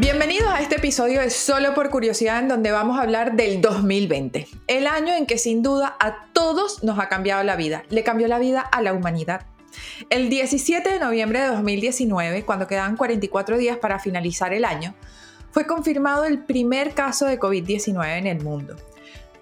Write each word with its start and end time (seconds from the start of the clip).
Bienvenidos 0.00 0.48
a 0.48 0.60
este 0.60 0.76
episodio 0.76 1.20
de 1.20 1.28
Solo 1.28 1.74
por 1.74 1.90
Curiosidad 1.90 2.38
en 2.38 2.46
donde 2.46 2.70
vamos 2.70 2.96
a 2.96 3.02
hablar 3.02 3.34
del 3.34 3.60
2020, 3.60 4.46
el 4.68 4.86
año 4.86 5.12
en 5.12 5.26
que 5.26 5.38
sin 5.38 5.60
duda 5.60 5.96
a 5.98 6.28
todos 6.32 6.84
nos 6.84 7.00
ha 7.00 7.08
cambiado 7.08 7.42
la 7.42 7.56
vida, 7.56 7.82
le 7.88 8.04
cambió 8.04 8.28
la 8.28 8.38
vida 8.38 8.60
a 8.60 8.80
la 8.80 8.92
humanidad. 8.92 9.46
El 10.08 10.30
17 10.30 10.88
de 10.88 11.00
noviembre 11.00 11.40
de 11.40 11.48
2019, 11.48 12.44
cuando 12.44 12.68
quedaban 12.68 12.96
44 12.96 13.58
días 13.58 13.78
para 13.78 13.98
finalizar 13.98 14.52
el 14.52 14.64
año, 14.64 14.94
fue 15.50 15.66
confirmado 15.66 16.24
el 16.26 16.44
primer 16.44 16.94
caso 16.94 17.26
de 17.26 17.40
COVID-19 17.40 18.18
en 18.18 18.28
el 18.28 18.40
mundo. 18.44 18.76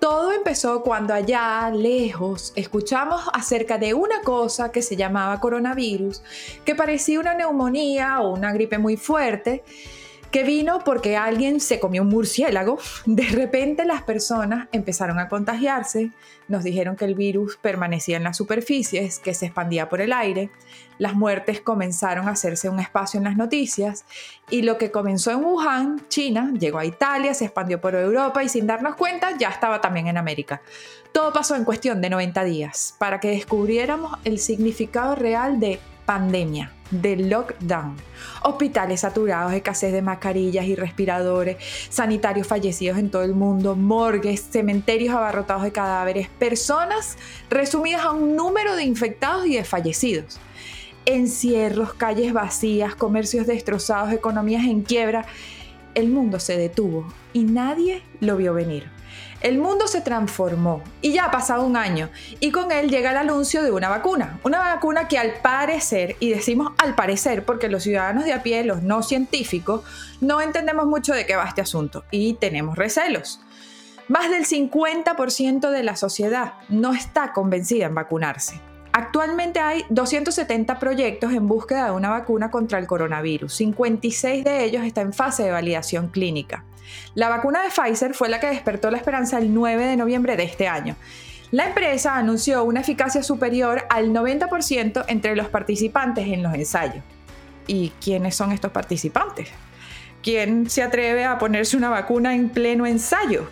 Todo 0.00 0.32
empezó 0.32 0.82
cuando 0.82 1.12
allá, 1.12 1.70
lejos, 1.70 2.54
escuchamos 2.56 3.28
acerca 3.34 3.76
de 3.76 3.92
una 3.92 4.22
cosa 4.22 4.72
que 4.72 4.80
se 4.80 4.96
llamaba 4.96 5.38
coronavirus, 5.38 6.22
que 6.64 6.74
parecía 6.74 7.20
una 7.20 7.34
neumonía 7.34 8.20
o 8.20 8.32
una 8.32 8.54
gripe 8.54 8.78
muy 8.78 8.96
fuerte, 8.96 9.62
que 10.36 10.44
vino 10.44 10.80
porque 10.84 11.16
alguien 11.16 11.60
se 11.60 11.80
comió 11.80 12.02
un 12.02 12.10
murciélago. 12.10 12.78
De 13.06 13.22
repente 13.22 13.86
las 13.86 14.02
personas 14.02 14.68
empezaron 14.70 15.18
a 15.18 15.30
contagiarse, 15.30 16.10
nos 16.46 16.62
dijeron 16.62 16.94
que 16.94 17.06
el 17.06 17.14
virus 17.14 17.56
permanecía 17.56 18.18
en 18.18 18.24
las 18.24 18.36
superficies, 18.36 19.18
que 19.18 19.32
se 19.32 19.46
expandía 19.46 19.88
por 19.88 20.02
el 20.02 20.12
aire, 20.12 20.50
las 20.98 21.14
muertes 21.14 21.62
comenzaron 21.62 22.28
a 22.28 22.32
hacerse 22.32 22.68
un 22.68 22.80
espacio 22.80 23.16
en 23.16 23.24
las 23.24 23.38
noticias 23.38 24.04
y 24.50 24.60
lo 24.60 24.76
que 24.76 24.90
comenzó 24.90 25.30
en 25.30 25.42
Wuhan, 25.42 26.06
China, 26.08 26.52
llegó 26.58 26.80
a 26.80 26.84
Italia, 26.84 27.32
se 27.32 27.46
expandió 27.46 27.80
por 27.80 27.94
Europa 27.94 28.44
y 28.44 28.50
sin 28.50 28.66
darnos 28.66 28.94
cuenta 28.96 29.38
ya 29.38 29.48
estaba 29.48 29.80
también 29.80 30.06
en 30.06 30.18
América. 30.18 30.60
Todo 31.12 31.32
pasó 31.32 31.54
en 31.56 31.64
cuestión 31.64 32.02
de 32.02 32.10
90 32.10 32.44
días 32.44 32.94
para 32.98 33.20
que 33.20 33.30
descubriéramos 33.30 34.18
el 34.24 34.38
significado 34.38 35.14
real 35.14 35.60
de 35.60 35.80
pandemia, 36.06 36.72
de 36.90 37.16
lockdown. 37.16 37.96
Hospitales 38.42 39.00
saturados, 39.00 39.52
escasez 39.52 39.92
de 39.92 40.02
mascarillas 40.02 40.64
y 40.66 40.76
respiradores, 40.76 41.56
sanitarios 41.90 42.46
fallecidos 42.46 42.98
en 42.98 43.10
todo 43.10 43.24
el 43.24 43.34
mundo, 43.34 43.74
morgues, 43.74 44.40
cementerios 44.50 45.14
abarrotados 45.14 45.64
de 45.64 45.72
cadáveres, 45.72 46.28
personas 46.28 47.18
resumidas 47.50 48.04
a 48.04 48.12
un 48.12 48.36
número 48.36 48.76
de 48.76 48.84
infectados 48.84 49.46
y 49.46 49.56
de 49.56 49.64
fallecidos. 49.64 50.38
Encierros, 51.04 51.92
calles 51.94 52.32
vacías, 52.32 52.94
comercios 52.94 53.46
destrozados, 53.46 54.12
economías 54.12 54.64
en 54.64 54.82
quiebra. 54.82 55.26
El 55.94 56.08
mundo 56.08 56.40
se 56.40 56.56
detuvo 56.56 57.06
y 57.32 57.44
nadie 57.44 58.02
lo 58.20 58.36
vio 58.36 58.54
venir. 58.54 58.95
El 59.40 59.58
mundo 59.58 59.86
se 59.86 60.00
transformó 60.00 60.82
y 61.02 61.12
ya 61.12 61.26
ha 61.26 61.30
pasado 61.30 61.64
un 61.64 61.76
año 61.76 62.08
y 62.40 62.50
con 62.50 62.72
él 62.72 62.90
llega 62.90 63.10
el 63.10 63.16
anuncio 63.18 63.62
de 63.62 63.70
una 63.70 63.88
vacuna. 63.88 64.40
Una 64.44 64.58
vacuna 64.58 65.08
que 65.08 65.18
al 65.18 65.34
parecer, 65.42 66.16
y 66.20 66.30
decimos 66.30 66.72
al 66.78 66.94
parecer 66.94 67.44
porque 67.44 67.68
los 67.68 67.82
ciudadanos 67.82 68.24
de 68.24 68.32
a 68.32 68.42
pie, 68.42 68.64
los 68.64 68.82
no 68.82 69.02
científicos, 69.02 69.82
no 70.20 70.40
entendemos 70.40 70.86
mucho 70.86 71.12
de 71.12 71.26
qué 71.26 71.36
va 71.36 71.46
este 71.46 71.60
asunto 71.60 72.04
y 72.10 72.34
tenemos 72.34 72.76
recelos. 72.76 73.40
Más 74.08 74.30
del 74.30 74.46
50% 74.46 75.70
de 75.70 75.82
la 75.82 75.96
sociedad 75.96 76.54
no 76.68 76.94
está 76.94 77.32
convencida 77.32 77.86
en 77.86 77.94
vacunarse. 77.94 78.60
Actualmente 78.92 79.60
hay 79.60 79.84
270 79.90 80.78
proyectos 80.78 81.32
en 81.34 81.46
búsqueda 81.46 81.86
de 81.86 81.90
una 81.90 82.08
vacuna 82.08 82.50
contra 82.50 82.78
el 82.78 82.86
coronavirus. 82.86 83.52
56 83.52 84.42
de 84.42 84.64
ellos 84.64 84.84
están 84.84 85.08
en 85.08 85.12
fase 85.12 85.42
de 85.42 85.50
validación 85.50 86.08
clínica. 86.08 86.64
La 87.14 87.28
vacuna 87.28 87.62
de 87.62 87.70
Pfizer 87.70 88.14
fue 88.14 88.28
la 88.28 88.40
que 88.40 88.48
despertó 88.48 88.90
la 88.90 88.98
esperanza 88.98 89.38
el 89.38 89.52
9 89.52 89.86
de 89.86 89.96
noviembre 89.96 90.36
de 90.36 90.44
este 90.44 90.68
año. 90.68 90.96
La 91.50 91.66
empresa 91.66 92.16
anunció 92.16 92.64
una 92.64 92.80
eficacia 92.80 93.22
superior 93.22 93.84
al 93.88 94.10
90% 94.10 95.04
entre 95.08 95.36
los 95.36 95.48
participantes 95.48 96.26
en 96.26 96.42
los 96.42 96.54
ensayos. 96.54 97.04
¿Y 97.66 97.90
quiénes 98.00 98.34
son 98.34 98.52
estos 98.52 98.72
participantes? 98.72 99.48
¿Quién 100.22 100.68
se 100.68 100.82
atreve 100.82 101.24
a 101.24 101.38
ponerse 101.38 101.76
una 101.76 101.88
vacuna 101.88 102.34
en 102.34 102.48
pleno 102.48 102.84
ensayo? 102.84 103.48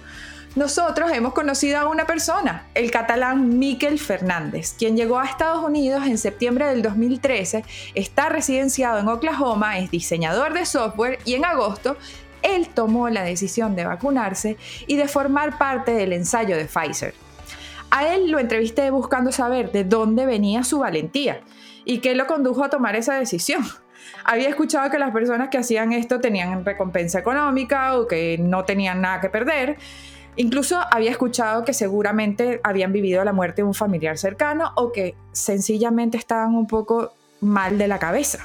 Nosotros 0.56 1.10
hemos 1.10 1.34
conocido 1.34 1.78
a 1.78 1.88
una 1.88 2.06
persona, 2.06 2.66
el 2.74 2.92
catalán 2.92 3.58
Miquel 3.58 3.98
Fernández, 3.98 4.74
quien 4.78 4.96
llegó 4.96 5.18
a 5.18 5.24
Estados 5.24 5.64
Unidos 5.64 6.06
en 6.06 6.16
septiembre 6.16 6.66
del 6.66 6.80
2013, 6.80 7.64
está 7.96 8.28
residenciado 8.28 9.00
en 9.00 9.08
Oklahoma, 9.08 9.80
es 9.80 9.90
diseñador 9.90 10.52
de 10.52 10.64
software 10.64 11.18
y 11.24 11.34
en 11.34 11.44
agosto 11.44 11.96
él 12.44 12.68
tomó 12.68 13.08
la 13.08 13.24
decisión 13.24 13.74
de 13.74 13.84
vacunarse 13.84 14.56
y 14.86 14.96
de 14.96 15.08
formar 15.08 15.58
parte 15.58 15.92
del 15.92 16.12
ensayo 16.12 16.56
de 16.56 16.66
Pfizer. 16.66 17.14
A 17.90 18.08
él 18.14 18.30
lo 18.30 18.38
entrevisté 18.38 18.90
buscando 18.90 19.32
saber 19.32 19.72
de 19.72 19.84
dónde 19.84 20.26
venía 20.26 20.62
su 20.62 20.80
valentía 20.80 21.40
y 21.84 21.98
qué 21.98 22.14
lo 22.14 22.26
condujo 22.26 22.62
a 22.64 22.70
tomar 22.70 22.96
esa 22.96 23.14
decisión. 23.14 23.64
Había 24.24 24.48
escuchado 24.48 24.90
que 24.90 24.98
las 24.98 25.12
personas 25.12 25.48
que 25.48 25.58
hacían 25.58 25.92
esto 25.92 26.20
tenían 26.20 26.64
recompensa 26.64 27.18
económica 27.18 27.98
o 27.98 28.06
que 28.06 28.38
no 28.38 28.64
tenían 28.64 29.00
nada 29.00 29.20
que 29.20 29.28
perder, 29.28 29.78
Incluso 30.36 30.80
había 30.90 31.10
escuchado 31.10 31.64
que 31.64 31.72
seguramente 31.72 32.60
habían 32.64 32.92
vivido 32.92 33.24
la 33.24 33.32
muerte 33.32 33.62
de 33.62 33.68
un 33.68 33.74
familiar 33.74 34.18
cercano 34.18 34.72
o 34.74 34.90
que 34.90 35.14
sencillamente 35.32 36.16
estaban 36.16 36.54
un 36.54 36.66
poco 36.66 37.12
mal 37.40 37.78
de 37.78 37.86
la 37.86 37.98
cabeza. 37.98 38.40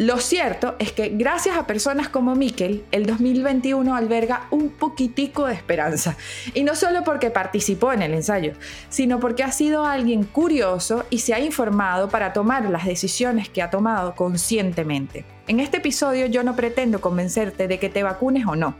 Lo 0.00 0.16
cierto 0.16 0.76
es 0.78 0.92
que 0.92 1.10
gracias 1.10 1.58
a 1.58 1.66
personas 1.66 2.08
como 2.08 2.34
Miquel, 2.34 2.86
el 2.90 3.04
2021 3.04 3.94
alberga 3.94 4.46
un 4.50 4.70
poquitico 4.70 5.44
de 5.44 5.52
esperanza. 5.52 6.16
Y 6.54 6.64
no 6.64 6.74
solo 6.74 7.04
porque 7.04 7.30
participó 7.30 7.92
en 7.92 8.00
el 8.00 8.14
ensayo, 8.14 8.54
sino 8.88 9.20
porque 9.20 9.42
ha 9.42 9.52
sido 9.52 9.84
alguien 9.84 10.24
curioso 10.24 11.04
y 11.10 11.18
se 11.18 11.34
ha 11.34 11.40
informado 11.40 12.08
para 12.08 12.32
tomar 12.32 12.64
las 12.70 12.86
decisiones 12.86 13.50
que 13.50 13.60
ha 13.60 13.68
tomado 13.68 14.14
conscientemente. 14.14 15.26
En 15.48 15.60
este 15.60 15.76
episodio 15.76 16.24
yo 16.24 16.44
no 16.44 16.56
pretendo 16.56 17.02
convencerte 17.02 17.68
de 17.68 17.78
que 17.78 17.90
te 17.90 18.02
vacunes 18.02 18.46
o 18.46 18.56
no. 18.56 18.76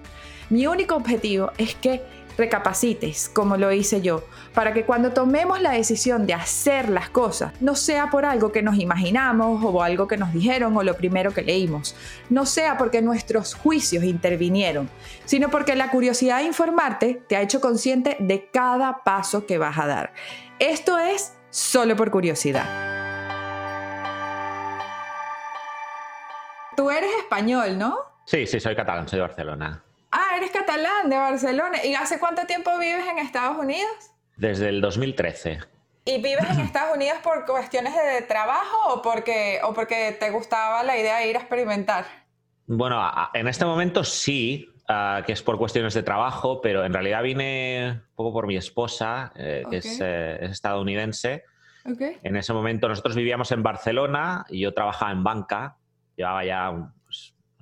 Mi 0.48 0.66
único 0.66 0.97
objetivo 0.97 1.53
es 1.59 1.75
que 1.75 2.00
recapacites, 2.41 3.28
como 3.28 3.56
lo 3.56 3.71
hice 3.71 4.01
yo, 4.01 4.25
para 4.55 4.73
que 4.73 4.84
cuando 4.84 5.12
tomemos 5.12 5.61
la 5.61 5.73
decisión 5.73 6.27
de 6.27 6.34
hacer 6.34 6.89
las 6.89 7.11
cosas, 7.11 7.53
no 7.61 7.77
sea 7.77 8.11
por 8.11 8.25
algo 8.25 8.51
que 8.51 8.62
nos 8.62 8.78
imaginamos 8.78 9.62
o 9.62 9.83
algo 9.83 10.09
que 10.09 10.17
nos 10.17 10.33
dijeron 10.33 10.77
o 10.77 10.83
lo 10.83 10.97
primero 10.97 11.33
que 11.33 11.43
leímos, 11.43 11.95
no 12.31 12.47
sea 12.47 12.78
porque 12.78 13.03
nuestros 13.03 13.55
juicios 13.55 14.05
intervinieron, 14.05 14.89
sino 15.27 15.51
porque 15.51 15.77
la 15.77 15.91
curiosidad 15.91 16.39
de 16.39 16.45
informarte 16.45 17.23
te 17.28 17.37
ha 17.37 17.43
hecho 17.43 17.61
consciente 17.61 18.17
de 18.19 18.49
cada 18.51 19.05
paso 19.05 19.47
que 19.47 19.59
vas 19.59 19.78
a 19.78 19.87
dar. 19.87 20.12
Esto 20.59 20.99
es 20.99 21.34
solo 21.51 21.95
por 21.95 22.11
curiosidad. 22.11 22.67
Tú 26.77 26.91
eres 26.91 27.11
español, 27.19 27.77
¿no? 27.77 27.99
Sí, 28.25 28.47
sí, 28.47 28.59
soy 28.59 28.75
catalán, 28.75 29.07
soy 29.07 29.19
de 29.19 29.27
Barcelona. 29.27 29.84
Ah, 30.10 30.37
eres 30.37 30.50
catalán 30.50 31.09
de 31.09 31.16
Barcelona. 31.16 31.84
¿Y 31.84 31.94
hace 31.94 32.19
cuánto 32.19 32.47
tiempo 32.47 32.76
vives 32.78 33.04
en 33.09 33.19
Estados 33.19 33.59
Unidos? 33.59 33.91
Desde 34.37 34.69
el 34.69 34.81
2013. 34.81 35.60
¿Y 36.04 36.22
vives 36.22 36.50
en 36.50 36.60
Estados 36.60 36.97
Unidos 36.97 37.19
por 37.22 37.44
cuestiones 37.47 37.94
de 37.94 38.22
trabajo 38.22 38.94
o 38.94 39.03
porque, 39.03 39.60
o 39.62 39.75
porque 39.75 40.16
te 40.19 40.31
gustaba 40.31 40.82
la 40.82 40.97
idea 40.98 41.19
de 41.19 41.28
ir 41.28 41.37
a 41.37 41.41
experimentar? 41.41 42.06
Bueno, 42.66 43.00
en 43.34 43.48
este 43.48 43.65
momento 43.65 44.03
sí, 44.03 44.71
que 45.26 45.32
es 45.32 45.43
por 45.43 45.59
cuestiones 45.59 45.94
de 45.94 46.03
trabajo, 46.03 46.60
pero 46.60 46.84
en 46.84 46.92
realidad 46.92 47.22
vine 47.22 47.91
un 47.92 48.15
poco 48.15 48.32
por 48.32 48.47
mi 48.47 48.56
esposa, 48.56 49.32
eh, 49.37 49.65
que 49.71 49.77
eh, 49.77 50.38
es, 50.41 50.50
estadounidense. 50.50 51.44
En 51.84 52.37
ese 52.37 52.53
momento 52.53 52.88
nosotros 52.88 53.16
vivíamos 53.16 53.53
en 53.53 53.62
Barcelona 53.62 54.44
y 54.48 54.60
yo 54.60 54.75
trabajaba 54.75 55.12
en 55.12 55.25
banca, 55.25 55.77
llevaba 56.15 56.44
ya 56.44 56.92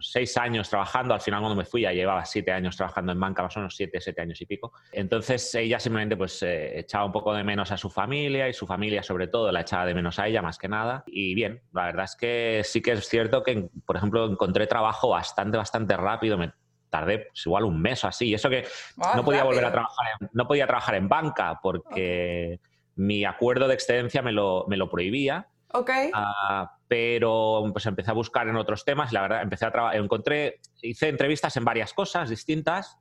seis 0.00 0.36
años 0.36 0.68
trabajando, 0.68 1.14
al 1.14 1.20
final 1.20 1.40
cuando 1.40 1.56
me 1.56 1.64
fui 1.64 1.82
ya 1.82 1.92
llevaba 1.92 2.24
siete 2.24 2.52
años 2.52 2.76
trabajando 2.76 3.12
en 3.12 3.20
banca, 3.20 3.42
más 3.42 3.56
o 3.56 3.60
menos 3.60 3.76
siete, 3.76 4.00
siete 4.00 4.20
años 4.20 4.40
y 4.40 4.46
pico. 4.46 4.72
Entonces 4.92 5.54
ella 5.54 5.78
simplemente 5.80 6.16
pues 6.16 6.42
eh, 6.42 6.78
echaba 6.78 7.04
un 7.04 7.12
poco 7.12 7.34
de 7.34 7.44
menos 7.44 7.70
a 7.72 7.76
su 7.76 7.90
familia 7.90 8.48
y 8.48 8.52
su 8.52 8.66
familia 8.66 9.02
sobre 9.02 9.28
todo 9.28 9.50
la 9.52 9.62
echaba 9.62 9.86
de 9.86 9.94
menos 9.94 10.18
a 10.18 10.28
ella 10.28 10.42
más 10.42 10.58
que 10.58 10.68
nada. 10.68 11.04
Y 11.06 11.34
bien, 11.34 11.62
la 11.72 11.86
verdad 11.86 12.04
es 12.04 12.16
que 12.16 12.62
sí 12.64 12.82
que 12.82 12.92
es 12.92 13.08
cierto 13.08 13.42
que, 13.42 13.68
por 13.84 13.96
ejemplo, 13.96 14.26
encontré 14.26 14.66
trabajo 14.66 15.10
bastante, 15.10 15.56
bastante 15.56 15.96
rápido. 15.96 16.38
Me 16.38 16.52
tardé 16.90 17.18
pues, 17.30 17.46
igual 17.46 17.64
un 17.64 17.80
mes 17.80 18.04
o 18.04 18.08
así. 18.08 18.28
Y 18.28 18.34
eso 18.34 18.48
que 18.48 18.66
ah, 18.98 19.14
no 19.16 19.24
podía 19.24 19.44
volver 19.44 19.64
a 19.64 19.72
trabajar, 19.72 20.06
en, 20.20 20.30
no 20.32 20.46
podía 20.46 20.66
trabajar 20.66 20.94
en 20.94 21.08
banca 21.08 21.58
porque 21.62 22.60
mi 22.96 23.24
acuerdo 23.24 23.68
de 23.68 23.74
excedencia 23.74 24.22
me 24.22 24.32
lo, 24.32 24.64
me 24.68 24.76
lo 24.76 24.90
prohibía. 24.90 25.48
Ok. 25.72 25.90
Ah, 26.14 26.76
pero 26.86 27.64
pues 27.72 27.84
empecé 27.86 28.10
a 28.10 28.14
buscar 28.14 28.48
en 28.48 28.56
otros 28.56 28.84
temas. 28.84 29.12
La 29.12 29.22
verdad, 29.22 29.42
empecé 29.42 29.66
a 29.66 29.70
trabajar, 29.70 29.96
encontré, 29.96 30.60
hice 30.82 31.08
entrevistas 31.08 31.56
en 31.56 31.64
varias 31.64 31.92
cosas 31.92 32.30
distintas. 32.30 32.96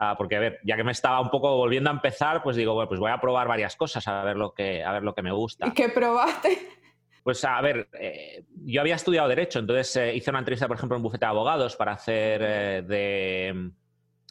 Ah, 0.00 0.14
porque 0.16 0.36
a 0.36 0.40
ver, 0.40 0.60
ya 0.64 0.76
que 0.76 0.84
me 0.84 0.92
estaba 0.92 1.20
un 1.20 1.30
poco 1.30 1.56
volviendo 1.56 1.90
a 1.90 1.92
empezar, 1.92 2.42
pues 2.42 2.56
digo, 2.56 2.74
bueno, 2.74 2.88
pues 2.88 3.00
voy 3.00 3.10
a 3.10 3.20
probar 3.20 3.48
varias 3.48 3.74
cosas 3.74 4.06
a 4.06 4.22
ver 4.22 4.36
lo 4.36 4.52
que, 4.52 4.84
a 4.84 4.92
ver 4.92 5.02
lo 5.02 5.14
que 5.14 5.22
me 5.22 5.32
gusta. 5.32 5.66
¿Y 5.66 5.72
qué 5.72 5.88
probaste? 5.88 6.58
Pues 7.24 7.44
a 7.44 7.60
ver, 7.60 7.88
eh, 8.00 8.44
yo 8.64 8.80
había 8.80 8.94
estudiado 8.94 9.28
Derecho, 9.28 9.58
entonces 9.58 9.96
eh, 9.96 10.14
hice 10.14 10.30
una 10.30 10.38
entrevista, 10.38 10.68
por 10.68 10.76
ejemplo, 10.76 10.96
en 10.96 11.00
un 11.00 11.02
bufete 11.02 11.26
de 11.26 11.30
abogados 11.30 11.76
para 11.76 11.92
hacer 11.92 12.40
eh, 12.42 12.82
de 12.86 13.70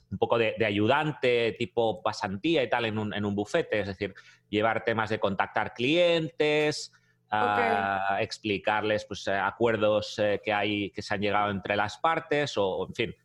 un 0.09 0.17
poco 0.17 0.37
de, 0.37 0.55
ayudante, 0.65 1.55
tipo 1.59 2.01
pasantía 2.01 2.63
y 2.63 2.69
tal, 2.69 2.85
en 2.85 2.97
un, 2.97 3.13
en 3.13 3.25
un 3.25 3.35
bufete, 3.35 3.81
es 3.81 3.87
decir, 3.87 4.15
llevar 4.49 4.83
temas 4.85 5.09
de 5.09 5.19
contactar 5.19 5.73
clientes, 5.73 6.93
a 7.29 8.17
explicarles 8.21 9.05
pues, 9.05 9.27
eh, 9.27 9.33
acuerdos 9.33 10.17
eh, 10.19 10.41
que, 10.43 10.53
hay, 10.53 10.91
que 10.91 11.01
se 11.01 11.13
han 11.13 11.21
llegado 11.21 11.51
entre 11.51 11.75
las 11.75 11.97
partes 11.97 12.53
o, 12.57 12.87
en 12.87 12.95
fin, 12.95 13.15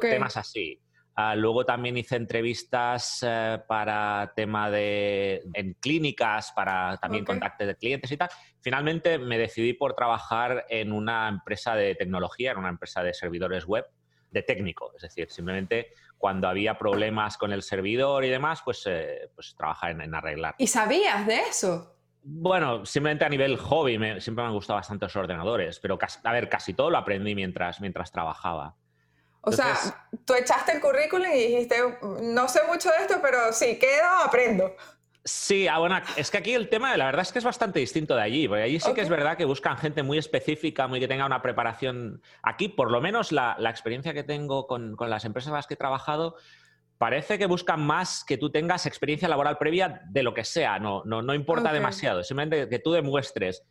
temas 0.00 0.36
así. 0.36 0.80
Ah, 1.18 1.34
luego 1.34 1.64
también 1.64 1.96
hice 1.96 2.16
entrevistas 2.16 3.20
eh, 3.26 3.58
para 3.66 4.34
tema 4.36 4.70
de 4.70 5.42
en 5.54 5.72
clínicas, 5.80 6.52
para 6.52 6.98
también 6.98 7.24
contactos 7.24 7.66
de 7.66 7.74
clientes 7.74 8.12
y 8.12 8.18
tal. 8.18 8.28
Finalmente 8.60 9.18
me 9.18 9.38
decidí 9.38 9.72
por 9.72 9.94
trabajar 9.94 10.66
en 10.68 10.92
una 10.92 11.26
empresa 11.28 11.74
de 11.74 11.94
tecnología, 11.94 12.52
en 12.52 12.58
una 12.58 12.68
empresa 12.68 13.02
de 13.02 13.14
servidores 13.14 13.64
web, 13.64 13.86
de 14.30 14.42
técnico. 14.42 14.92
Es 14.94 15.02
decir, 15.02 15.30
simplemente 15.30 15.88
cuando 16.18 16.48
había 16.48 16.76
problemas 16.76 17.38
con 17.38 17.50
el 17.50 17.62
servidor 17.62 18.22
y 18.26 18.28
demás, 18.28 18.60
pues, 18.62 18.82
eh, 18.84 19.30
pues 19.34 19.54
trabajar 19.56 19.92
en, 19.98 20.14
arreglar. 20.14 20.54
¿Y 20.58 20.66
sabías 20.66 21.26
de 21.26 21.40
eso? 21.48 21.95
Bueno, 22.28 22.84
simplemente 22.84 23.24
a 23.24 23.28
nivel 23.28 23.56
hobby, 23.56 23.98
siempre 24.20 24.42
me 24.42 24.48
han 24.48 24.52
gustado 24.52 24.78
bastante 24.78 25.04
los 25.04 25.14
ordenadores, 25.14 25.78
pero 25.78 25.96
a 26.24 26.32
ver, 26.32 26.48
casi 26.48 26.74
todo 26.74 26.90
lo 26.90 26.98
aprendí 26.98 27.36
mientras, 27.36 27.80
mientras 27.80 28.10
trabajaba. 28.10 28.74
O 29.42 29.52
sea, 29.52 29.76
tú 30.24 30.34
echaste 30.34 30.72
el 30.72 30.80
currículum 30.80 31.28
y 31.32 31.46
dijiste, 31.46 31.76
no 32.22 32.48
sé 32.48 32.62
mucho 32.66 32.90
de 32.90 32.96
esto, 33.02 33.20
pero 33.22 33.52
sí, 33.52 33.78
quedo, 33.78 34.08
aprendo. 34.24 34.74
Sí, 35.24 35.68
ah, 35.68 35.78
bueno, 35.78 36.00
es 36.16 36.32
que 36.32 36.38
aquí 36.38 36.52
el 36.52 36.68
tema, 36.68 36.96
la 36.96 37.06
verdad 37.06 37.22
es 37.22 37.30
que 37.30 37.38
es 37.38 37.44
bastante 37.44 37.78
distinto 37.78 38.16
de 38.16 38.22
allí, 38.22 38.48
porque 38.48 38.64
allí 38.64 38.80
sí 38.80 38.92
que 38.92 39.02
es 39.02 39.08
verdad 39.08 39.36
que 39.36 39.44
buscan 39.44 39.78
gente 39.78 40.02
muy 40.02 40.18
específica, 40.18 40.88
muy 40.88 40.98
que 40.98 41.06
tenga 41.06 41.26
una 41.26 41.42
preparación. 41.42 42.20
Aquí, 42.42 42.68
por 42.68 42.90
lo 42.90 43.00
menos, 43.00 43.30
la, 43.30 43.56
experiencia 43.70 44.14
que 44.14 44.24
tengo 44.24 44.66
con, 44.66 44.96
las 44.98 45.24
empresas 45.24 45.48
en 45.48 45.54
las 45.54 45.68
que 45.68 45.74
he 45.74 45.76
trabajado, 45.76 46.36
parece 46.98 47.38
que 47.38 47.46
buscan 47.46 47.80
más 47.80 48.24
que 48.24 48.38
tú 48.38 48.50
tengas 48.50 48.86
experiencia 48.86 49.28
laboral 49.28 49.58
previa 49.58 50.02
de 50.08 50.22
lo 50.22 50.34
que 50.34 50.44
sea, 50.44 50.78
no, 50.78 51.02
no, 51.04 51.22
no 51.22 51.34
importa 51.34 51.72
demasiado, 51.72 52.22
simplemente 52.24 52.68
que 52.68 52.78
tú 52.78 52.92
demuestres 52.92 53.62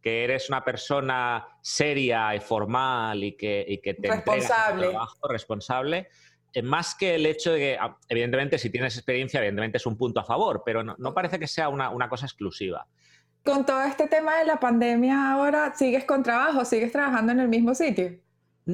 que 0.00 0.24
eres 0.24 0.48
una 0.48 0.64
persona 0.64 1.46
seria 1.60 2.34
y 2.34 2.40
formal 2.40 3.22
y 3.24 3.36
que, 3.36 3.64
y 3.66 3.78
que 3.78 3.94
te 3.94 4.08
responsable. 4.08 4.90
trabajo 4.90 5.28
responsable, 5.28 6.08
eh, 6.52 6.62
más 6.62 6.94
que 6.94 7.16
el 7.16 7.26
hecho 7.26 7.52
de 7.52 7.58
que, 7.58 7.78
ah, 7.80 7.96
evidentemente, 8.08 8.58
si 8.58 8.70
tienes 8.70 8.96
experiencia, 8.96 9.38
evidentemente 9.38 9.78
es 9.78 9.86
un 9.86 9.96
punto 9.96 10.20
a 10.20 10.24
favor, 10.24 10.62
pero 10.64 10.84
no, 10.84 10.94
no 10.98 11.12
parece 11.12 11.38
que 11.38 11.48
sea 11.48 11.68
una, 11.68 11.90
una, 11.90 12.08
cosa 12.08 12.26
exclusiva. 12.26 12.86
Con 13.44 13.66
todo 13.66 13.82
este 13.82 14.06
tema 14.06 14.38
de 14.38 14.44
la 14.44 14.60
pandemia 14.60 15.32
ahora, 15.32 15.74
¿sigues 15.74 16.04
con 16.04 16.22
trabajo? 16.22 16.64
¿Sigues 16.64 16.92
trabajando 16.92 17.32
en 17.32 17.40
el 17.40 17.48
mismo 17.48 17.74
sitio? 17.74 18.18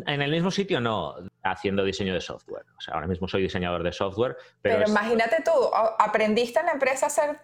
En 0.07 0.23
el 0.23 0.31
mismo 0.31 0.51
sitio 0.51 0.81
no, 0.81 1.15
haciendo 1.45 1.85
diseño 1.85 2.15
de 2.15 2.21
software. 2.21 2.65
O 2.77 2.81
sea, 2.81 2.95
ahora 2.95 3.07
mismo 3.07 3.29
soy 3.29 3.43
diseñador 3.43 3.85
de 3.85 3.93
software. 3.93 4.37
Pero, 4.61 4.89
imagínate 4.89 5.43
tú, 5.45 5.53
aprendiste 5.99 6.59
en 6.59 6.67
la 6.67 6.73
empresa 6.73 7.07
a 7.07 7.09
hacer, 7.09 7.39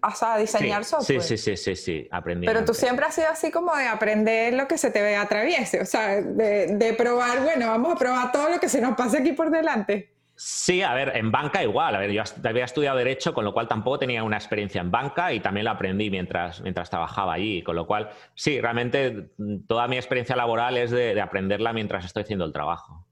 a 0.00 0.38
diseñar 0.38 0.84
software. 0.84 1.22
Sí, 1.22 1.36
sí, 1.36 1.56
sí, 1.56 1.56
sí, 1.56 1.76
sí, 1.76 2.08
aprendí. 2.12 2.46
Pero 2.46 2.64
tú 2.64 2.74
siempre 2.74 3.06
has 3.06 3.14
sido 3.14 3.28
así 3.28 3.50
como 3.50 3.74
de 3.74 3.86
aprender 3.86 4.54
lo 4.54 4.68
que 4.68 4.78
se 4.78 4.90
te 4.90 5.16
atraviese, 5.16 5.80
o 5.80 5.86
sea, 5.86 6.20
de, 6.20 6.76
de 6.76 6.92
probar, 6.94 7.42
bueno, 7.42 7.66
vamos 7.68 7.94
a 7.94 7.96
probar 7.96 8.30
todo 8.30 8.50
lo 8.50 8.60
que 8.60 8.68
se 8.68 8.80
nos 8.80 8.96
pase 8.96 9.18
aquí 9.18 9.32
por 9.32 9.50
delante. 9.50 10.15
Sí, 10.38 10.82
a 10.82 10.92
ver, 10.92 11.16
en 11.16 11.32
banca 11.32 11.62
igual. 11.62 11.96
A 11.96 11.98
ver, 11.98 12.12
yo 12.12 12.22
había 12.44 12.66
estudiado 12.66 12.98
Derecho, 12.98 13.32
con 13.32 13.42
lo 13.42 13.54
cual 13.54 13.66
tampoco 13.66 14.00
tenía 14.00 14.22
una 14.22 14.36
experiencia 14.36 14.82
en 14.82 14.90
banca 14.90 15.32
y 15.32 15.40
también 15.40 15.64
lo 15.64 15.70
aprendí 15.70 16.10
mientras, 16.10 16.60
mientras 16.60 16.90
trabajaba 16.90 17.32
allí. 17.32 17.62
Con 17.62 17.74
lo 17.74 17.86
cual, 17.86 18.10
sí, 18.34 18.60
realmente 18.60 19.30
mm, 19.38 19.60
toda 19.66 19.88
mi 19.88 19.96
experiencia 19.96 20.36
laboral 20.36 20.76
es 20.76 20.90
de, 20.90 21.18
aprenderla 21.18 21.72
mientras 21.72 22.04
estoy 22.04 22.24
haciendo 22.24 22.44
el 22.44 22.52
trabajo. 22.52 23.06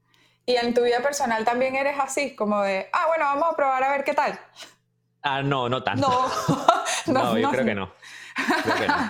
¿Y 0.44 0.56
en 0.56 0.75
tu 0.75 0.82
vida 0.82 1.00
personal 1.00 1.47
también 1.47 1.75
eres 1.76 1.99
así? 1.99 2.37
Como 2.37 2.61
de, 2.61 2.88
ah, 2.93 3.06
bueno, 3.09 3.25
vamos 3.25 3.49
a 3.53 3.56
probar 3.56 3.82
a 3.82 3.91
ver 3.93 4.05
qué 4.05 4.12
tal. 4.12 4.38
Ah, 5.23 5.43
no, 5.43 5.70
no 5.70 5.82
tanto. 5.82 6.06
No, 6.06 6.27
no, 7.06 7.38
yo 7.38 7.50
creo 7.50 7.65
que 7.65 7.75
no. 7.75 7.91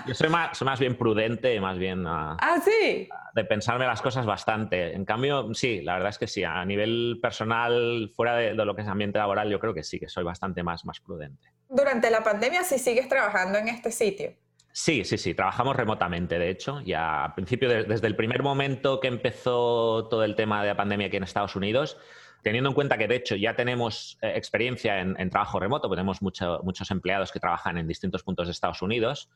Yo 0.07 0.13
soy 0.13 0.29
más, 0.29 0.57
soy 0.57 0.65
más 0.65 0.79
bien 0.79 0.95
prudente, 0.97 1.59
más 1.59 1.77
bien... 1.77 2.05
ah, 2.07 2.61
sí. 2.63 3.07
De 3.33 3.45
pensarme 3.45 3.85
las 3.85 4.01
cosas 4.01 4.25
bastante. 4.25 4.93
En 4.93 5.05
cambio, 5.05 5.53
sí, 5.53 5.81
la 5.81 5.93
verdad 5.93 6.09
es 6.09 6.17
que 6.17 6.27
sí. 6.27 6.43
A 6.43 6.63
nivel 6.65 7.19
personal, 7.21 8.11
fuera 8.15 8.35
de, 8.35 8.53
lo 8.53 8.75
que 8.75 8.83
es 8.83 8.87
ambiente 8.87 9.17
laboral, 9.17 9.49
yo 9.49 9.59
creo 9.59 9.73
que 9.73 9.83
sí, 9.83 9.99
que 9.99 10.07
soy 10.07 10.23
bastante 10.23 10.63
más, 10.63 10.85
más 10.85 10.99
prudente. 10.99 11.49
Durante 11.67 12.09
la 12.09 12.23
pandemia, 12.23 12.63
sí 12.63 12.77
sigues 12.77 13.09
trabajando 13.09 13.57
en 13.57 13.67
este 13.67 13.91
sitio. 13.91 14.33
Sí, 14.71 15.05
sí, 15.05 15.17
sí, 15.17 15.33
trabajamos 15.33 15.75
remotamente, 15.75 16.37
de 16.37 16.49
hecho. 16.49 16.81
Ya 16.81 17.23
al 17.23 17.33
principio, 17.33 17.69
desde 17.69 18.07
el 18.07 18.15
primer 18.15 18.43
momento 18.43 18.99
que 18.99 19.07
empezó 19.07 20.07
todo 20.09 20.23
el 20.25 20.35
tema 20.35 20.61
de 20.61 20.67
la 20.67 20.75
pandemia 20.75 21.07
aquí 21.07 21.15
en 21.15 21.23
Estados 21.23 21.55
Unidos, 21.55 21.97
teniendo 22.41 22.69
en 22.69 22.75
cuenta 22.75 22.97
que 22.97 23.07
de 23.07 23.15
hecho 23.15 23.35
ya 23.35 23.55
tenemos 23.55 24.17
eh, 24.21 24.33
experiencia 24.35 24.99
en, 24.99 25.29
trabajo 25.29 25.59
remoto, 25.59 25.87
pues 25.87 25.97
tenemos 25.97 26.21
muchos 26.21 26.91
empleados 26.91 27.31
que 27.31 27.39
trabajan 27.39 27.77
en 27.77 27.87
distintos 27.87 28.23
puntos 28.23 28.47
de 28.47 28.51
Estados 28.51 28.81
Unidos, 28.81 29.29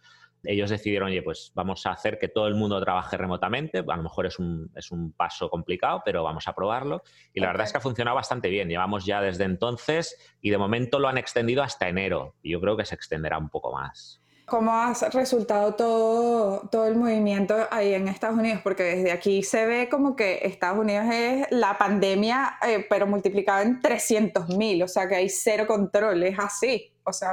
ellos 0.44 0.70
decidieron, 0.70 1.10
oye, 1.10 1.22
pues 1.22 1.52
vamos 1.54 1.86
a 1.86 1.92
hacer 1.92 2.18
que 2.18 2.30
todo 2.30 2.48
el 2.48 2.56
mundo 2.56 2.80
trabaje 2.80 3.18
remotamente, 3.18 3.80
a 3.80 3.96
lo 3.96 4.04
mejor 4.04 4.26
es 4.26 4.40
un, 4.40 4.72
es 4.76 4.92
un 4.92 5.12
paso 5.12 5.50
complicado, 5.50 6.02
pero 6.06 6.24
vamos 6.24 6.48
a 6.48 6.54
probarlo. 6.54 7.04
Y 7.34 7.42
la 7.42 7.48
verdad 7.48 7.66
es 7.66 7.72
que 7.74 7.78
ha 7.78 7.82
funcionado 7.82 8.16
bastante 8.16 8.50
bien, 8.50 8.70
llevamos 8.70 9.06
ya 9.06 9.22
desde 9.22 9.44
entonces 9.44 10.18
y 10.40 10.50
de 10.50 10.58
momento 10.58 11.00
lo 11.00 11.08
han 11.10 11.18
extendido 11.18 11.62
hasta 11.62 11.90
enero 11.90 12.36
y 12.42 12.52
yo 12.52 12.62
creo 12.62 12.78
que 12.78 12.86
se 12.86 12.96
extenderá 12.96 13.38
un 13.38 13.50
poco 13.50 13.74
más. 13.74 14.22
¿Cómo 14.50 14.74
ha 14.74 14.94
resultado 15.14 15.76
todo, 15.76 16.68
todo 16.72 16.88
el 16.88 16.96
movimiento 16.96 17.56
ahí 17.72 17.94
en 17.94 18.08
Estados 18.08 18.38
Unidos? 18.38 18.62
Porque 18.64 18.84
desde 18.84 19.12
aquí 19.12 19.44
se 19.44 19.66
ve 19.66 19.90
como 19.90 20.16
que 20.16 20.40
Estados 20.44 20.80
Unidos 20.80 21.06
es 21.12 21.48
la 21.52 21.78
pandemia, 21.78 22.58
eh, 22.68 22.86
pero 22.90 23.06
multiplicada 23.08 23.62
en 23.62 23.80
300 23.80 24.50
mil, 24.50 24.82
o 24.84 24.88
sea 24.88 25.08
que 25.08 25.16
hay 25.16 25.30
cero 25.30 25.66
control, 25.68 26.24
es 26.24 26.38
así, 26.40 26.92
o 27.04 27.14
sea, 27.14 27.32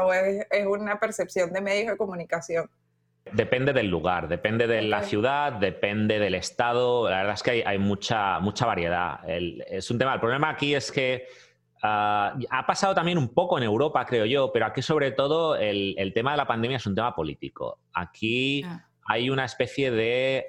es, 0.51 0.67
una 0.67 1.01
percepción 1.01 1.53
de 1.53 1.61
medios 1.61 1.91
de 1.93 1.97
comunicación. 1.97 2.69
Depende 3.33 3.73
del 3.73 3.89
lugar, 3.89 4.29
depende 4.29 4.67
de 4.67 4.83
la 4.83 5.03
ciudad, 5.03 5.55
depende 5.55 6.21
del 6.21 6.37
estado. 6.37 7.11
La 7.11 7.19
verdad 7.19 7.35
es 7.35 7.43
que 7.43 7.51
hay, 7.51 7.63
hay 7.63 7.79
mucha, 7.79 8.39
mucha 8.39 8.67
variedad. 8.67 9.19
es 9.27 9.91
un 9.91 9.99
tema. 9.99 10.15
El 10.15 10.21
problema 10.21 10.51
aquí 10.51 10.77
es 10.77 10.93
que 10.93 11.27
Ah, 11.89 12.37
ha 12.51 12.67
pasado 12.67 12.95
también 12.97 13.17
un 13.17 13.33
poco 13.33 13.59
en 13.59 13.65
Europa, 13.65 14.05
creo 14.07 14.27
yo, 14.27 14.51
pero 14.53 14.67
aquí 14.67 14.83
sobre 14.83 15.13
todo 15.13 15.55
el, 15.55 16.13
tema 16.15 16.33
de 16.33 16.37
la 16.37 16.47
pandemia 16.47 16.79
es 16.79 16.87
un 16.87 16.97
tema 16.97 17.15
político. 17.15 17.79
Aquí 17.95 18.65
ah. 18.65 18.89
hay 19.05 19.31
una 19.31 19.45
especie 19.45 19.93
de, 19.93 20.47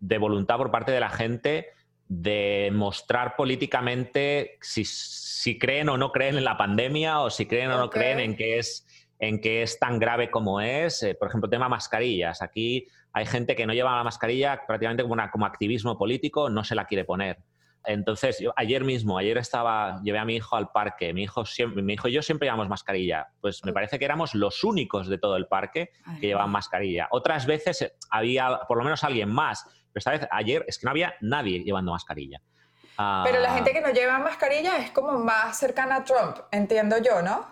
de 0.00 0.18
voluntad 0.18 0.56
por 0.56 0.72
parte 0.72 0.90
de 0.90 0.98
la 0.98 1.10
gente 1.10 1.68
de 2.08 2.70
mostrar 2.72 3.36
políticamente 3.36 4.58
si, 4.60 5.58
creen 5.60 5.88
o 5.88 5.96
no 5.96 6.10
creen 6.10 6.36
en 6.36 6.44
la 6.44 6.56
pandemia 6.56 7.20
o 7.20 7.30
si 7.30 7.46
creen 7.46 7.70
o 7.70 7.78
no 7.78 7.88
creen 7.88 8.18
en 8.18 8.36
que 8.36 8.58
es 8.58 8.86
en 9.20 9.40
que 9.40 9.62
es 9.62 9.78
tan 9.78 10.00
grave 10.00 10.28
como 10.28 10.60
es. 10.60 11.04
Eh, 11.04 11.14
por 11.14 11.28
ejemplo, 11.28 11.48
tema 11.48 11.68
mascarillas. 11.68 12.42
Aquí 12.42 12.88
hay 13.12 13.26
gente 13.26 13.54
que 13.54 13.64
no 13.64 13.72
lleva 13.72 13.96
la 13.96 14.02
mascarilla 14.02 14.66
prácticamente 14.66 15.04
como, 15.04 15.12
una, 15.12 15.30
como 15.30 15.46
activismo 15.46 15.96
político, 15.96 16.50
no 16.50 16.64
se 16.64 16.74
la 16.74 16.86
quiere 16.86 17.04
poner. 17.04 17.38
Entonces, 17.84 18.38
yo, 18.38 18.52
ayer 18.56 18.84
mismo, 18.84 19.18
ayer 19.18 19.38
estaba, 19.38 20.00
llevé 20.02 20.18
a 20.18 20.24
mi 20.24 20.36
hijo 20.36 20.56
al 20.56 20.70
parque, 20.70 21.12
mi 21.12 21.24
hijo, 21.24 21.44
siempre, 21.44 21.82
mi 21.82 21.94
hijo 21.94 22.08
y 22.08 22.12
yo 22.12 22.22
siempre 22.22 22.46
llevamos 22.46 22.68
mascarilla, 22.68 23.28
pues 23.40 23.64
me 23.64 23.72
parece 23.72 23.98
que 23.98 24.04
éramos 24.04 24.34
los 24.34 24.62
únicos 24.62 25.08
de 25.08 25.18
todo 25.18 25.36
el 25.36 25.46
parque 25.46 25.90
que 26.20 26.28
llevaban 26.28 26.50
mascarilla. 26.50 27.08
Otras 27.10 27.46
veces 27.46 27.82
eh, 27.82 27.92
había 28.10 28.60
por 28.68 28.78
lo 28.78 28.84
menos 28.84 29.02
alguien 29.04 29.28
más, 29.28 29.64
pero 29.92 29.98
esta 29.98 30.10
vez, 30.12 30.28
ayer, 30.30 30.64
es 30.68 30.78
que 30.78 30.86
no 30.86 30.90
había 30.90 31.14
nadie 31.20 31.64
llevando 31.64 31.92
mascarilla. 31.92 32.40
pero 32.96 33.40
la 33.40 33.54
gente 33.54 33.70
ah. 33.70 33.74
que 33.74 33.80
no 33.80 33.90
lleva 33.90 34.18
mascarilla 34.18 34.78
es 34.78 34.90
como 34.92 35.18
más 35.18 35.58
cercana 35.58 35.96
a 35.96 36.04
Trump, 36.04 36.36
entiendo 36.50 36.98
yo, 36.98 37.20
¿no? 37.22 37.46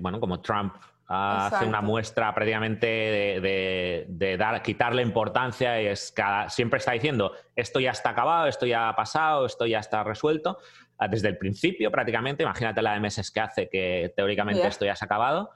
Bueno, 0.00 0.18
como 0.18 0.40
Trump 0.40 0.74
hace 1.06 1.66
una 1.66 1.80
muestra 1.80 2.34
prácticamente 2.34 2.86
de, 2.86 4.36
dar, 4.38 4.62
quitarle 4.62 5.02
importancia 5.02 5.80
y 5.82 5.86
es 5.86 6.14
siempre 6.48 6.78
está 6.78 6.92
diciendo 6.92 7.32
esto 7.54 7.80
ya 7.80 7.90
está 7.90 8.10
acabado, 8.10 8.46
esto 8.46 8.66
ya 8.66 8.88
ha 8.88 8.96
pasado, 8.96 9.46
esto 9.46 9.66
ya 9.66 9.80
está 9.80 10.02
resuelto. 10.02 10.58
Ah, 10.96 11.08
desde 11.08 11.28
el 11.28 11.38
principio 11.38 11.90
prácticamente, 11.90 12.44
imagínate 12.44 12.80
la 12.80 12.94
de 12.94 13.00
meses 13.00 13.30
que 13.30 13.40
hace 13.40 13.68
que 13.68 14.12
teóricamente 14.16 14.66
esto 14.66 14.84
ya 14.84 14.94
se 14.96 15.04
ha 15.04 15.06
acabado. 15.06 15.50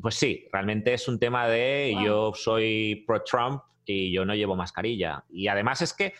pues 0.00 0.14
sí, 0.14 0.48
realmente 0.52 0.94
es 0.94 1.06
un 1.08 1.18
tema 1.18 1.46
de 1.48 1.96
yo 2.02 2.32
soy 2.34 3.04
pro-Trump 3.06 3.62
y 3.84 4.12
yo 4.12 4.24
no 4.24 4.34
llevo 4.34 4.56
mascarilla. 4.56 5.24
Y 5.30 5.48
además 5.48 5.82
es 5.82 5.92
que 5.92 6.14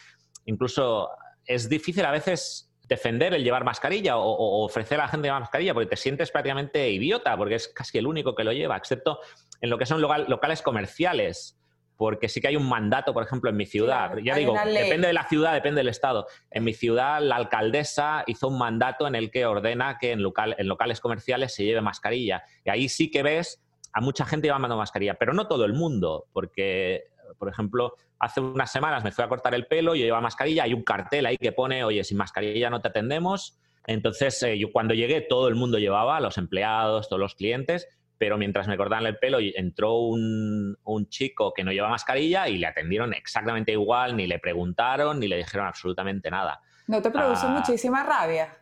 incluso 0.45 1.11
es 1.45 1.69
difícil 1.69 2.05
a 2.05 2.11
veces 2.11 2.72
defender 2.93 3.33
el 3.33 3.43
llevar 3.43 3.65
mascarilla 3.65 4.19
o, 4.19 4.65
ofrecer 4.65 5.01
a 5.01 5.05
la 5.05 5.09
gente 5.09 5.29
llevar 5.29 5.41
mascarilla 5.41 5.73
porque 5.73 5.89
te 5.89 5.97
sientes 5.97 6.31
prácticamente 6.31 6.91
idiota 6.91 7.37
porque 7.39 7.55
es 7.55 7.69
casi 7.69 7.97
el 7.97 8.07
único 8.07 8.35
que 8.35 8.45
lo 8.45 8.53
lleva, 8.53 8.77
excepto 8.77 9.19
en 9.61 9.71
lo 9.71 9.79
que 9.79 9.87
son 9.87 10.01
locales 10.01 10.63
comerciales. 10.63 11.59
Porque 11.97 12.29
sí 12.29 12.41
que 12.41 12.49
hay 12.49 12.57
un 12.57 12.69
mandato, 12.69 13.15
por 13.15 13.23
ejemplo, 13.23 13.49
en 13.49 13.57
mi 13.57 13.65
ciudad. 13.65 14.17
ya 14.25 14.35
digo, 14.35 14.55
depende 14.55 15.07
de 15.07 15.13
la 15.13 15.29
ciudad, 15.29 15.53
depende 15.53 15.81
del 15.81 15.89
estado. 15.89 16.27
En 16.51 16.65
mi 16.65 16.75
ciudad, 16.75 17.21
la 17.21 17.37
alcaldesa 17.37 18.25
hizo 18.27 18.49
un 18.49 18.59
mandato 18.59 19.07
en 19.07 19.15
el 19.15 19.31
que 19.31 19.47
ordena 19.47 19.99
que 20.01 20.11
en, 20.11 20.21
en 20.21 20.69
locales 20.69 21.01
comerciales 21.01 21.55
se 21.55 21.65
lleve 21.65 21.81
mascarilla. 21.81 22.43
Y 22.65 22.71
ahí 22.71 22.89
sí 22.89 23.09
que 23.09 23.23
ves 23.23 23.63
a 23.93 24.01
mucha 24.01 24.25
gente 24.25 24.49
llevando 24.49 24.77
mascarilla, 24.77 25.15
pero 25.15 25.33
no 25.33 25.47
todo 25.47 25.65
el 25.65 25.75
mundo, 25.75 26.27
porque 26.33 27.12
por 27.43 27.49
ejemplo, 27.49 27.97
hace 28.21 28.41
unas 28.41 28.71
semanas 28.71 29.03
me 29.03 29.11
fui 29.11 29.25
a 29.25 29.29
cortar 29.29 29.53
el 29.57 29.67
pelo, 29.67 29.97
yo 29.97 30.05
llevaba 30.05 30.21
mascarilla, 30.21 30.63
hay 30.63 30.75
un 30.75 30.85
cartel 30.85 31.27
ahí 31.27 31.37
que 31.37 31.51
pone, 31.51 31.83
oye, 31.83 32.05
sin 32.05 32.17
mascarilla 32.17 32.71
no 32.71 32.81
te 32.81 32.87
atendemos. 32.87 33.59
Entonces, 33.85 34.41
eh, 34.45 34.57
yo 34.57 34.71
cuando 34.71 34.95
llegué, 34.95 35.23
todo 35.23 35.49
el 35.49 35.57
mundo 35.57 35.81
llevaba, 35.81 36.21
los 36.21 36.39
empleados, 36.39 37.09
todos 37.09 37.19
los 37.19 37.35
clientes, 37.35 37.89
pero 38.17 38.39
mientras 38.39 38.69
me 38.69 38.77
cortaban 38.77 39.07
el 39.07 39.19
pelo 39.19 39.39
entró 39.41 39.95
un, 39.95 40.79
un 40.85 41.09
chico 41.09 41.53
que 41.53 41.65
no 41.65 41.73
lleva 41.73 41.89
mascarilla 41.89 42.49
y 42.49 42.59
le 42.59 42.69
atendieron 42.69 43.13
exactamente 43.13 43.73
igual, 43.73 44.17
ni 44.17 44.29
le 44.29 44.39
preguntaron, 44.39 45.19
ni 45.19 45.27
le 45.27 45.39
dijeron 45.39 45.67
absolutamente 45.67 46.31
nada. 46.31 46.61
¿No 46.87 47.03
te 47.03 47.11
produce 47.11 47.47
ah. 47.47 47.49
muchísima 47.49 48.05
rabia? 48.05 48.57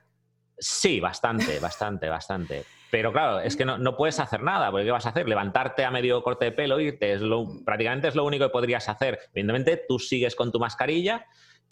Sí, 0.61 1.01
bastante, 1.01 1.59
bastante, 1.59 2.09
bastante. 2.09 2.65
Pero 2.91 3.13
claro, 3.13 3.41
es 3.41 3.57
que 3.57 3.65
no, 3.65 3.97
puedes 3.97 4.21
hacer 4.21 4.43
nada, 4.43 4.71
porque 4.71 4.85
¿qué 4.85 4.91
vas 4.91 5.07
a 5.07 5.11
hacer? 5.11 5.29
Levantarte 5.29 5.85
a 5.85 5.91
medio 5.91 6.23
corte 6.23 6.47
de 6.47 6.53
pelo, 6.53 6.79
irte, 6.81 7.15
es 7.15 7.21
lo, 7.21 7.47
prácticamente 7.65 8.09
es 8.09 8.15
lo 8.15 8.25
único 8.25 8.45
que 8.45 8.51
podrías 8.51 8.89
hacer. 8.89 9.19
Evidentemente, 9.33 9.85
tú 9.89 9.99
sigues 9.99 10.35
con 10.35 10.53
tu 10.53 10.59
mascarilla. 10.59 11.25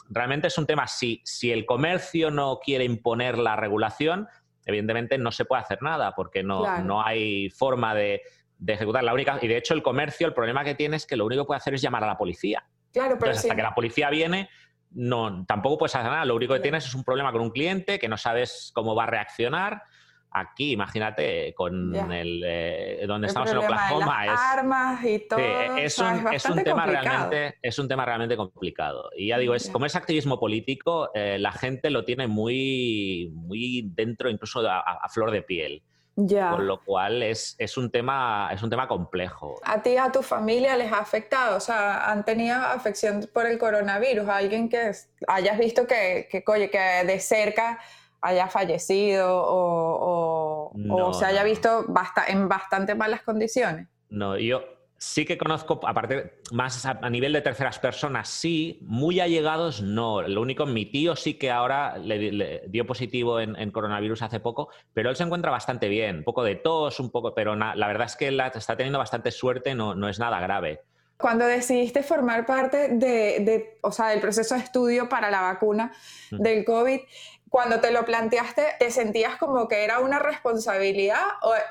Realmente 0.09 0.47
es 0.47 0.57
un 0.57 0.67
tema, 0.67 0.87
si, 0.87 1.21
si 1.25 1.53
el 1.53 1.67
comercio 1.67 2.31
no 2.31 2.61
quiere 2.63 2.85
imponer 2.85 3.37
la 3.37 3.57
regulación, 3.57 4.27
evidentemente 4.65 5.19
no 5.19 5.33
se 5.33 5.45
puede 5.45 5.63
hacer 5.63 5.83
nada, 5.83 6.15
porque 6.15 6.43
no, 6.43 6.83
no 6.83 7.05
hay 7.05 7.51
forma 7.51 7.95
de, 7.95 8.23
ejecutar 8.67 9.05
la 9.05 9.13
única. 9.13 9.39
Y 9.43 9.49
de 9.49 9.57
hecho, 9.57 9.75
el 9.75 9.83
comercio, 9.83 10.27
el 10.27 10.35
problema 10.35 10.65
que 10.65 10.77
tiene 10.77 10.97
es 10.97 11.07
que 11.07 11.17
lo 11.17 11.27
único 11.27 11.43
que 11.43 11.47
puede 11.49 11.59
hacer 11.59 11.75
es 11.75 11.83
llamar 11.83 12.05
a 12.05 12.07
la 12.07 12.17
policía. 12.17 12.65
Claro, 12.93 13.17
pero 13.19 13.33
hasta 13.33 13.55
que 13.55 13.63
la 13.63 13.75
policía 13.75 14.09
viene, 14.09 14.49
no, 14.93 15.45
tampoco 15.47 15.79
puedes 15.79 15.95
hacer 15.95 16.11
nada. 16.11 16.25
Lo 16.25 16.37
único 16.37 16.55
que 16.55 16.61
tienes 16.61 16.87
es 16.87 16.95
un 16.95 17.05
problema 17.05 17.33
con 17.33 17.41
un 17.41 17.51
cliente 17.51 17.99
que 17.99 18.09
no 18.09 18.17
sabes 18.17 18.71
cómo 18.75 18.95
va 18.95 19.05
a 19.05 19.07
reaccionar. 19.07 19.83
Aquí, 20.31 20.73
imagínate, 20.73 21.55
con 21.55 21.95
el 22.13 22.43
eh, 22.45 23.05
donde 23.07 23.29
estamos 23.29 23.51
en 23.51 23.57
Oklahoma, 23.59 24.27
es, 24.27 24.33
armas 24.39 25.03
y 25.03 25.27
todo. 25.27 25.39
es, 25.39 25.99
un, 25.99 26.63
tema 26.63 26.85
realmente, 26.85 27.59
es 27.63 27.79
un 27.79 27.89
tema 27.89 28.05
realmente 28.05 28.37
complicado. 28.37 29.11
Y 29.17 29.29
ya 29.29 29.39
digo, 29.39 29.55
es 29.55 29.71
como 29.71 29.87
es 29.87 29.97
activismo 29.97 30.39
político, 30.39 31.11
eh, 31.15 31.39
la 31.39 31.53
gente 31.53 31.89
lo 31.89 32.05
tiene 32.05 32.27
muy, 32.27 33.31
muy 33.33 33.91
dentro, 33.95 34.29
incluso 34.29 34.61
a 34.69 35.09
flor 35.09 35.31
de 35.31 35.43
piel. 35.43 35.83
Con 36.27 36.67
lo 36.67 36.81
cual 36.81 37.23
es, 37.23 37.57
un 37.77 37.91
tema, 37.91 38.51
es 38.53 38.63
un 38.63 38.71
tema 38.71 38.89
complejo. 38.89 39.61
¿A 39.63 39.81
ti, 39.81 39.97
a 39.97 40.11
tu 40.11 40.23
familia 40.23 40.77
les 40.77 40.93
ha 40.93 40.99
afectado? 40.99 41.57
O 41.57 41.61
sea, 41.61 42.11
¿han 42.11 42.25
tenido 42.25 42.57
afección 42.57 43.29
por 43.33 43.47
el 43.47 43.57
coronavirus? 43.57 44.29
¿Alguien 44.29 44.69
que 44.69 44.91
hayas 45.29 45.59
visto 45.59 45.87
que, 45.87 46.29
que, 46.29 46.43
que 46.43 47.05
de 47.07 47.21
cerca 47.21 47.79
haya 48.21 48.49
fallecido 48.49 49.29
o, 49.31 50.73
se 51.15 51.25
haya 51.25 51.45
visto 51.45 51.87
en 52.27 52.49
bastante 52.49 52.97
malas 52.97 53.23
condiciones? 53.23 53.87
No, 54.09 54.37
yo, 54.37 54.65
sí 54.99 55.25
que 55.25 55.39
conozco, 55.39 55.81
aparte, 55.87 56.41
más 56.51 56.85
a, 56.85 57.09
nivel 57.09 57.33
de 57.33 57.41
terceras 57.41 57.79
personas, 57.79 58.29
sí, 58.29 58.81
muy 58.83 59.21
allegados, 59.21 59.81
no. 59.81 60.23
Lo 60.23 60.43
único, 60.43 60.67
mi 60.67 60.87
tío 60.87 61.15
sí 61.15 61.35
que 61.35 61.51
ahora 61.51 61.97
le, 61.99 62.65
dio 62.69 62.85
positivo 62.85 63.41
en, 63.41 63.71
coronavirus 63.71 64.23
hace 64.23 64.41
poco, 64.41 64.69
pero 64.93 65.11
él 65.11 65.17
se 65.17 65.23
encuentra 65.23 65.53
bastante 65.53 65.89
bien, 65.89 66.19
un 66.19 66.25
poco 66.25 66.43
de 66.43 66.57
tos, 66.57 66.99
un 66.99 67.11
poco, 67.11 67.33
pero 67.35 67.55
la 67.55 67.87
verdad 67.87 68.07
es 68.07 68.17
que 68.17 68.29
él 68.29 68.41
está 68.41 68.77
teniendo 68.77 68.99
bastante 68.99 69.31
suerte, 69.31 69.75
no, 69.75 69.95
no 69.95 70.09
es 70.09 70.19
nada 70.19 70.41
grave. 70.41 70.83
Cuando 71.17 71.47
decidiste 71.47 72.03
formar 72.03 72.47
parte 72.47 72.89
de, 72.89 73.79
o 73.83 73.91
sea, 73.91 74.09
del 74.09 74.21
proceso 74.21 74.55
de 74.55 74.61
estudio 74.61 75.09
para 75.09 75.31
la 75.31 75.43
vacuna 75.43 75.93
del 76.31 76.65
COVID, 76.65 77.01
cuando 77.49 77.81
te 77.81 77.91
lo 77.93 78.05
planteaste, 78.05 78.63
¿te 78.79 78.91
sentías 78.91 79.37
como 79.37 79.69
que 79.69 79.85
era 79.85 80.01
una 80.01 80.19
responsabilidad 80.19 81.23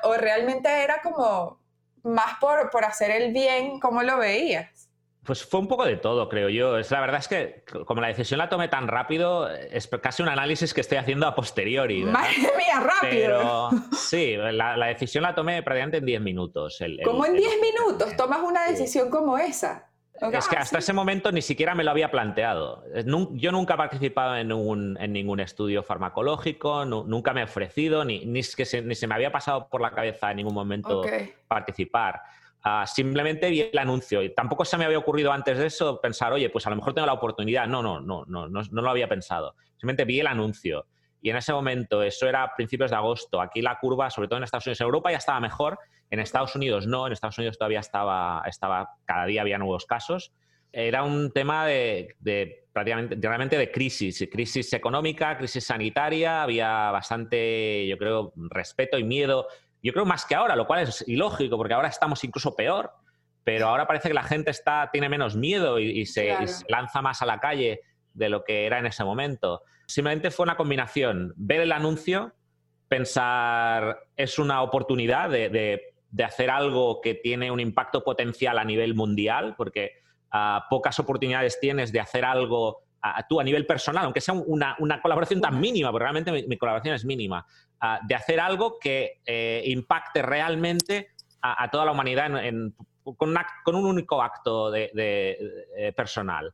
o 0.02 0.14
realmente 0.14 0.68
era 0.82 1.00
como 1.02 1.58
más 2.04 2.38
por, 2.40 2.70
por 2.70 2.84
hacer 2.84 3.10
el 3.10 3.32
bien, 3.32 3.80
¿cómo 3.80 4.02
lo 4.02 4.18
veías? 4.18 4.88
Pues 5.28 5.44
fue 5.44 5.60
un 5.60 5.68
poco 5.68 5.84
de 5.84 5.96
todo, 5.96 6.26
creo 6.30 6.48
yo. 6.48 6.78
Es, 6.78 6.90
la 6.90 7.02
verdad 7.02 7.20
es 7.20 7.28
que 7.28 7.62
como 7.84 8.00
la 8.00 8.08
decisión 8.08 8.38
la 8.38 8.48
tomé 8.48 8.68
tan 8.68 8.88
rápido, 8.88 9.46
es 9.50 9.86
casi 9.86 10.22
un 10.22 10.30
análisis 10.30 10.72
que 10.72 10.80
estoy 10.80 10.96
haciendo 10.96 11.26
a 11.26 11.34
posteriori. 11.34 12.02
Madre 12.02 12.34
mía, 12.56 12.80
rápido. 12.80 13.10
Pero 13.10 13.70
sí, 13.92 14.36
la, 14.36 14.86
decisión 14.86 15.24
la 15.24 15.34
tomé 15.34 15.62
prácticamente 15.62 15.98
en 15.98 16.06
10 16.06 16.20
minutos. 16.22 16.78
¿Cómo 17.04 17.26
en 17.26 17.34
10 17.34 17.60
minutos 17.60 18.16
tomas 18.16 18.40
una 18.40 18.70
decisión 18.70 19.10
como 19.10 19.36
esa? 19.36 19.87
Es 20.20 20.48
que 20.48 20.56
hasta 20.56 20.78
ese 20.78 20.92
momento 20.92 21.30
ni 21.30 21.42
siquiera 21.42 21.74
me 21.74 21.84
lo 21.84 21.90
había 21.90 22.10
planteado. 22.10 22.84
Yo 23.32 23.52
nunca 23.52 23.74
he 23.74 23.76
participado 23.76 24.36
en, 24.36 25.12
ningún 25.12 25.40
estudio 25.40 25.82
farmacológico, 25.82 26.84
nunca 26.84 27.32
me 27.32 27.42
he 27.42 27.44
ofrecido, 27.44 28.04
ni, 28.04 28.24
ni, 28.24 28.42
que 28.42 28.64
se, 28.64 28.82
ni 28.82 28.94
se 28.94 29.06
me 29.06 29.14
había 29.14 29.30
pasado 29.30 29.68
por 29.68 29.80
la 29.80 29.90
cabeza 29.90 30.30
en 30.30 30.38
ningún 30.38 30.54
momento 30.54 31.02
participar. 31.46 32.20
Ah, 32.62 32.84
simplemente 32.86 33.48
vi 33.50 33.60
el 33.60 33.78
anuncio 33.78 34.20
y 34.22 34.34
tampoco 34.34 34.64
se 34.64 34.76
me 34.76 34.84
había 34.84 34.98
ocurrido 34.98 35.32
antes 35.32 35.56
de 35.58 35.66
eso 35.66 36.00
pensar, 36.00 36.32
oye, 36.32 36.50
pues 36.50 36.66
a 36.66 36.70
lo 36.70 36.76
mejor 36.76 36.92
tengo 36.92 37.06
la 37.06 37.12
oportunidad. 37.12 37.68
No, 37.68 37.82
no, 37.82 38.00
no, 38.00 38.24
no, 38.26 38.48
no, 38.48 38.62
no 38.70 38.82
lo 38.82 38.90
había 38.90 39.08
pensado. 39.08 39.54
Simplemente 39.76 40.04
vi 40.04 40.20
el 40.20 40.26
anuncio. 40.26 40.86
Y 41.20 41.30
en 41.30 41.36
ese 41.36 41.52
momento, 41.52 42.02
eso 42.02 42.28
era 42.28 42.42
a 42.42 42.54
principios 42.54 42.90
de 42.90 42.96
agosto, 42.96 43.40
aquí 43.40 43.60
la 43.60 43.78
curva, 43.78 44.10
sobre 44.10 44.28
todo 44.28 44.38
en 44.38 44.44
Estados 44.44 44.66
Unidos, 44.66 44.80
en 44.80 44.84
Europa 44.84 45.10
ya 45.10 45.18
estaba 45.18 45.40
mejor, 45.40 45.78
en 46.10 46.20
Estados 46.20 46.54
Unidos 46.56 46.86
no, 46.86 47.06
en 47.06 47.12
Estados 47.12 47.38
Unidos 47.38 47.58
todavía 47.58 47.80
estaba, 47.80 48.42
estaba 48.46 48.90
cada 49.04 49.26
día 49.26 49.42
había 49.42 49.58
nuevos 49.58 49.86
casos. 49.86 50.32
Era 50.72 51.02
un 51.02 51.32
tema 51.32 51.66
de, 51.66 52.16
prácticamente 52.72 53.16
realmente 53.20 53.58
de 53.58 53.70
crisis, 53.70 54.28
crisis 54.30 54.72
económica, 54.72 55.36
crisis 55.38 55.64
sanitaria, 55.64 56.42
había 56.42 56.90
bastante, 56.90 57.86
yo 57.86 57.96
creo, 57.96 58.32
respeto 58.50 58.98
y 58.98 59.04
miedo, 59.04 59.46
yo 59.82 59.92
creo 59.92 60.04
más 60.04 60.24
que 60.26 60.34
ahora, 60.34 60.56
lo 60.56 60.66
cual 60.66 60.82
es 60.82 61.04
ilógico, 61.06 61.56
porque 61.56 61.74
ahora 61.74 61.88
estamos 61.88 62.22
incluso 62.24 62.54
peor, 62.54 62.92
pero 63.44 63.68
ahora 63.68 63.86
parece 63.86 64.08
que 64.08 64.14
la 64.14 64.24
gente 64.24 64.50
está, 64.50 64.90
tiene 64.92 65.08
menos 65.08 65.36
miedo 65.36 65.78
y, 65.78 66.04
se, 66.04 66.36
lanza 66.68 67.00
más 67.00 67.22
a 67.22 67.26
la 67.26 67.40
calle 67.40 67.80
de 68.12 68.28
lo 68.28 68.44
que 68.44 68.66
era 68.66 68.78
en 68.78 68.86
ese 68.86 69.04
momento. 69.04 69.62
Simplemente 69.86 70.30
fue 70.30 70.44
una 70.44 70.56
combinación, 70.56 71.32
ver 71.36 71.62
el 71.62 71.72
anuncio, 71.72 72.34
pensar, 72.88 74.00
es 74.16 74.38
una 74.38 74.62
oportunidad 74.62 75.30
de 75.30 75.48
de 75.48 75.97
hacer 76.24 76.50
algo 76.50 77.00
que 77.00 77.14
tiene 77.14 77.50
un 77.50 77.60
impacto 77.60 78.02
potencial 78.02 78.58
a 78.58 78.64
nivel 78.64 78.94
mundial, 78.94 79.54
porque 79.56 79.92
ah, 80.30 80.66
pocas 80.70 80.98
oportunidades 80.98 81.58
tienes 81.60 81.92
de 81.92 82.00
hacer 82.00 82.24
algo 82.24 82.82
a, 83.00 83.26
tú 83.28 83.40
a 83.40 83.44
nivel 83.44 83.66
personal, 83.66 84.04
aunque 84.04 84.20
sea 84.20 84.34
una, 84.34 84.76
colaboración 85.02 85.40
tan 85.40 85.60
mínima, 85.60 85.90
porque 85.90 86.04
realmente 86.04 86.32
mi, 86.32 86.56
colaboración 86.56 86.94
es 86.94 87.04
mínima, 87.04 87.46
ah, 87.80 88.00
de 88.06 88.14
hacer 88.14 88.40
algo 88.40 88.78
que 88.78 89.20
eh, 89.24 89.62
impacte 89.66 90.22
realmente 90.22 91.10
a, 91.40 91.70
toda 91.70 91.84
la 91.84 91.92
humanidad 91.92 92.30
con, 93.16 93.74
un 93.74 93.86
único 93.86 94.20
acto 94.20 94.70
de, 94.70 94.90
eh, 95.76 95.92
personal. 95.96 96.52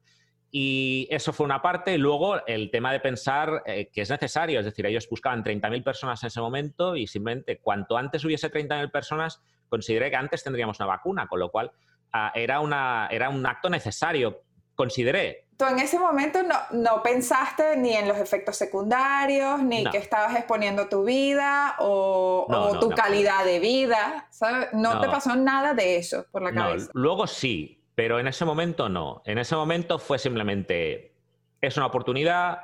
Y 0.56 1.08
eso 1.10 1.32
fue 1.32 1.46
una 1.46 1.60
parte. 1.60 1.98
Luego, 1.98 2.46
el 2.46 2.70
tema 2.70 2.92
de 2.92 3.00
pensar 3.00 3.64
eh, 3.66 3.90
que 3.92 4.02
es 4.02 4.10
necesario. 4.10 4.60
Es 4.60 4.64
decir, 4.64 4.86
ellos 4.86 5.08
buscaban 5.10 5.42
30.000 5.42 5.82
personas 5.82 6.22
en 6.22 6.28
ese 6.28 6.40
momento 6.40 6.94
y 6.94 7.08
simplemente 7.08 7.58
cuanto 7.58 7.96
antes 7.96 8.24
hubiese 8.24 8.52
30.000 8.52 8.92
personas, 8.92 9.42
consideré 9.68 10.10
que 10.10 10.16
antes 10.16 10.44
tendríamos 10.44 10.78
una 10.78 10.86
vacuna, 10.86 11.26
con 11.26 11.40
lo 11.40 11.50
cual 11.50 11.72
ah, 12.12 12.30
era, 12.36 12.60
una, 12.60 13.08
era 13.10 13.30
un 13.30 13.44
acto 13.44 13.68
necesario. 13.68 14.42
Consideré. 14.76 15.48
Tú 15.56 15.64
en 15.64 15.80
ese 15.80 15.98
momento 15.98 16.40
no, 16.44 16.54
no 16.70 17.02
pensaste 17.02 17.76
ni 17.76 17.92
en 17.92 18.06
los 18.06 18.18
efectos 18.18 18.54
secundarios, 18.54 19.60
ni 19.60 19.84
que 19.90 19.98
estabas 19.98 20.36
exponiendo 20.36 20.88
tu 20.88 21.02
vida 21.02 21.74
o, 21.80 22.76
tu 22.80 22.90
calidad 22.90 23.44
de 23.44 23.58
vida. 23.58 24.28
¿sabes? 24.30 24.68
No, 24.72 25.00
te 25.00 25.08
pasó 25.08 25.34
nada 25.34 25.74
de 25.74 25.96
eso 25.96 26.26
por 26.30 26.42
la 26.42 26.52
cabeza. 26.52 26.92
Luego 26.94 27.26
sí, 27.26 27.83
pero 27.94 28.18
en 28.18 28.26
ese 28.26 28.44
momento 28.44 28.88
no. 28.88 29.22
En 29.24 29.38
ese 29.38 29.54
momento 29.54 29.98
fue 29.98 30.18
simplemente, 30.18 31.14
es 31.60 31.76
una 31.76 31.86
oportunidad, 31.86 32.58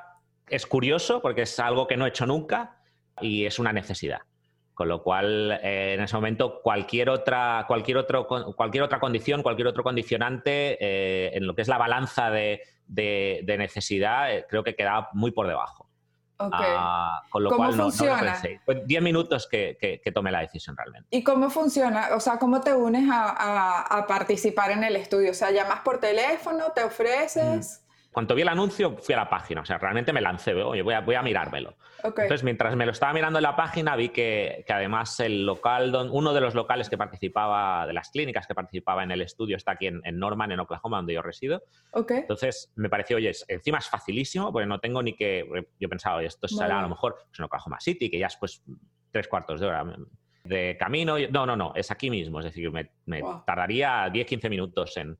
es 0.49 0.67
curioso 0.67 1.23
porque 1.23 1.43
es 1.43 1.61
algo 1.61 1.87
que 1.87 1.97
no 1.97 2.07
he 2.07 2.09
hecho 2.09 2.27
nunca 2.27 2.79
y 3.21 3.47
es 3.47 3.59
una 3.59 3.73
necesidad. 3.73 4.21
Con 4.75 4.89
lo 4.89 5.03
cual, 5.03 5.61
eh, 5.63 5.95
en 5.95 6.01
ese 6.01 6.17
momento, 6.17 6.61
cualquier 6.63 7.11
otra, 7.11 7.65
cualquier, 7.69 7.99
otro, 7.99 8.27
cualquier 8.27 8.83
otra 8.83 8.99
condición, 8.99 9.43
cualquier 9.43 9.69
otro 9.69 9.83
condicionante 9.83 10.79
eh, 10.81 11.37
en 11.37 11.47
lo 11.47 11.55
que 11.55 11.63
es 11.63 11.69
la 11.69 11.77
balanza 11.77 12.31
de, 12.31 12.63
necesidad, 12.89 14.35
eh, 14.35 14.47
creo 14.49 14.65
que 14.65 14.75
queda 14.75 15.11
muy 15.13 15.33
por 15.33 15.47
debajo. 15.47 15.80
Ah, 16.41 17.23
con 17.29 17.45
lo 17.45 17.51
¿Cómo 17.51 17.65
cual 17.65 17.75
funciona? 17.75 18.17
no, 18.17 18.33
pensé. 18.33 18.61
Fue 18.65 18.83
10 18.85 19.03
minutos 19.03 19.47
que, 19.47 19.77
que, 20.03 20.13
tomé 20.13 20.33
la 20.33 20.41
decisión 20.41 20.77
realmente. 20.77 21.09
¿Y 21.11 21.23
cómo 21.23 21.51
funciona? 21.51 22.09
O 22.15 22.21
sea, 22.21 22.39
¿cómo 22.39 22.61
te 22.61 22.75
unes 22.75 23.09
a, 23.13 24.05
participar 24.09 24.71
en 24.71 24.85
el 24.85 24.97
estudio? 24.97 25.33
O 25.33 25.35
sea, 25.35 25.51
¿llamas 25.51 25.81
por 25.81 25.99
teléfono? 25.99 26.73
¿Te 26.75 26.83
ofreces? 26.83 27.83
Mm. 27.87 27.90
Cuando 28.13 28.35
vi 28.35 28.43
el 28.43 28.49
anuncio, 28.49 28.97
fui 28.97 29.15
a 29.15 29.19
la 29.19 29.31
página. 29.31 29.61
O 29.61 29.65
sea, 29.65 29.79
realmente 29.79 30.13
me 30.13 30.21
lancé, 30.21 30.53
oye, 30.55 30.83
voy 30.83 30.95
a, 30.95 31.01
voy 31.01 31.15
a 31.15 31.23
mirármelo. 31.23 31.77
Entonces, 32.03 32.43
mientras 32.43 32.75
me 32.75 32.85
lo 32.85 32.93
estaba 32.93 33.13
mirando 33.13 33.39
en 33.39 33.45
la 33.45 33.55
página, 33.55 33.95
vi 33.95 34.09
que, 34.09 34.65
que 34.67 34.73
además 34.73 35.21
el 35.21 35.47
local, 35.47 35.95
uno 36.11 36.33
de 36.33 36.41
los 36.41 36.55
locales 36.55 36.91
que 36.91 36.99
participaba, 36.99 37.87
de 37.87 37.93
las 37.93 38.11
clínicas 38.11 38.49
que 38.49 38.55
participaba 38.55 39.05
en 39.05 39.13
el 39.13 39.23
estudio, 39.23 39.57
está 39.57 39.73
aquí 39.73 39.87
en, 39.87 40.03
Norman, 40.19 40.51
en 40.51 40.59
Oklahoma, 40.59 40.97
donde 40.97 41.15
yo 41.15 41.23
resido. 41.23 41.63
Entonces, 42.21 42.73
me 42.75 42.89
pareció, 42.89 43.17
oye, 43.17 43.31
encima 43.47 43.79
es 43.79 43.89
facilísimo, 43.89 44.53
porque 44.53 44.67
no 44.67 44.81
tengo 44.81 45.03
ni 45.03 45.15
que. 45.15 45.47
Yo 45.79 45.89
pensaba, 45.89 46.17
oye, 46.17 46.27
esto 46.27 46.49
será 46.49 46.81
a 46.81 46.83
lo 46.83 46.89
mejor 46.89 47.17
pues, 47.27 47.39
en 47.39 47.45
Oklahoma 47.45 47.79
City, 47.81 48.11
que 48.11 48.19
ya 48.19 48.27
es 48.27 48.37
pues 48.37 48.63
tres 49.13 49.29
cuartos 49.29 49.61
de 49.61 49.67
hora 49.67 49.85
de 50.45 50.77
camino. 50.79 51.17
No, 51.31 51.47
no, 51.47 51.57
no, 51.57 51.73
es 51.75 51.91
aquí 51.91 52.11
mismo. 52.11 52.41
Es 52.41 52.47
decir, 52.47 52.71
me, 52.73 52.91
tardaría 53.47 54.09
10-15 54.09 54.51
minutos 54.51 54.97
en, 54.97 55.17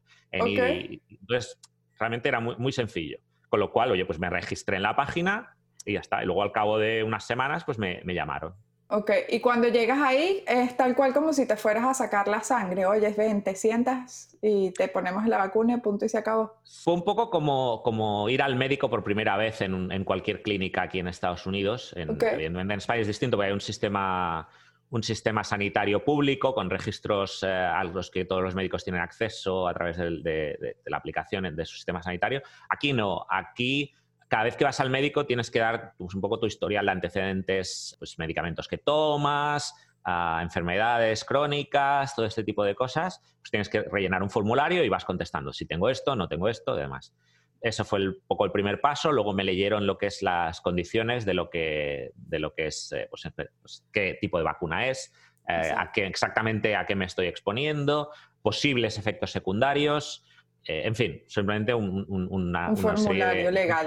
ir. 0.47 1.03
Entonces, 1.09 1.59
realmente 2.01 2.29
era 2.29 2.41
muy, 2.41 2.57
muy 2.57 2.73
sencillo. 2.73 3.19
Con 3.49 3.61
lo 3.61 3.71
cual, 3.71 3.93
oye, 3.93 4.05
pues 4.05 4.19
me 4.19 4.31
registré 4.31 4.77
en 4.77 4.83
la 4.83 4.97
página 4.97 5.57
y 5.85 5.95
ya 5.95 6.01
está. 6.01 6.23
Y 6.23 6.27
luego 6.27 6.43
al 6.43 6.53
cabo 6.53 6.79
de 6.79 7.05
unas 7.05 7.25
semanas, 7.25 7.65
pues 7.65 7.79
me, 7.79 8.03
llamaron. 8.07 8.55
Ok, 8.93 9.11
y 9.29 9.39
cuando 9.39 9.69
llegas 9.69 10.01
ahí 10.01 10.43
es 10.49 10.77
tal 10.77 10.97
cual 10.97 11.15
como 11.15 11.33
si 11.33 11.47
te 11.47 11.57
fueras 11.57 11.85
a 11.85 11.95
sacar 11.95 12.27
la 12.27 12.43
sangre. 12.43 12.87
Oye, 12.87 13.15
ven, 13.17 13.43
te 13.43 13.55
sientas 13.55 14.37
y 14.43 14.73
te 14.73 14.89
ponemos 14.89 15.25
la 15.27 15.39
vacuna 15.39 15.75
y 15.75 15.77
punto 15.81 16.05
y 16.05 16.09
se 16.09 16.19
acabó. 16.19 16.57
Fue 16.65 16.95
un 16.95 17.05
poco 17.05 17.31
como, 17.31 17.83
como 17.85 18.29
ir 18.29 18.43
al 18.43 18.57
médico 18.57 18.91
por 18.91 19.05
primera 19.05 19.37
vez 19.37 19.61
en, 19.61 19.93
en 19.93 20.03
cualquier 20.03 20.43
clínica 20.43 20.83
aquí 20.83 20.99
en 20.99 21.07
Estados 21.07 21.47
Unidos. 21.47 21.95
En, 21.97 22.19
en, 22.21 22.71
España 22.73 23.01
es 23.01 23.07
distinto 23.07 23.37
porque 23.37 23.49
hay 23.49 23.53
un 23.53 23.61
sistema, 23.61 24.49
un 24.91 25.03
sistema 25.03 25.45
sanitario 25.45 26.05
público 26.05 26.53
con 26.53 26.69
registros 26.69 27.43
eh, 27.43 27.47
a 27.47 27.83
los 27.85 28.11
que 28.11 28.25
todos 28.25 28.43
los 28.43 28.55
médicos 28.55 28.85
tienen 28.85 29.01
acceso 29.01 29.69
a 29.69 29.75
través 29.75 29.97
de, 29.97 30.77
la 30.87 30.97
aplicación 30.97 31.55
de 31.55 31.65
su 31.65 31.77
sistema 31.77 32.03
sanitario. 32.03 32.43
Aquí 32.69 32.93
no, 32.93 33.25
aquí 33.31 33.95
cada 34.29 34.45
vez 34.45 34.57
que 34.57 34.65
vas 34.65 34.81
al 34.81 34.91
médico 34.91 35.27
tienes 35.27 35.51
que 35.51 35.61
dar 35.61 35.95
pues, 35.97 36.15
un 36.15 36.21
poco 36.21 36.39
tu 36.39 36.47
historial 36.47 36.87
de 36.87 36.93
antecedentes, 36.93 37.97
pues, 37.99 38.19
medicamentos 38.19 38.69
que 38.69 38.79
tomas, 38.79 39.75
ah, 40.05 40.41
enfermedades 40.43 41.25
crónicas, 41.25 42.15
todo 42.15 42.27
este 42.27 42.43
tipo 42.43 42.65
de 42.65 42.75
cosas. 42.75 43.21
Pues 43.41 43.51
tienes 43.51 43.69
que 43.69 43.83
rellenar 43.83 44.23
un 44.23 44.31
formulario 44.31 44.85
y 44.85 44.89
vas 44.89 45.05
contestando 45.05 45.53
si 45.53 45.67
tengo 45.67 45.89
esto, 45.89 46.17
no 46.17 46.29
tengo 46.29 46.49
esto, 46.49 46.75
demás. 46.75 47.15
Eso 47.61 47.85
fue 47.85 48.09
un 48.09 48.17
poco 48.27 48.45
el 48.45 48.53
primer 48.53 48.81
paso. 48.81 49.13
Luego 49.13 49.35
me 49.35 49.45
leyeron 49.45 49.87
lo 49.87 49.99
que 49.99 50.07
es 50.07 50.23
las 50.23 50.61
condiciones 50.61 51.25
de 51.27 51.35
lo 51.35 51.51
que, 51.51 52.13
de 52.15 52.39
lo 52.39 52.55
que 52.55 52.67
es, 52.67 52.91
eh, 52.93 53.07
pues, 53.11 53.29
pues, 53.61 53.87
qué 53.93 54.17
tipo 54.21 54.39
de 54.39 54.45
vacuna 54.45 54.89
es, 54.89 55.13
eh, 55.47 55.73
a 55.77 55.91
qué, 55.93 56.07
exactamente 56.07 56.77
a 56.77 56.87
qué 56.87 56.95
me 56.95 57.05
estoy 57.05 57.27
exponiendo, 57.27 58.11
posibles 58.43 58.99
efectos 58.99 59.31
secundarios. 59.31 60.25
Eh, 60.65 60.83
en 60.85 60.95
fin, 60.95 61.23
simplemente 61.27 61.75
un, 61.75 62.07
una, 62.09 62.75
formulario 62.77 63.51
legal. 63.51 63.87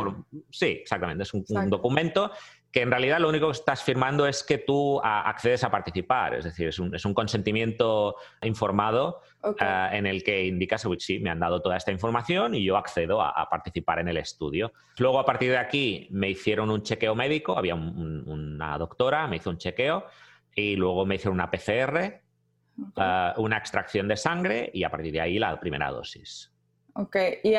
sí, 0.50 0.80
exactamente. 0.82 1.24
Es 1.24 1.34
un, 1.34 1.70
documento 1.70 2.32
que 2.74 2.82
en 2.82 2.90
realidad 2.90 3.20
lo 3.20 3.30
único 3.30 3.46
que 3.46 3.52
estás 3.52 3.84
firmando 3.84 4.26
es 4.26 4.44
que 4.44 4.58
tú 4.58 5.00
accedes 5.04 5.64
a 5.64 5.70
participar. 5.70 6.34
Es 6.34 6.46
decir, 6.46 6.70
es 6.70 6.80
un, 6.80 7.14
consentimiento 7.14 8.16
informado 8.42 9.22
eh, 9.44 9.90
en 9.92 10.08
el 10.08 10.24
que 10.24 10.48
indicas, 10.48 10.84
sí, 10.98 11.20
me 11.20 11.30
han 11.30 11.40
dado 11.40 11.62
toda 11.62 11.78
esta 11.78 11.92
información 11.92 12.56
y 12.56 12.64
yo 12.64 12.76
accedo 12.76 13.22
a, 13.22 13.48
participar 13.48 14.00
en 14.00 14.08
el 14.08 14.18
estudio. 14.18 14.74
Luego, 14.98 15.20
a 15.20 15.26
partir 15.26 15.52
de 15.52 15.58
aquí, 15.58 16.08
me 16.10 16.32
hicieron 16.32 16.72
un 16.72 16.82
chequeo 16.82 17.14
médico. 17.14 17.56
Había 17.56 17.76
una 17.76 18.76
doctora, 18.80 19.28
me 19.28 19.36
hizo 19.36 19.52
un 19.52 19.60
chequeo 19.60 20.08
y 20.56 20.76
luego 20.76 21.06
me 21.06 21.16
hicieron 21.16 21.36
una 21.36 21.52
PCR, 21.52 21.98
eh, 22.00 23.34
una 23.38 23.58
extracción 23.58 24.08
de 24.08 24.18
sangre 24.18 24.72
y 24.74 24.84
a 24.84 24.90
partir 24.90 25.14
de 25.14 25.22
ahí 25.22 25.38
la 25.38 25.60
primera 25.60 25.92
dosis. 25.92 26.53
Ok, 26.96 27.16
y 27.42 27.56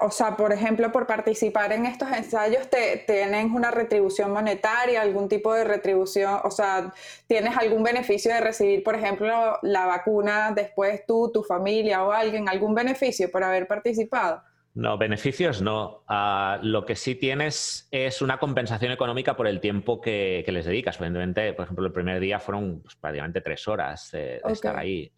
o 0.00 0.10
sea, 0.10 0.36
por 0.36 0.52
ejemplo, 0.52 0.90
por 0.90 1.06
participar 1.06 1.72
en 1.72 1.86
estos 1.86 2.10
ensayos, 2.10 2.68
¿te, 2.68 3.04
¿tienes 3.06 3.44
una 3.52 3.70
retribución 3.70 4.32
monetaria, 4.32 5.02
algún 5.02 5.28
tipo 5.28 5.54
de 5.54 5.62
retribución? 5.62 6.40
O 6.42 6.50
sea, 6.50 6.92
¿tienes 7.28 7.56
algún 7.56 7.84
beneficio 7.84 8.34
de 8.34 8.40
recibir, 8.40 8.82
por 8.82 8.96
ejemplo, 8.96 9.56
la 9.62 9.86
vacuna 9.86 10.50
después 10.50 11.06
tú, 11.06 11.30
tu 11.32 11.44
familia 11.44 12.02
o 12.02 12.10
alguien, 12.10 12.48
algún 12.48 12.74
beneficio 12.74 13.30
por 13.30 13.44
haber 13.44 13.68
participado? 13.68 14.42
No, 14.74 14.98
beneficios 14.98 15.62
no. 15.62 16.02
Ah, 16.08 16.58
lo 16.62 16.84
que 16.84 16.96
sí 16.96 17.14
tienes 17.14 17.86
es 17.92 18.20
una 18.20 18.38
compensación 18.38 18.90
económica 18.90 19.36
por 19.36 19.46
el 19.46 19.60
tiempo 19.60 20.00
que, 20.00 20.44
les 20.48 20.64
dedicas. 20.64 20.96
Evidentemente, 20.96 21.52
por 21.52 21.66
ejemplo, 21.66 21.86
el 21.86 21.92
primer 21.92 22.18
día 22.18 22.40
fueron 22.40 22.80
pues, 22.80 22.96
prácticamente 22.96 23.42
tres 23.42 23.68
horas 23.68 24.10
de, 24.10 24.40
estar 24.44 24.76
ahí 24.76 25.12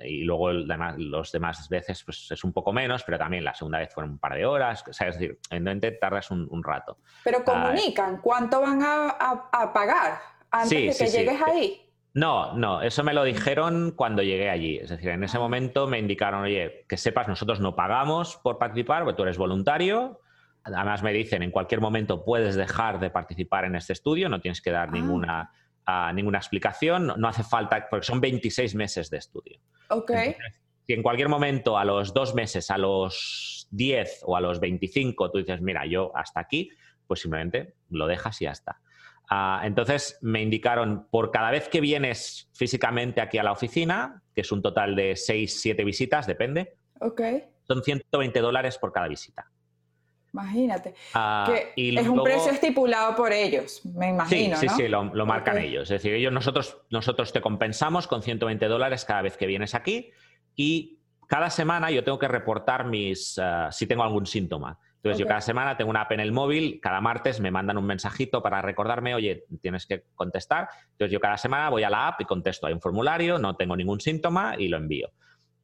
y 0.00 0.22
luego 0.22 0.52
los 0.52 1.32
demás 1.32 1.68
veces 1.68 2.04
pues, 2.04 2.30
es 2.30 2.44
un 2.44 2.52
poco 2.52 2.72
menos, 2.72 3.02
pero 3.04 3.18
también 3.18 3.44
la 3.44 3.54
segunda 3.54 3.78
vez 3.78 3.92
fueron 3.92 4.12
un 4.12 4.18
par 4.18 4.34
de 4.34 4.46
horas, 4.46 4.84
es 4.86 4.98
decir, 4.98 5.38
evidentemente 5.50 5.92
tardas 5.92 6.30
un, 6.30 6.62
rato. 6.62 6.98
Pero 7.24 7.44
comunican, 7.44 8.20
¿cuánto 8.20 8.60
van 8.60 8.80
a, 8.82 9.72
pagar 9.72 10.20
antes 10.50 10.98
de 10.98 11.04
que 11.04 11.10
llegues 11.10 11.42
ahí? 11.42 11.82
No, 12.14 12.54
no, 12.54 12.82
eso 12.82 13.04
me 13.04 13.12
lo 13.12 13.22
dijeron 13.22 13.92
cuando 13.92 14.22
llegué 14.22 14.50
allí. 14.50 14.78
Es 14.78 14.90
decir, 14.90 15.10
en 15.10 15.22
ese 15.22 15.38
momento 15.38 15.86
me 15.86 15.98
indicaron, 15.98 16.42
oye, 16.42 16.84
que 16.88 16.96
sepas, 16.96 17.28
nosotros 17.28 17.60
no 17.60 17.76
pagamos 17.76 18.36
por 18.42 18.58
participar, 18.58 19.04
porque 19.04 19.16
tú 19.16 19.22
eres 19.22 19.38
voluntario. 19.38 20.20
Además 20.64 21.02
me 21.02 21.12
dicen, 21.12 21.42
en 21.42 21.50
cualquier 21.50 21.80
momento 21.80 22.24
puedes 22.24 22.56
dejar 22.56 22.98
de 22.98 23.10
participar 23.10 23.64
en 23.64 23.76
este 23.76 23.92
estudio, 23.92 24.28
no 24.28 24.40
tienes 24.40 24.60
que 24.60 24.70
dar 24.70 24.88
ah. 24.88 24.92
ninguna 24.92 25.52
ninguna 26.14 26.38
explicación, 26.38 27.06
no, 27.16 27.28
hace 27.28 27.42
falta, 27.42 27.86
porque 27.88 28.06
son 28.06 28.20
26 28.20 28.74
meses 28.74 29.10
de 29.10 29.18
estudio. 29.18 29.60
Ok. 29.90 30.12
si 30.86 30.92
en 30.92 31.02
cualquier 31.02 31.28
momento, 31.28 31.78
a 31.78 31.84
los 31.84 32.12
dos 32.12 32.34
meses, 32.34 32.70
a 32.70 32.78
los 32.78 33.66
10 33.70 34.22
o 34.24 34.36
a 34.36 34.40
los 34.40 34.60
25, 34.60 35.30
tú 35.30 35.38
dices, 35.38 35.60
mira, 35.60 35.86
yo 35.86 36.12
hasta 36.14 36.40
aquí, 36.40 36.70
pues 37.06 37.20
simplemente 37.20 37.74
lo 37.90 38.06
dejas 38.06 38.40
y 38.42 38.44
ya 38.44 38.52
está. 38.52 38.80
Ah, 39.30 39.62
entonces 39.64 40.18
me 40.22 40.42
indicaron, 40.42 41.06
por 41.10 41.30
cada 41.30 41.50
vez 41.50 41.68
que 41.68 41.80
vienes 41.80 42.48
físicamente 42.54 43.20
aquí 43.20 43.38
a 43.38 43.42
la 43.42 43.52
oficina, 43.52 44.22
que 44.34 44.40
es 44.40 44.52
un 44.52 44.62
total 44.62 44.96
de 44.96 45.16
6, 45.16 45.60
7 45.60 45.84
visitas, 45.84 46.26
depende, 46.26 46.76
okay. 47.00 47.44
son 47.66 47.82
120 47.82 48.40
dólares 48.40 48.78
por 48.78 48.92
cada 48.92 49.08
visita. 49.08 49.50
Imagínate. 50.32 50.94
Ah, 51.14 51.46
que 51.46 51.72
es 51.76 52.06
un 52.06 52.22
precio 52.22 52.52
estipulado 52.52 53.16
por 53.16 53.32
ellos, 53.32 53.84
me 53.84 54.10
imagino. 54.10 54.56
Sí, 54.56 54.68
sí, 54.68 54.74
sí, 54.76 54.88
lo, 54.88 55.04
marcan 55.26 55.58
ellos. 55.58 55.84
Es 55.84 56.02
decir, 56.02 56.14
ellos, 56.14 56.32
nosotros, 56.32 56.78
nosotros 56.90 57.32
te 57.32 57.40
compensamos 57.40 58.06
con 58.06 58.22
120 58.22 58.66
dólares 58.66 59.04
cada 59.04 59.22
vez 59.22 59.36
que 59.36 59.46
vienes 59.46 59.74
aquí 59.74 60.10
y 60.54 61.00
cada 61.26 61.50
semana 61.50 61.90
yo 61.90 62.04
tengo 62.04 62.18
que 62.18 62.28
reportar 62.28 62.86
mis, 62.86 63.38
ah, 63.38 63.70
si 63.70 63.86
tengo 63.86 64.02
algún 64.02 64.26
síntoma. 64.26 64.78
Entonces, 64.96 65.20
yo 65.20 65.26
cada 65.26 65.40
semana 65.40 65.76
tengo 65.76 65.90
una 65.90 66.02
app 66.02 66.12
en 66.12 66.20
el 66.20 66.32
móvil, 66.32 66.80
cada 66.82 67.00
martes 67.00 67.38
me 67.38 67.52
mandan 67.52 67.78
un 67.78 67.86
mensajito 67.86 68.42
para 68.42 68.60
recordarme, 68.60 69.14
oye, 69.14 69.44
tienes 69.62 69.86
que 69.86 70.04
contestar. 70.16 70.68
Entonces, 70.90 71.12
yo 71.12 71.20
cada 71.20 71.36
semana 71.36 71.70
voy 71.70 71.84
a 71.84 71.90
la 71.90 72.08
app 72.08 72.20
y 72.20 72.24
contesto. 72.24 72.66
Hay 72.66 72.72
un 72.72 72.80
formulario, 72.80 73.38
no 73.38 73.54
tengo 73.54 73.76
ningún 73.76 74.00
síntoma 74.00 74.56
y 74.58 74.66
lo 74.66 74.76
envío. 74.76 75.12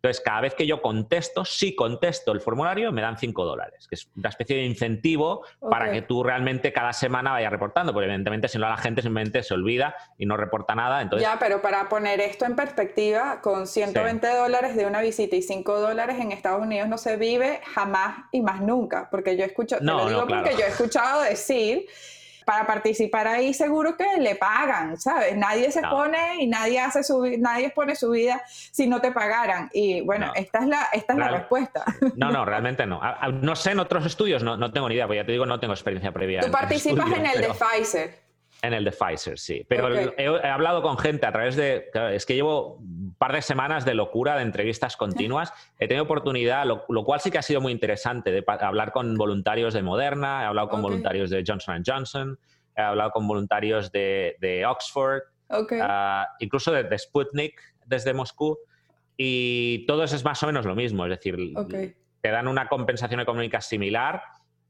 Entonces, 0.05 0.23
cada 0.23 0.43
vez 0.43 0.55
que 0.55 0.67
yo 0.67 0.83
contesto, 0.83 1.47
si 1.47 1.75
contesto 1.75 2.33
el 2.33 2.43
formulario, 2.43 2.93
me 2.93 3.01
dan 3.01 3.17
5 3.17 3.43
dólares, 3.43 3.89
que 3.89 3.95
es 3.95 4.07
una 4.15 4.29
especie 4.29 4.57
de 4.57 4.65
incentivo 4.65 5.47
para 5.71 5.91
que 5.91 6.03
tú 6.03 6.23
realmente 6.23 6.75
cada 6.75 6.93
semana 6.93 7.33
vayas 7.33 7.51
reportando, 7.51 7.95
porque 7.95 8.05
evidentemente 8.05 8.49
si 8.49 8.59
no 8.59 8.69
la 8.69 8.77
gente 8.77 9.01
simplemente 9.01 9.43
se 9.43 9.55
olvida 9.55 9.97
y 10.19 10.27
no 10.27 10.37
reporta 10.37 10.75
nada. 10.75 11.01
Entonces... 11.01 11.27
Ya, 11.27 11.39
pero 11.39 11.63
para 11.63 11.89
poner 11.89 12.21
esto 12.21 12.45
en 12.45 12.55
perspectiva, 12.55 13.41
con 13.41 13.67
120 13.67 14.27
dólares 14.37 14.77
de 14.77 14.85
una 14.85 15.01
visita 15.01 15.37
y 15.37 15.43
5 15.43 15.81
dólares 15.81 16.17
en 16.21 16.33
Estados 16.33 16.61
Unidos 16.61 16.87
no 16.87 16.99
se 16.99 17.17
vive 17.17 17.63
jamás 17.73 18.27
y 18.31 18.43
más 18.43 18.61
nunca, 18.61 19.09
porque 19.11 19.39
yo 19.39 19.45
escucho, 19.47 19.79
te 19.79 19.85
lo 19.85 20.07
digo 20.07 20.27
porque 20.27 20.53
yo 20.53 20.67
he 20.67 20.69
escuchado 20.69 21.23
decir 21.23 21.87
para 22.45 22.67
participar 22.67 23.27
ahí 23.27 23.55
seguro 23.55 23.97
que 23.97 24.07
le 24.19 24.37
pagan, 24.37 24.99
¿sabes? 24.99 25.37
Nadie 25.37 25.71
se 25.71 25.83
pone 25.83 26.43
y 26.43 26.47
nadie 26.47 26.81
hace 26.81 27.03
su 27.03 27.25
nadie 27.39 27.71
pone 27.71 27.97
su 27.97 28.11
vida 28.11 28.43
si 28.47 28.87
no 28.87 29.01
te 29.01 29.13
pagaran. 29.13 29.71
Y 29.73 30.01
bueno, 30.03 30.33
esta 30.35 30.61
es 30.61 30.67
la 30.67 30.89
esta 30.93 31.13
es 31.15 31.19
la 31.19 31.29
respuesta. 31.29 31.85
No, 32.17 32.31
no, 32.31 32.45
realmente 32.55 32.87
no. 32.87 33.01
No 33.41 33.57
sé 33.57 33.73
en 33.73 33.81
otros 33.81 34.07
estudios, 34.07 34.43
no, 34.43 34.57
no 34.57 34.73
tengo 34.73 34.89
ni 34.89 34.95
idea, 34.95 35.07
porque 35.07 35.21
ya 35.21 35.27
te 35.27 35.33
digo, 35.33 35.47
no 35.47 35.61
tengo 35.61 35.75
experiencia 35.75 36.13
previa. 36.13 36.41
Tú 36.41 36.51
participas 36.51 37.11
en 37.13 37.27
el 37.27 37.41
de 37.41 37.49
Pfizer. 37.49 38.24
En 38.65 38.73
el 38.73 38.83
de 38.83 38.93
Pfizer, 38.93 39.39
sí. 39.39 39.67
Pero 39.69 39.95
he, 39.95 40.49
hablado 40.49 40.81
con 40.81 40.97
gente 40.97 41.27
a 41.27 41.33
través 41.33 41.55
de. 41.55 41.91
Es 42.13 42.25
que 42.25 42.35
llevo 42.35 42.77
un 42.77 43.15
par 43.19 43.35
de 43.35 43.43
semanas 43.43 43.85
de 43.85 43.93
locura 43.93 44.37
de 44.37 44.43
entrevistas 44.43 44.97
continuas. 44.97 45.53
He 45.79 45.87
tenido 45.87 46.05
oportunidad, 46.05 46.65
lo, 46.65 47.05
cual 47.05 47.21
sí 47.21 47.31
que 47.31 47.37
ha 47.37 47.43
sido 47.43 47.61
muy 47.61 47.73
interesante, 47.73 48.31
de 48.31 48.43
hablar 48.61 48.91
con 48.93 49.17
voluntarios 49.17 49.75
de 49.75 49.83
Moderna, 49.83 50.43
he 50.43 50.47
hablado 50.47 50.71
con 50.71 50.81
voluntarios 50.81 51.29
de 51.29 51.45
Johnson 51.47 51.83
Johnson, 51.87 52.39
he 52.75 52.81
hablado 52.81 53.11
con 53.11 53.29
voluntarios 53.29 53.93
de, 53.93 54.65
Oxford, 54.67 55.25
ah, 55.83 56.27
incluso 56.39 56.73
de, 56.73 56.99
Sputnik 56.99 57.61
desde 57.85 58.15
Moscú. 58.15 58.57
Y 59.19 59.85
todo 59.87 60.05
eso 60.05 60.17
es 60.17 60.25
más 60.25 60.43
o 60.43 60.47
menos 60.47 60.65
lo 60.65 60.75
mismo. 60.75 61.05
Es 61.05 61.11
decir, 61.11 61.37
te 62.23 62.31
dan 62.31 62.49
una 62.49 62.67
compensación 62.67 63.21
económica 63.21 63.61
similar 63.61 64.23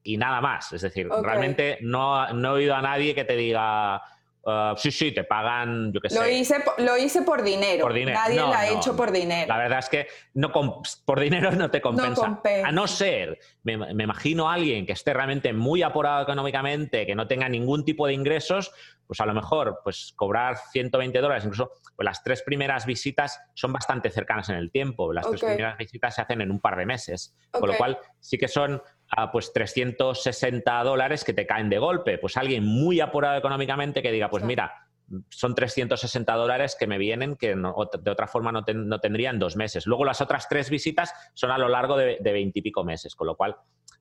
y 0.05 0.19
nada 0.19 0.41
más. 0.41 0.73
Es 0.73 0.83
decir, 0.83 1.09
realmente 1.23 1.79
no, 1.81 2.33
no, 2.33 2.51
he 2.51 2.61
oído 2.61 2.77
a 2.77 2.83
nadie 2.83 3.15
que 3.15 3.25
te 3.25 3.35
diga, 3.35 4.03
ah, 4.47 4.75
sí, 4.77 4.91
sí, 4.93 5.13
te 5.13 5.25
pagan, 5.25 5.93
yo 5.93 6.01
qué 6.01 6.11
sé. 6.11 6.21
Lo 6.21 6.29
hice, 6.29 6.63
lo 6.79 6.97
hice 6.99 7.23
por 7.23 7.43
dinero. 7.43 7.89
Nadie 7.89 8.37
lo 8.37 8.53
ha 8.53 8.69
hecho 8.69 8.95
por 8.95 9.11
dinero. 9.11 9.49
La 9.49 9.59
verdad 9.59 9.79
es 9.79 9.89
que 9.89 10.07
no 10.35 10.53
por 10.53 11.21
dinero 11.21 11.51
no 11.53 11.71
te 11.71 11.81
compensa. 11.81 12.41
a 12.65 12.71
no 12.71 12.87
ser, 12.87 13.39
me, 13.63 13.79
me, 13.79 14.05
imagino 14.05 14.49
a 14.49 14.55
alguien 14.55 14.85
que 14.87 14.93
esté 14.93 15.15
realmente 15.15 15.53
muy 15.53 15.83
apurado 15.83 16.23
económicamente, 16.23 17.07
que 17.07 17.15
no 17.15 17.27
tenga 17.27 17.49
ningún 17.49 17.85
tipo 17.85 18.07
de 18.07 18.13
ingresos, 18.13 18.73
pues 19.07 19.21
a 19.21 19.27
lo 19.27 19.35
mejor 19.35 19.81
pues 19.83 20.13
cobrar 20.17 20.57
120 20.71 21.19
dólares, 21.21 21.45
incluso 21.45 21.73
pues 21.97 22.05
las 22.05 22.23
tres 22.23 22.43
primeras 22.43 22.87
visitas 22.87 23.41
son 23.55 23.73
bastante 23.73 24.11
cercanas 24.11 24.49
en 24.49 24.57
el 24.57 24.71
tiempo. 24.71 25.13
Las 25.13 25.29
tres 25.29 25.43
primeras 25.43 25.79
visitas 25.79 26.15
se 26.15 26.23
hacen 26.23 26.41
en 26.41 26.51
un 26.51 26.61
par 26.61 26.77
de 26.77 26.87
meses, 26.87 27.35
con 27.51 27.69
lo 27.69 27.77
cual 27.77 27.99
sí 28.19 28.39
que 28.39 28.49
son 28.49 28.83
a 29.11 29.31
pues 29.31 29.53
360 29.53 30.83
dólares 30.83 31.25
que 31.25 31.33
te 31.33 31.47
caen 31.47 31.69
de 31.69 31.79
golpe. 31.79 32.19
Pues 32.19 32.37
alguien 32.37 32.65
muy 32.65 33.01
apurado 33.01 33.37
económicamente 33.37 34.03
que 34.03 34.13
diga, 34.13 34.31
pues 34.31 34.45
mira, 34.45 34.89
son 35.29 35.55
360 35.55 36.33
dólares 36.35 36.77
que 36.79 36.87
me 36.87 36.99
vienen 36.99 37.37
que 37.37 37.55
de 37.55 38.11
otra 38.11 38.27
forma 38.27 38.51
no, 38.53 38.65
no, 38.75 39.01
tendría 39.01 39.31
en 39.31 39.39
dos 39.39 39.57
meses. 39.57 39.87
Luego 39.87 40.05
las 40.05 40.21
otras 40.21 40.49
tres 40.49 40.71
visitas 40.71 41.13
son 41.35 41.51
a 41.51 41.59
lo 41.59 41.69
largo 41.69 41.97
de 41.97 42.19
veintipico 42.21 42.85
meses, 42.85 43.15
con 43.15 43.27
lo 43.27 43.37
cual 43.37 43.57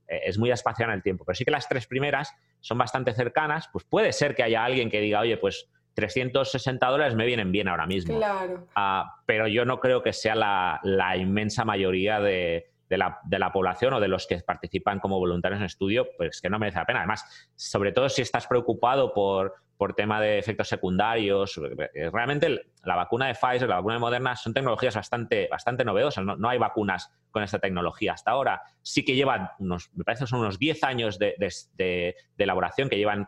eh, 0.08 0.22
es 0.26 0.38
muy 0.38 0.52
espaciado 0.52 0.92
en 0.92 0.98
el 0.98 1.04
tiempo. 1.04 1.26
Pero 1.26 1.36
sí 1.36 1.46
que 1.46 1.52
las 1.52 1.68
tres 1.68 1.88
primeras 1.88 2.34
son 2.60 2.78
bastante 2.78 3.14
cercanas, 3.14 3.70
pues 3.72 3.86
puede 3.86 4.12
ser 4.12 4.36
que 4.36 4.44
haya 4.44 4.64
alguien 4.64 4.90
que 4.90 5.00
diga, 5.00 5.20
oye, 5.20 5.38
pues 5.38 5.70
360 5.96 6.88
dólares 6.88 7.16
me 7.16 7.26
vienen 7.26 7.52
bien 7.52 7.68
ahora 7.68 7.86
mismo. 7.86 8.18
Claro. 8.18 8.68
Ah, 8.76 9.18
pero 9.26 9.48
yo 9.48 9.66
no 9.66 9.80
creo 9.80 10.02
que 10.02 10.14
sea 10.14 10.36
la, 10.36 11.18
inmensa 11.18 11.66
mayoría 11.66 12.20
de, 12.20 12.72
la, 12.98 13.52
población 13.52 13.94
o 13.94 14.00
de 14.00 14.08
los 14.08 14.28
que 14.28 14.38
participan 14.40 15.00
como 15.00 15.20
voluntarios 15.20 15.60
en 15.60 15.66
estudio, 15.66 16.08
pues 16.18 16.42
que 16.42 16.50
no 16.50 16.60
merece 16.60 16.80
la 16.80 16.86
pena. 16.86 17.00
Además, 17.00 17.50
sobre 17.56 17.92
todo 17.92 18.10
si 18.10 18.22
estás 18.22 18.48
preocupado 18.48 19.14
por, 19.14 19.56
por 19.78 19.94
tema 19.94 20.20
de 20.22 20.40
efectos 20.40 20.68
secundarios, 20.68 21.60
eh, 21.94 22.10
realmente 22.12 22.62
la 22.84 22.96
vacuna 22.96 23.28
de 23.28 23.36
Pfizer, 23.36 23.68
la 23.70 23.78
vacuna 23.78 23.96
de 23.96 24.00
Moderna 24.00 24.36
son 24.36 24.54
tecnologías 24.54 24.96
bastante, 24.96 25.48
bastante 25.50 25.86
novedosas. 25.86 26.24
No, 26.26 26.50
hay 26.50 26.58
vacunas 26.58 27.12
con 27.32 27.44
esta 27.44 27.60
tecnología 27.60 28.14
hasta 28.14 28.32
ahora. 28.32 28.62
Sí 28.82 29.04
que 29.06 29.16
llevan 29.16 29.50
unos, 29.60 29.92
me 29.94 30.04
parece 30.04 30.24
que 30.24 30.30
son 30.30 30.40
unos 30.40 30.60
10 30.60 30.84
años 30.84 31.20
de, 31.20 31.36
de 31.76 32.16
elaboración 32.38 32.90
que 32.90 32.98
llevan 32.98 33.28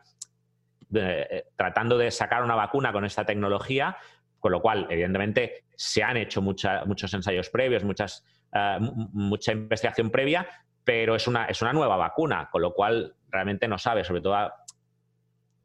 eh, 0.93 1.45
tratando 1.55 1.97
de 1.97 2.11
sacar 2.11 2.43
una 2.43 2.55
vacuna 2.55 2.93
con 2.93 3.05
esta 3.05 3.25
tecnología, 3.25 3.97
con 4.39 4.51
lo 4.51 4.61
cual, 4.61 4.87
evidentemente, 4.89 5.65
se 5.75 6.03
han 6.03 6.17
hecho 6.17 6.41
muchos 6.41 7.13
ensayos 7.13 7.49
previos, 7.49 7.83
muchas, 7.83 8.23
eh, 8.53 8.77
mucha 8.79 9.51
investigación 9.51 10.09
previa, 10.09 10.47
pero 10.83 11.15
es 11.15 11.27
una, 11.27 11.45
es 11.45 11.61
una 11.61 11.73
nueva 11.73 11.97
vacuna, 11.97 12.49
con 12.51 12.61
lo 12.61 12.73
cual 12.73 13.15
realmente 13.29 13.67
no 13.67 13.77
sabe, 13.77 14.03
sobre 14.03 14.21
todo 14.21 14.35
a, 14.35 14.53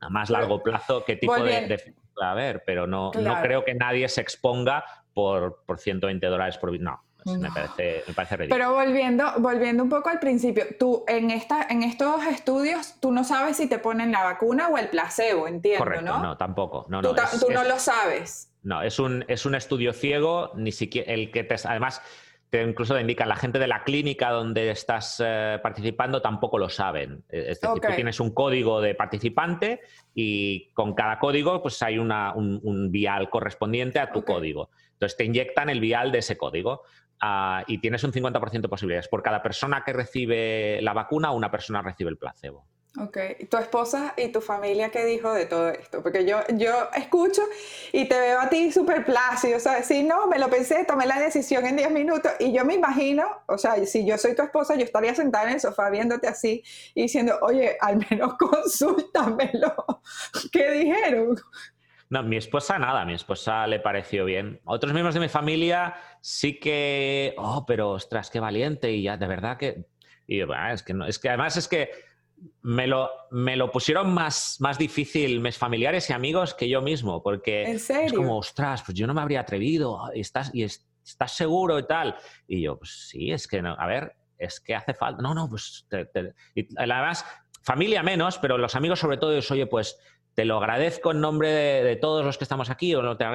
más 0.09 0.31
largo 0.31 0.63
plazo, 0.63 1.05
qué 1.05 1.17
tipo 1.17 1.35
de, 1.43 1.67
de, 1.67 1.95
va 2.21 2.29
a 2.29 2.33
haber, 2.33 2.63
pero 2.65 2.87
no, 2.87 3.11
no 3.13 3.43
creo 3.43 3.65
que 3.65 3.75
nadie 3.75 4.09
se 4.09 4.21
exponga 4.21 4.85
por, 5.13 5.63
por 5.67 5.79
120 5.79 6.27
dólares 6.27 6.59
por... 6.59 6.79
No, 6.81 7.03
me, 7.27 7.51
parece, 7.51 8.03
me 8.07 8.15
parece 8.15 8.37
ridículo. 8.37 8.57
Pero 8.57 8.75
volviendo, 8.75 9.33
volviendo 9.39 9.83
un 9.83 9.91
poco 9.91 10.09
al 10.09 10.19
principio, 10.19 10.65
tú 10.79 11.05
en, 11.07 11.31
esta, 11.31 11.67
en 11.69 11.83
estos 11.83 12.25
estudios, 12.25 12.95
tú 13.01 13.13
no 13.13 13.25
sabes 13.25 13.59
si 13.59 13.69
te 13.69 13.79
ponen 13.79 14.11
la 14.13 14.25
vacuna 14.25 14.69
o 14.69 14.79
el 14.79 14.89
placebo, 14.89 15.47
entiendo, 15.47 15.85
Correcto, 15.85 16.07
¿no? 16.07 16.23
no, 16.23 16.37
tampoco. 16.37 16.87
No, 16.89 17.03
tú, 17.03 17.15
no 17.53 17.65
lo 17.65 17.79
sabes. 17.79 18.51
No, 18.63 18.83
es 18.83 18.99
un, 18.99 19.25
es 19.29 19.45
un 19.45 19.55
estudio 19.55 19.93
ciego, 19.93 20.53
ni 20.55 20.73
siquiera 20.73 21.13
el 21.13 21.31
que 21.31 21.45
te... 21.45 21.57
Además, 21.65 22.01
te 22.51 22.63
incluso 22.63 22.95
te 22.95 23.01
indican 23.01 23.29
la 23.29 23.37
gente 23.37 23.61
de 23.61 23.69
la 23.69 23.85
clínica 23.85 24.31
donde 24.31 24.71
estás 24.71 25.23
eh, 25.25 25.61
participando 25.63 26.21
tampoco 26.21 26.59
lo 26.59 26.69
saben. 26.69 27.25
Es 27.29 27.61
decir, 27.61 27.71
tú 27.73 27.81
tienes 27.95 28.19
un 28.19 28.35
código 28.35 28.81
de 28.81 28.97
participante 28.97 29.81
y 30.15 30.73
con 30.73 30.95
cada 30.95 31.21
código 31.21 31.63
pues 31.63 31.81
hay 31.83 31.99
una, 31.99 32.35
un, 32.35 32.91
vial 32.91 33.31
correspondiente 33.31 34.01
a 34.01 34.11
tu 34.11 34.25
código. 34.25 34.71
Entonces 34.93 35.17
te 35.17 35.25
inyectan 35.25 35.71
el 35.71 35.79
vial 35.79 36.11
de 36.11 36.19
ese 36.19 36.37
código. 36.37 36.83
Ah, 37.21 37.65
y 37.67 37.79
tienes 37.79 38.03
un 38.03 38.13
50% 38.13 38.63
de 38.63 38.69
posibilidades. 38.69 39.09
Por 39.09 39.23
cada 39.23 39.43
persona 39.43 39.85
que 39.85 39.93
recibe 39.93 40.81
la 40.83 40.93
vacuna, 40.93 41.31
una 41.31 41.51
persona 41.51 41.83
recibe 41.83 42.11
el 42.11 42.17
placebo. 42.17 42.67
Ok, 42.99 43.19
¿tu 43.49 43.57
esposa 43.57 44.15
y 44.17 44.33
tu 44.33 44.41
familia 44.41 44.91
qué 44.91 45.05
dijo 45.05 45.33
de 45.33 45.47
todo 45.47 45.69
esto? 45.69 46.03
Porque 46.03 46.27
yo, 46.27 46.41
yo 46.55 46.89
escucho 46.97 47.41
y 47.93 48.07
te 48.07 48.19
veo 48.19 48.41
a 48.41 48.49
ti 48.49 48.73
súper 48.73 49.05
plácido, 49.05 49.61
¿sabes? 49.61 49.87
Sí, 49.87 50.03
no, 50.03 50.27
me 50.27 50.41
lo 50.41 50.51
pensé, 50.51 50.85
tomé 50.85 51.07
la 51.07 51.21
decisión 51.21 51.65
en 51.67 51.77
10 51.77 51.93
minutos 51.93 52.33
y 52.41 52.53
yo 52.53 52.65
me 52.65 52.75
imagino, 52.75 53.25
o 53.47 53.59
sea, 53.59 53.77
si 53.87 54.05
yo 54.05 54.19
soy 54.19 54.35
tu 54.35 54.43
esposa, 54.43 54.75
yo 54.75 54.83
estaría 54.83 55.15
sentada 55.15 55.47
en 55.47 55.55
el 55.55 55.61
sofá 55.61 55.89
viéndote 55.89 56.27
así 56.27 56.65
y 56.93 57.03
diciendo, 57.03 57.39
oye, 57.43 57.77
al 57.81 58.05
menos 58.11 58.35
consúltamelo. 58.39 60.03
¿Qué 60.51 60.71
dijeron? 60.73 61.37
No, 62.09 62.25
mi 62.25 62.39
esposa 62.39 62.77
nada, 62.77 63.05
mi 63.05 63.15
esposa 63.15 63.69
le 63.69 63.79
pareció 63.79 64.25
bien. 64.25 64.61
Otros 64.65 64.93
miembros 64.93 65.15
de 65.15 65.21
mi 65.21 65.29
familia 65.29 65.95
sí 66.21 66.59
que, 66.59 67.37
oh, 67.39 67.65
pero 67.65 67.91
ostras, 67.91 68.31
qué 68.31 68.41
valiente 68.41 68.91
y 68.91 69.05
ya, 69.05 69.17
de 69.17 69.29
verdad 69.29 69.57
que... 69.57 69.85
Y 70.27 70.41
es 70.43 70.83
que, 70.85 70.95
no, 70.95 71.07
es 71.07 71.19
que 71.19 71.29
además 71.29 71.57
es 71.57 71.67
que 71.67 71.91
me 72.63 72.87
lo, 72.87 73.11
me 73.31 73.57
lo 73.57 73.71
pusieron 73.71 74.13
más, 74.13 74.57
más 74.61 74.79
difícil 74.79 75.41
mis 75.41 75.57
familiares 75.57 76.09
y 76.11 76.13
amigos 76.13 76.55
que 76.55 76.69
yo 76.69 76.83
mismo, 76.83 77.23
porque 77.23 77.65
¿En 77.65 77.79
serio? 77.79 78.07
es 78.07 78.13
como, 78.13 78.39
ostras, 78.39 78.83
pues 78.85 78.97
yo 78.97 79.07
no 79.07 79.15
me 79.15 79.21
habría 79.21 79.41
atrevido, 79.41 80.01
y 80.15 80.21
estás, 80.21 80.51
y 80.55 80.63
estás 80.63 81.33
seguro 81.33 81.79
y 81.79 81.87
tal. 81.87 82.17
Y 82.47 82.63
yo, 82.63 82.79
pues 82.79 83.09
sí, 83.09 83.31
es 83.31 83.47
que, 83.47 83.63
no, 83.63 83.75
a 83.79 83.87
ver, 83.87 84.15
es 84.39 84.61
que 84.61 84.75
hace 84.75 84.95
falta, 84.95 85.23
no, 85.23 85.35
no, 85.35 85.49
pues, 85.49 85.87
y 86.55 86.69
además, 86.77 87.25
familia 87.63 88.03
menos, 88.03 88.39
pero 88.39 88.59
los 88.59 88.75
amigos 88.75 88.99
sobre 88.99 89.19
todo, 89.19 89.37
es, 89.37 89.51
oye, 89.51 89.67
pues 89.67 89.99
te 90.35 90.45
lo 90.45 90.59
agradezco 90.59 91.11
en 91.11 91.21
nombre 91.21 91.49
de, 91.49 91.97
todos 91.97 92.25
los 92.25 92.39
que 92.39 92.45
estamos 92.45 92.71
aquí, 92.71 92.95
o 92.95 93.03
no 93.03 93.17
te 93.17 93.27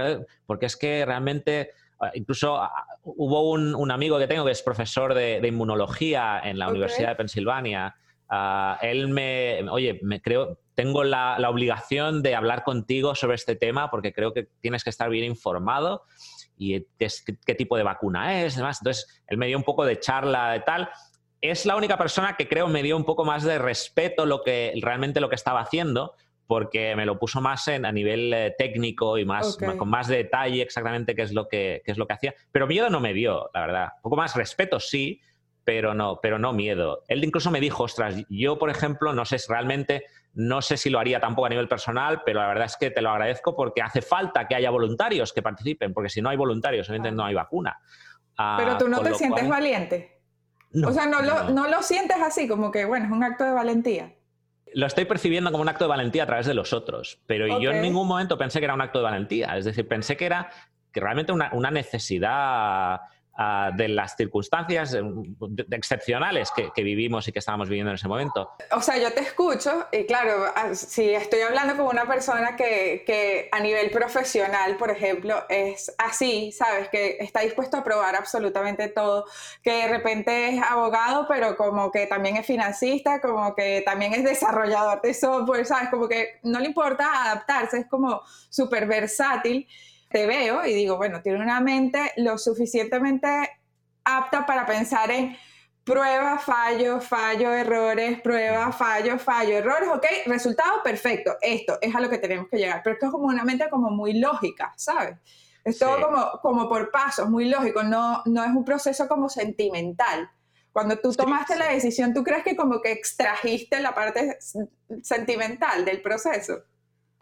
porque 0.46 0.66
es 0.66 0.76
que 0.76 1.06
realmente, 1.06 1.72
ah, 2.00 2.12
incluso 2.14 2.58
ah, 2.58 2.72
hubo 3.04 3.52
un, 3.52 3.92
amigo 3.92 4.18
que 4.18 4.28
tengo 4.28 4.46
que 4.46 4.52
es 4.52 4.62
profesor 4.62 5.14
de, 5.14 5.40
inmunología 5.46 6.42
en 6.44 6.58
la 6.58 6.70
Universidad 6.70 7.10
de 7.10 7.16
Pensilvania. 7.16 7.96
Ah, 8.30 8.80
él 8.82 9.08
me, 9.10 9.68
oye, 9.70 10.00
me 10.02 10.22
creo, 10.22 10.60
tengo 10.74 11.04
la, 11.04 11.38
obligación 11.50 12.24
de 12.24 12.36
hablar 12.36 12.64
contigo 12.64 13.16
sobre 13.16 13.36
este 13.36 13.56
tema 13.56 13.90
porque 13.92 14.14
creo 14.14 14.34
que 14.34 14.48
tienes 14.62 14.84
que 14.84 14.90
estar 14.90 15.10
bien 15.10 15.26
informado 15.26 16.04
y 16.58 16.82
qué, 16.98 17.08
qué 17.46 17.56
tipo 17.56 17.78
de 17.78 17.84
vacuna 17.84 18.44
es, 18.44 18.56
demás. 18.56 18.80
Entonces, 18.82 19.24
él 19.28 19.38
me 19.38 19.48
dio 19.48 19.58
un 19.58 19.64
poco 19.64 19.86
de 19.86 20.00
charla 20.00 20.52
de 20.52 20.60
tal 20.62 20.90
es 21.52 21.66
la 21.66 21.76
única 21.76 21.98
persona 21.98 22.36
que 22.38 22.48
creo 22.48 22.68
me 22.68 22.84
dio 22.84 22.98
un 22.98 23.06
poco 23.06 23.26
más 23.26 23.44
de 23.44 23.58
respeto 23.60 24.26
lo 24.26 24.42
que 24.42 24.74
realmente 24.82 25.20
lo 25.20 25.30
que 25.30 25.36
estaba 25.36 25.62
haciendo, 25.62 26.14
porque 26.48 26.96
me 26.96 27.06
lo 27.06 27.18
puso 27.18 27.42
más 27.42 27.68
en, 27.68 27.86
a 27.86 27.92
nivel 27.92 28.34
eh, 28.34 28.56
técnico 28.58 29.18
y 29.18 29.26
más, 29.26 29.58
con 29.78 29.90
más 29.90 30.08
detalle 30.08 30.62
exactamente 30.62 31.16
qué 31.16 31.24
es, 31.24 31.34
lo 31.34 31.48
que, 31.48 31.82
es 31.86 31.98
lo 31.98 32.08
que 32.08 32.14
hacía. 32.14 32.36
Pero 32.52 32.68
miedo 32.68 32.90
no 32.90 33.00
me 33.00 33.14
dio, 33.14 33.50
la 33.54 33.62
verdad. 33.62 33.88
Un 33.98 34.02
poco 34.04 34.16
más 34.16 34.36
respeto, 34.36 34.80
sí, 34.80 35.22
pero 35.66 35.96
no, 35.96 36.20
pero 36.22 36.40
no 36.40 36.54
miedo. 36.54 37.04
Él 37.08 37.24
incluso 37.24 37.52
me 37.52 37.60
dijo, 37.60 37.84
ostras, 37.84 38.16
yo, 38.30 38.58
por 38.58 38.70
ejemplo, 38.70 39.14
no 39.14 39.26
sé 39.26 39.40
si 39.40 39.52
realmente, 39.52 40.06
no 40.34 40.62
sé 40.62 40.78
si 40.78 40.92
lo 40.92 41.00
haría 41.00 41.20
tampoco 41.20 41.48
a 41.48 41.50
nivel 41.50 41.68
personal, 41.68 42.22
pero 42.24 42.40
la 42.40 42.48
verdad 42.48 42.66
es 42.66 42.78
que 42.78 42.92
te 42.92 43.02
lo 43.02 43.10
agradezco 43.10 43.56
porque 43.56 43.82
hace 43.82 44.02
falta 44.04 44.48
que 44.48 44.56
haya 44.56 44.70
voluntarios 44.70 45.34
que 45.34 45.42
participen, 45.42 45.94
porque 45.94 46.10
si 46.10 46.22
no 46.22 46.30
hay 46.30 46.38
voluntarios, 46.38 46.88
obviamente 46.88 47.12
no 47.12 47.26
hay 47.26 47.34
vacuna. 47.34 47.80
pero 48.38 48.72
ah, 48.72 48.78
tú 48.78 48.88
no 48.88 49.02
te 49.02 49.16
sientes 49.16 49.50
valiente. 49.50 50.22
o 50.86 50.92
sea, 50.92 51.08
no, 51.08 51.22
Lo, 51.24 51.50
no 51.50 51.68
lo 51.68 51.82
sientes 51.82 52.18
así, 52.22 52.48
como 52.48 52.72
que, 52.72 52.86
bueno, 52.86 53.08
es 53.08 53.12
un 53.12 53.24
acto 53.24 53.44
de 53.44 53.52
valentía 53.52 54.14
lo 54.74 54.88
estoy 54.88 55.06
percibiendo 55.06 55.52
como 55.52 55.62
un 55.62 55.70
acto 55.70 55.86
de 55.86 55.90
valentía 55.90 56.24
a 56.24 56.26
través 56.26 56.48
de 56.48 56.54
los 56.54 56.74
otros, 56.74 57.22
pero 57.28 57.62
yo 57.62 57.72
en 57.72 57.82
ningún 57.82 58.10
momento 58.10 58.38
pensé 58.38 58.60
que 58.60 58.66
era 58.66 58.74
un 58.74 58.82
acto 58.82 59.00
de 59.00 59.06
valentía. 59.06 59.58
Es 59.58 59.64
decir, 59.64 59.88
pensé 59.88 60.18
que 60.18 60.26
era 60.26 60.50
que 60.92 61.00
realmente 61.00 61.32
una, 61.32 61.50
una 61.54 61.72
necesidad 61.72 63.00
de 63.74 63.90
las 63.90 64.16
circunstancias 64.16 64.94
eh, 64.94 65.04
excepcionales 65.72 66.52
que, 66.52 66.84
vivimos 66.84 67.28
y 67.28 67.34
que 67.34 67.40
estábamos 67.40 67.68
viviendo 67.68 67.92
en 67.92 67.96
ese 67.96 68.08
momento. 68.08 68.52
O 68.72 68.82
sea, 68.82 68.98
yo 68.98 69.12
te 69.12 69.22
escucho 69.22 69.88
y 69.92 70.06
claro, 70.06 70.54
si 70.74 71.10
estoy 71.10 71.42
hablando 71.42 71.76
con 71.76 71.88
una 71.88 72.06
persona 72.06 72.56
que, 72.56 73.04
que, 73.06 73.50
a 73.52 73.60
nivel 73.60 73.90
profesional, 73.92 74.78
por 74.78 74.90
ejemplo, 74.90 75.44
es 75.50 75.94
así, 75.98 76.52
¿sabes? 76.54 76.88
Que 76.90 77.18
está 77.20 77.42
dispuesto 77.42 77.78
a 77.78 77.84
probar 77.84 78.16
absolutamente 78.16 78.88
todo, 78.88 79.26
que 79.62 79.72
de 79.72 79.88
repente 79.90 80.50
es 80.50 80.64
abogado, 80.64 81.26
pero 81.28 81.58
como 81.58 81.92
que 81.92 82.08
también 82.08 82.38
es 82.38 82.46
financista, 82.46 83.20
como 83.20 83.54
que 83.54 83.82
también 83.86 84.14
es 84.14 84.24
desarrollador 84.24 85.02
de 85.02 85.14
software, 85.14 85.66
¿sabes? 85.66 85.90
Como 85.90 86.08
que 86.08 86.40
no 86.44 86.60
le 86.60 86.68
importa 86.68 87.26
adaptarse, 87.26 87.80
es 87.80 87.88
como 87.88 88.22
súper 88.50 88.88
versátil 88.88 89.68
te 90.10 90.26
veo 90.26 90.66
y 90.66 90.74
digo, 90.74 90.98
bueno, 90.98 91.22
tiene 91.22 91.42
una 91.42 91.60
mente 91.60 92.12
lo 92.18 92.38
suficientemente 92.38 93.28
apta 94.04 94.46
para 94.46 94.66
pensar 94.66 95.12
en 95.12 95.36
prueba, 95.84 96.40
fallo, 96.40 97.00
fallo, 97.00 97.54
errores, 97.54 98.20
prueba, 98.22 98.72
fallo, 98.72 99.20
fallo, 99.20 99.58
errores, 99.58 99.90
ok, 99.94 100.06
resultado 100.26 100.82
perfecto, 100.84 101.38
esto 101.42 101.78
es 101.80 101.94
a 101.94 102.02
lo 102.02 102.10
que 102.10 102.18
tenemos 102.18 102.48
que 102.50 102.58
llegar, 102.58 102.82
pero 102.84 102.96
esto 102.96 103.06
es 103.06 103.12
como 103.12 103.28
una 103.28 103.44
mente 103.44 103.70
como 103.70 103.92
muy 103.92 104.14
lógica, 104.20 104.74
¿sabes? 104.78 105.18
Es 105.64 105.80
todo 105.80 106.00
como, 106.02 106.32
como 106.42 106.70
por 106.70 106.92
pasos, 106.92 107.30
muy 107.30 107.50
lógico, 107.50 107.84
no, 107.84 108.22
no 108.26 108.44
es 108.44 108.50
un 108.50 108.66
proceso 108.66 109.08
como 109.08 109.30
sentimental. 109.30 110.30
Cuando 110.72 111.00
tú 111.00 111.14
tomaste 111.14 111.56
la 111.56 111.70
decisión, 111.70 112.14
¿tú 112.14 112.24
crees 112.24 112.44
que 112.44 112.56
como 112.56 112.82
que 112.82 112.92
extrajiste 112.92 113.80
la 113.80 113.96
parte 113.96 114.38
sentimental 115.02 115.86
del 115.86 116.02
proceso? 116.02 116.64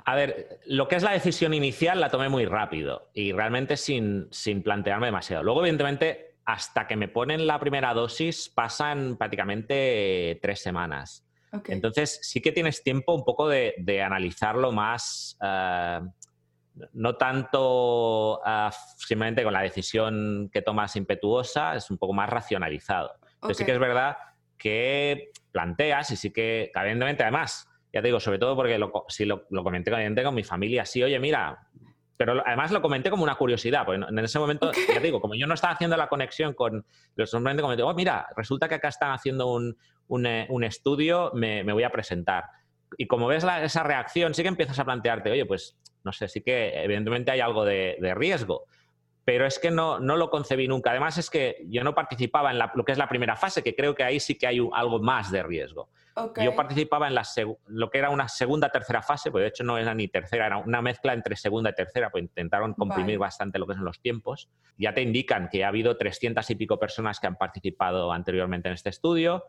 A 0.05 0.15
ver, 0.15 0.59
lo 0.65 0.87
que 0.87 0.95
es 0.95 1.03
la 1.03 1.11
decisión 1.11 1.53
inicial 1.53 1.99
la 1.99 2.09
tomé 2.09 2.27
muy 2.29 2.45
rápido 2.45 3.09
y 3.13 3.31
realmente 3.31 3.77
sin, 3.77 4.29
plantearme 4.63 5.07
demasiado. 5.07 5.43
Luego, 5.43 5.61
evidentemente, 5.61 6.35
hasta 6.45 6.87
que 6.87 6.95
me 6.95 7.07
ponen 7.07 7.47
la 7.47 7.59
primera 7.59 7.93
dosis 7.93 8.49
pasan 8.49 9.17
prácticamente 9.17 10.39
tres 10.41 10.61
semanas. 10.61 11.25
Entonces, 11.67 12.19
sí 12.23 12.41
que 12.41 12.51
tienes 12.51 12.83
tiempo 12.83 13.13
un 13.13 13.23
poco 13.23 13.47
de, 13.47 14.01
analizarlo 14.03 14.71
más, 14.71 15.37
eh, 15.41 15.99
no 16.93 17.15
tanto 17.15 18.41
eh, 18.45 18.69
simplemente 18.97 19.43
con 19.43 19.53
la 19.53 19.61
decisión 19.61 20.49
que 20.51 20.63
tomas 20.63 20.95
impetuosa, 20.95 21.75
es 21.75 21.91
un 21.91 21.99
poco 21.99 22.13
más 22.13 22.29
racionalizado. 22.29 23.11
Pero 23.39 23.53
sí 23.53 23.65
que 23.65 23.73
es 23.73 23.79
verdad 23.79 24.17
que 24.57 25.31
planteas 25.51 26.09
y 26.11 26.15
sí 26.15 26.31
que, 26.31 26.71
evidentemente, 26.73 27.21
además, 27.21 27.69
ya 27.93 28.01
te 28.01 28.07
digo, 28.07 28.19
sobre 28.19 28.39
todo 28.39 28.55
porque 28.55 28.77
lo, 28.79 29.05
si 29.07 29.25
lo, 29.25 29.45
comenté 29.47 29.91
con 30.23 30.35
mi 30.35 30.43
familia, 30.43 30.85
sí, 30.85 31.03
oye, 31.03 31.19
mira, 31.19 31.67
pero 32.17 32.43
además 32.45 32.71
lo 32.71 32.81
comenté 32.81 33.09
como 33.09 33.23
una 33.23 33.35
curiosidad, 33.35 33.85
porque 33.85 34.03
en 34.03 34.19
ese 34.19 34.39
momento, 34.39 34.71
ya 34.87 34.95
te 34.95 34.99
digo, 34.99 35.21
como 35.21 35.35
yo 35.35 35.45
no 35.45 35.53
estaba 35.53 35.73
haciendo 35.73 35.95
la 35.95 36.07
conexión 36.07 36.53
con 36.53 36.85
los 37.15 37.29
simplemente 37.29 37.61
comenté, 37.61 37.83
oh, 37.83 37.93
mira, 37.93 38.27
resulta 38.35 38.67
que 38.67 38.75
acá 38.75 38.87
están 38.87 39.11
haciendo 39.11 39.47
un, 39.47 39.77
un, 40.07 40.25
eh, 40.25 40.47
estudio, 40.63 41.31
me, 41.35 41.63
voy 41.63 41.83
a 41.83 41.91
presentar. 41.91 42.45
Y 42.97 43.07
como 43.07 43.27
ves 43.27 43.43
esa 43.43 43.83
reacción, 43.83 44.33
sí 44.33 44.41
que 44.41 44.49
empiezas 44.49 44.79
a 44.79 44.85
plantearte, 44.85 45.31
oye, 45.31 45.45
pues 45.45 45.77
no 46.03 46.11
sé, 46.11 46.27
sí 46.27 46.41
que 46.41 46.83
evidentemente 46.83 47.31
hay 47.31 47.39
algo 47.39 47.65
de, 47.65 48.13
riesgo, 48.15 48.65
pero 49.25 49.45
es 49.45 49.57
que 49.57 49.71
no, 49.71 49.99
no, 49.99 50.17
lo 50.17 50.29
concebí 50.29 50.67
nunca. 50.67 50.91
Además 50.91 51.17
es 51.17 51.29
que 51.29 51.63
yo 51.69 51.83
no 51.83 51.95
participaba 51.95 52.51
en 52.51 52.59
lo 52.59 52.83
que 52.83 52.91
es 52.91 52.97
la 52.97 53.07
primera 53.07 53.35
fase, 53.37 53.63
que 53.63 53.75
creo 53.75 53.95
que 53.95 54.03
ahí 54.03 54.19
sí 54.19 54.37
que 54.37 54.47
hay 54.47 54.59
algo 54.73 54.99
más 54.99 55.31
de 55.31 55.43
riesgo. 55.43 55.89
Yo 56.43 56.55
participaba 56.55 57.07
en 57.07 57.15
la 57.15 57.23
lo 57.67 57.89
que 57.89 57.97
era 57.97 58.09
una 58.09 58.27
segunda, 58.27 58.69
tercera 58.69 59.01
fase, 59.01 59.31
porque 59.31 59.43
de 59.43 59.49
hecho 59.49 59.63
no 59.63 59.77
era 59.77 59.95
ni 59.95 60.07
tercera, 60.07 60.45
era 60.45 60.57
una 60.57 60.81
mezcla 60.81 61.13
entre 61.13 61.35
segunda 61.35 61.71
y 61.71 61.73
tercera, 61.73 62.11
pues 62.11 62.23
intentaron 62.23 62.73
comprimir 62.73 63.17
bastante 63.17 63.57
lo 63.57 63.65
que 63.65 63.73
son 63.73 63.85
los 63.85 63.99
tiempos. 63.99 64.49
Ya 64.77 64.93
te 64.93 65.01
indican 65.01 65.49
que 65.49 65.63
ha 65.63 65.69
habido 65.69 65.97
300 65.97 66.47
y 66.49 66.55
pico 66.55 66.77
personas 66.77 67.19
que 67.19 67.27
han 67.27 67.35
participado 67.35 68.11
anteriormente 68.11 68.67
en 68.67 68.75
este 68.75 68.89
estudio, 68.89 69.45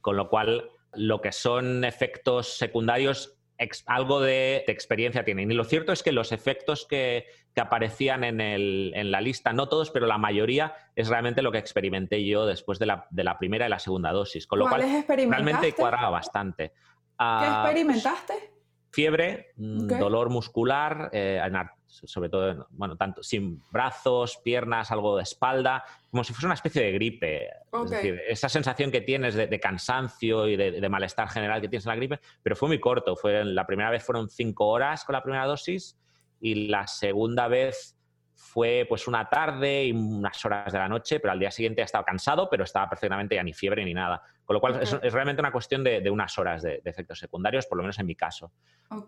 con 0.00 0.16
lo 0.16 0.28
cual 0.28 0.68
lo 0.92 1.20
que 1.20 1.32
son 1.32 1.84
efectos 1.84 2.58
secundarios 2.58 3.38
algo 3.86 4.20
de, 4.20 4.64
experiencia 4.66 5.24
tienen. 5.24 5.50
Y 5.50 5.54
lo 5.54 5.64
cierto 5.64 5.92
es 5.92 6.02
que 6.02 6.12
los 6.12 6.32
efectos 6.32 6.86
que, 6.86 7.26
aparecían 7.56 8.24
en, 8.24 9.10
la 9.10 9.20
lista, 9.20 9.52
no 9.52 9.68
todos, 9.68 9.90
pero 9.90 10.06
la 10.06 10.18
mayoría, 10.18 10.74
es 10.96 11.08
realmente 11.08 11.42
lo 11.42 11.52
que 11.52 11.58
experimenté 11.58 12.24
yo 12.24 12.46
después 12.46 12.78
de 12.78 12.86
la, 12.86 13.38
primera 13.38 13.66
y 13.66 13.70
la 13.70 13.78
segunda 13.78 14.12
dosis. 14.12 14.46
Con 14.46 14.58
lo 14.58 14.68
cual, 14.68 14.82
realmente 15.08 15.72
cuadraba 15.72 16.10
bastante. 16.10 16.70
¿Qué 16.70 16.74
ah, 17.18 17.62
experimentaste? 17.62 18.34
Fiebre, 18.90 19.52
mm, 19.56 19.86
dolor 19.98 20.30
muscular, 20.30 21.10
eh, 21.12 21.40
sobre 22.04 22.28
todo, 22.28 22.66
bueno, 22.70 22.96
tanto 22.96 23.22
sin 23.22 23.62
brazos, 23.70 24.38
piernas, 24.42 24.90
algo 24.90 25.16
de 25.16 25.22
espalda, 25.22 25.84
como 26.10 26.24
si 26.24 26.32
fuese 26.32 26.46
una 26.46 26.54
especie 26.54 26.82
de 26.82 26.92
gripe. 26.92 27.48
Es 27.84 27.90
decir, 27.90 28.20
esa 28.28 28.48
sensación 28.48 28.90
que 28.90 29.00
tienes 29.00 29.34
de, 29.34 29.60
cansancio 29.60 30.48
y 30.48 30.56
de, 30.56 30.88
malestar 30.88 31.28
general 31.28 31.60
que 31.60 31.68
tienes 31.68 31.86
en 31.86 31.90
la 31.90 31.96
gripe, 31.96 32.20
pero 32.42 32.56
fue 32.56 32.68
muy 32.68 32.80
corto. 32.80 33.16
Fue, 33.16 33.44
la 33.44 33.66
primera 33.66 33.90
vez 33.90 34.04
fueron 34.04 34.28
cinco 34.28 34.66
horas 34.66 35.04
con 35.04 35.14
la 35.14 35.22
primera 35.22 35.46
dosis 35.46 35.98
y 36.40 36.66
la 36.66 36.86
segunda 36.86 37.48
vez 37.48 37.96
fue 38.34 38.86
pues 38.88 39.06
una 39.06 39.28
tarde 39.28 39.84
y 39.84 39.92
unas 39.92 40.44
horas 40.44 40.72
de 40.72 40.78
la 40.78 40.88
noche, 40.88 41.20
pero 41.20 41.32
al 41.32 41.38
día 41.38 41.50
siguiente 41.50 41.82
estaba 41.82 42.04
cansado, 42.04 42.48
pero 42.50 42.64
estaba 42.64 42.88
perfectamente 42.88 43.34
ya 43.34 43.42
ni 43.42 43.52
fiebre 43.52 43.84
ni 43.84 43.94
nada. 43.94 44.22
Con 44.44 44.54
lo 44.54 44.60
cual 44.60 44.82
es, 44.82 44.90
realmente 45.12 45.40
una 45.40 45.52
cuestión 45.52 45.82
de, 45.82 46.08
unas 46.10 46.36
horas 46.38 46.62
de, 46.62 46.82
efectos 46.84 47.18
secundarios, 47.18 47.66
por 47.66 47.78
lo 47.78 47.84
menos 47.84 47.98
en 47.98 48.06
mi 48.06 48.14
caso. 48.14 48.52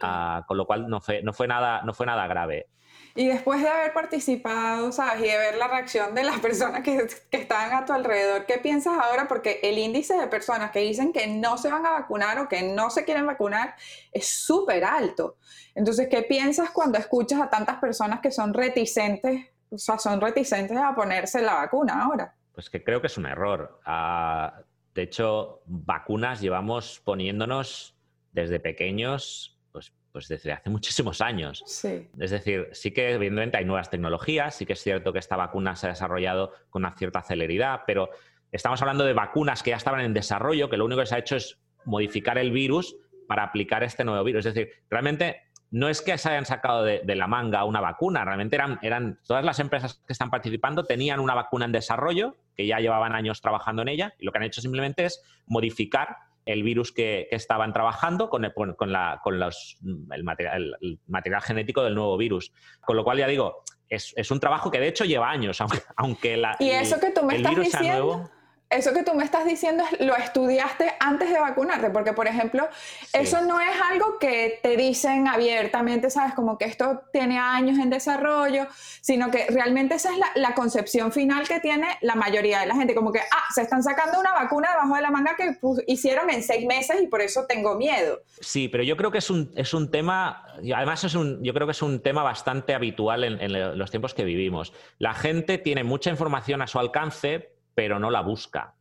Ah, 0.00 0.42
con 0.46 0.56
lo 0.56 0.64
cual 0.64 0.88
no 0.88 1.00
fue, 1.00 1.22
no, 1.22 1.32
fue 1.32 1.46
nada, 1.46 1.82
no 1.82 1.92
fue 1.92 2.06
nada 2.06 2.26
grave. 2.26 2.68
Y 3.16 3.26
después 3.26 3.62
de 3.62 3.68
haber 3.68 3.94
participado, 3.94 4.92
¿sabes? 4.92 5.24
Y 5.24 5.28
de 5.28 5.38
ver 5.38 5.56
la 5.56 5.68
reacción 5.68 6.14
de 6.14 6.22
las 6.22 6.38
personas 6.40 6.82
que, 6.82 7.06
que 7.30 7.38
estaban 7.38 7.72
a 7.72 7.84
tu 7.84 7.92
alrededor, 7.92 8.44
¿qué 8.46 8.58
piensas 8.58 8.92
ahora? 9.00 9.26
Porque 9.26 9.58
el 9.62 9.78
índice 9.78 10.14
de 10.16 10.26
personas 10.26 10.70
que 10.70 10.80
dicen 10.80 11.12
que 11.12 11.26
no 11.26 11.56
se 11.56 11.70
van 11.70 11.84
a 11.86 11.90
vacunar 11.92 12.38
o 12.38 12.48
que 12.48 12.62
no 12.62 12.90
se 12.90 13.04
quieren 13.04 13.26
vacunar 13.26 13.74
es 14.12 14.28
súper 14.28 14.84
alto. 14.84 15.38
Entonces, 15.74 16.08
¿qué 16.08 16.22
piensas 16.22 16.70
cuando 16.70 16.98
escuchas 16.98 17.40
a 17.40 17.48
tantas 17.48 17.78
personas 17.78 18.20
que 18.20 18.30
son 18.30 18.52
reticentes, 18.52 19.46
o 19.70 19.78
sea, 19.78 19.98
son 19.98 20.20
reticentes 20.20 20.76
a 20.76 20.94
ponerse 20.94 21.40
la 21.40 21.54
vacuna 21.54 22.04
ahora? 22.04 22.34
Pues 22.52 22.70
que 22.70 22.84
creo 22.84 23.00
que 23.00 23.06
es 23.06 23.16
un 23.18 23.26
error. 23.26 23.80
Ah, 23.84 24.60
de 24.94 25.02
hecho, 25.02 25.62
vacunas 25.66 26.40
llevamos 26.40 27.00
poniéndonos 27.04 27.94
desde 28.32 28.60
pequeños, 28.60 29.58
pues, 29.72 29.92
pues 30.16 30.28
desde 30.28 30.50
hace 30.50 30.70
muchísimos 30.70 31.20
años. 31.20 31.62
Sí. 31.66 32.08
Es 32.18 32.30
decir, 32.30 32.70
sí 32.72 32.90
que 32.90 33.12
evidentemente 33.12 33.58
hay 33.58 33.66
nuevas 33.66 33.90
tecnologías, 33.90 34.54
sí 34.54 34.64
que 34.64 34.72
es 34.72 34.82
cierto 34.82 35.12
que 35.12 35.18
esta 35.18 35.36
vacuna 35.36 35.76
se 35.76 35.88
ha 35.88 35.90
desarrollado 35.90 36.54
con 36.70 36.86
una 36.86 36.96
cierta 36.96 37.20
celeridad, 37.20 37.82
pero 37.86 38.08
estamos 38.50 38.80
hablando 38.80 39.04
de 39.04 39.12
vacunas 39.12 39.62
que 39.62 39.72
ya 39.72 39.76
estaban 39.76 40.00
en 40.00 40.14
desarrollo, 40.14 40.70
que 40.70 40.78
lo 40.78 40.86
único 40.86 41.02
que 41.02 41.06
se 41.06 41.16
ha 41.16 41.18
hecho 41.18 41.36
es 41.36 41.58
modificar 41.84 42.38
el 42.38 42.50
virus 42.50 42.96
para 43.28 43.42
aplicar 43.42 43.82
este 43.82 44.04
nuevo 44.04 44.24
virus. 44.24 44.46
Es 44.46 44.54
decir, 44.54 44.72
realmente 44.88 45.42
no 45.70 45.90
es 45.90 46.00
que 46.00 46.16
se 46.16 46.30
hayan 46.30 46.46
sacado 46.46 46.82
de, 46.82 47.02
la 47.14 47.26
manga 47.26 47.66
una 47.66 47.82
vacuna, 47.82 48.24
realmente 48.24 48.56
eran, 48.56 48.78
eran, 48.80 49.20
todas 49.26 49.44
las 49.44 49.58
empresas 49.58 50.02
que 50.06 50.14
están 50.14 50.30
participando 50.30 50.84
tenían 50.84 51.20
una 51.20 51.34
vacuna 51.34 51.66
en 51.66 51.72
desarrollo, 51.72 52.38
que 52.54 52.66
ya 52.66 52.80
llevaban 52.80 53.14
años 53.14 53.42
trabajando 53.42 53.82
en 53.82 53.88
ella, 53.88 54.14
y 54.18 54.24
lo 54.24 54.32
que 54.32 54.38
han 54.38 54.44
hecho 54.44 54.62
simplemente 54.62 55.04
es 55.04 55.22
modificar 55.44 56.16
el 56.46 56.62
virus 56.62 56.92
que, 56.92 57.28
estaban 57.30 57.72
trabajando 57.72 58.30
con, 58.30 58.44
el, 58.44 58.54
con, 58.54 58.92
la, 58.92 59.20
con 59.22 59.38
los, 59.38 59.76
el, 60.12 60.24
material, 60.24 60.76
el, 60.80 61.00
material, 61.06 61.42
genético 61.42 61.82
del 61.82 61.94
nuevo 61.94 62.16
virus. 62.16 62.52
Con 62.80 62.96
lo 62.96 63.04
cual, 63.04 63.18
ya 63.18 63.26
digo, 63.26 63.64
es, 63.88 64.30
un 64.30 64.40
trabajo 64.40 64.70
que 64.70 64.80
de 64.80 64.88
hecho 64.88 65.04
lleva 65.04 65.28
años, 65.28 65.60
aunque, 65.60 65.82
aunque 65.96 66.36
la, 66.36 66.56
¿Y 66.60 66.70
eso 66.70 66.98
que 66.98 67.10
tú 67.10 67.24
me 67.24 67.36
estás 67.36 67.56
diciendo? 67.56 68.30
Eso 68.68 68.92
que 68.92 69.04
tú 69.04 69.14
me 69.14 69.24
estás 69.24 69.44
diciendo 69.44 69.84
lo 70.00 70.16
estudiaste 70.16 70.92
antes 70.98 71.30
de 71.30 71.38
vacunarte, 71.38 71.90
porque 71.90 72.12
por 72.12 72.26
ejemplo, 72.26 72.68
eso 73.12 73.40
no 73.42 73.60
es 73.60 73.80
algo 73.90 74.18
que 74.18 74.58
te 74.62 74.76
dicen 74.76 75.28
abiertamente, 75.28 76.10
sabes, 76.10 76.34
como 76.34 76.58
que 76.58 76.64
esto 76.64 77.02
tiene 77.12 77.38
años 77.38 77.78
en 77.78 77.90
desarrollo, 77.90 78.66
sino 79.00 79.30
que 79.30 79.46
realmente 79.50 79.94
esa 79.94 80.10
es 80.12 80.18
la, 80.34 80.54
concepción 80.56 81.12
final 81.12 81.46
que 81.46 81.60
tiene 81.60 81.86
la 82.00 82.14
mayoría 82.14 82.60
de 82.60 82.66
la 82.66 82.74
gente, 82.74 82.94
como 82.94 83.12
que, 83.12 83.20
ah, 83.20 83.44
se 83.54 83.62
están 83.62 83.82
sacando 83.82 84.18
una 84.18 84.32
vacuna 84.32 84.70
debajo 84.70 84.96
de 84.96 85.02
la 85.02 85.10
manga 85.10 85.36
que 85.36 85.58
hicieron 85.86 86.30
en 86.30 86.42
seis 86.42 86.66
meses 86.66 87.02
y 87.02 87.06
por 87.08 87.20
eso 87.20 87.44
tengo 87.46 87.76
miedo. 87.76 88.22
Sí, 88.40 88.68
pero 88.68 88.82
yo 88.82 88.96
creo 88.96 89.10
que 89.10 89.18
es 89.18 89.28
un, 89.28 89.52
es 89.54 89.74
un 89.74 89.90
tema, 89.90 90.46
además 90.74 91.04
es 91.04 91.14
un, 91.14 91.42
yo 91.44 91.52
creo 91.52 91.66
que 91.66 91.72
es 91.72 91.82
un 91.82 92.00
tema 92.00 92.22
bastante 92.22 92.74
habitual 92.74 93.24
en, 93.24 93.40
en 93.40 93.78
los 93.78 93.90
tiempos 93.90 94.14
que 94.14 94.24
vivimos. 94.24 94.72
La 94.98 95.12
gente 95.12 95.58
tiene 95.58 95.84
mucha 95.84 96.10
información 96.10 96.62
a 96.62 96.66
su 96.66 96.78
alcance, 96.78 97.55
pero 97.76 97.98
no 97.98 98.10
la 98.10 98.22
busca. 98.22 98.74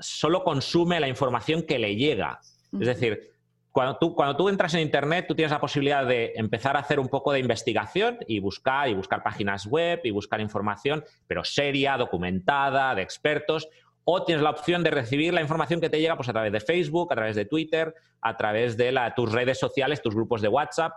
Solo 0.00 0.42
consume 0.42 0.98
la 0.98 1.08
información 1.08 1.62
que 1.62 1.78
le 1.78 1.94
llega. 1.94 2.40
Es 2.72 2.86
decir, 2.86 3.32
cuando 3.70 3.98
tú, 3.98 4.14
cuando 4.14 4.34
tú 4.34 4.48
entras 4.48 4.72
en 4.72 4.80
Internet, 4.80 5.26
tú 5.28 5.34
tienes 5.34 5.52
la 5.52 5.60
posibilidad 5.60 6.06
de 6.06 6.32
empezar 6.36 6.74
a 6.74 6.80
hacer 6.80 6.98
un 6.98 7.08
poco 7.08 7.32
de 7.32 7.40
investigación 7.40 8.18
y 8.26 8.40
buscar, 8.40 8.88
y 8.88 8.94
buscar 8.94 9.22
páginas 9.22 9.66
web 9.66 10.00
y 10.04 10.10
buscar 10.10 10.40
información, 10.40 11.04
pero 11.26 11.44
seria, 11.44 11.98
documentada, 11.98 12.94
de 12.94 13.02
expertos, 13.02 13.68
o 14.04 14.24
tienes 14.24 14.42
la 14.42 14.50
opción 14.50 14.82
de 14.82 14.90
recibir 14.90 15.34
la 15.34 15.42
información 15.42 15.78
que 15.78 15.90
te 15.90 16.00
llega 16.00 16.16
pues, 16.16 16.30
a 16.30 16.32
través 16.32 16.50
de 16.50 16.60
Facebook, 16.60 17.12
a 17.12 17.16
través 17.16 17.36
de 17.36 17.44
Twitter, 17.44 17.94
a 18.22 18.36
través 18.38 18.78
de 18.78 18.98
tus 19.14 19.30
redes 19.30 19.58
sociales, 19.58 20.00
tus 20.00 20.14
grupos 20.14 20.40
de 20.40 20.48
WhatsApp. 20.48 20.94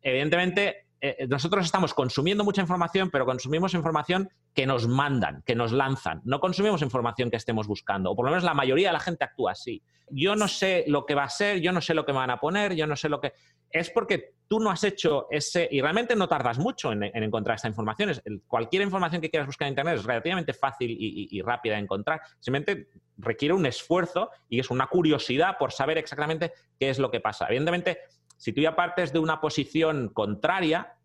Evidentemente, 0.00 0.87
eh, 1.00 1.16
eh, 1.20 1.26
nosotros 1.28 1.64
estamos 1.64 1.94
consumiendo 1.94 2.44
mucha 2.44 2.60
información, 2.60 3.10
pero 3.10 3.24
consumimos 3.24 3.74
información 3.74 4.28
que 4.52 4.66
nos 4.66 4.88
mandan, 4.88 5.42
que 5.46 5.54
nos 5.54 5.72
lanzan. 5.72 6.20
No 6.24 6.40
consumimos 6.40 6.82
información 6.82 7.30
que 7.30 7.36
estemos 7.36 7.68
buscando, 7.68 8.10
o 8.10 8.16
por 8.16 8.24
lo 8.24 8.32
menos 8.32 8.44
la 8.44 8.54
mayoría 8.54 8.88
de 8.88 8.94
la 8.94 9.00
gente 9.00 9.24
actúa 9.24 9.52
así. 9.52 9.82
Yo 10.10 10.34
no 10.34 10.48
sé 10.48 10.84
lo 10.88 11.06
que 11.06 11.14
va 11.14 11.24
a 11.24 11.28
ser, 11.28 11.60
yo 11.60 11.70
no 11.70 11.80
sé 11.80 11.94
lo 11.94 12.04
que 12.04 12.12
me 12.12 12.18
van 12.18 12.30
a 12.30 12.40
poner, 12.40 12.74
yo 12.74 12.86
no 12.86 12.96
sé 12.96 13.08
lo 13.08 13.20
que... 13.20 13.32
Es 13.70 13.90
porque 13.90 14.34
tú 14.48 14.58
no 14.58 14.70
has 14.70 14.82
hecho 14.82 15.26
ese... 15.30 15.68
Y 15.70 15.82
realmente 15.82 16.16
no 16.16 16.26
tardas 16.26 16.58
mucho 16.58 16.90
en, 16.90 17.02
encontrar 17.04 17.56
esta 17.56 17.68
información. 17.68 18.10
cualquier 18.46 18.82
información 18.82 19.20
que 19.20 19.28
quieras 19.28 19.46
buscar 19.46 19.66
en 19.66 19.72
Internet 19.72 19.98
es 19.98 20.04
relativamente 20.04 20.54
fácil 20.54 20.90
y, 20.90 21.28
y 21.30 21.42
rápida 21.42 21.74
de 21.74 21.82
encontrar. 21.82 22.22
Simplemente 22.40 22.88
requiere 23.18 23.52
un 23.52 23.66
esfuerzo 23.66 24.30
y 24.48 24.58
es 24.58 24.70
una 24.70 24.86
curiosidad 24.86 25.58
por 25.58 25.72
saber 25.72 25.98
exactamente 25.98 26.52
qué 26.80 26.88
es 26.88 26.98
lo 26.98 27.10
que 27.10 27.20
pasa. 27.20 27.46
Evidentemente 27.46 27.98
si 28.38 28.52
tú 28.52 28.62
ya 28.62 28.74
partes 28.74 29.12
de 29.12 29.18
una 29.18 29.40
posición 29.40 30.08
contraria, 30.08 30.96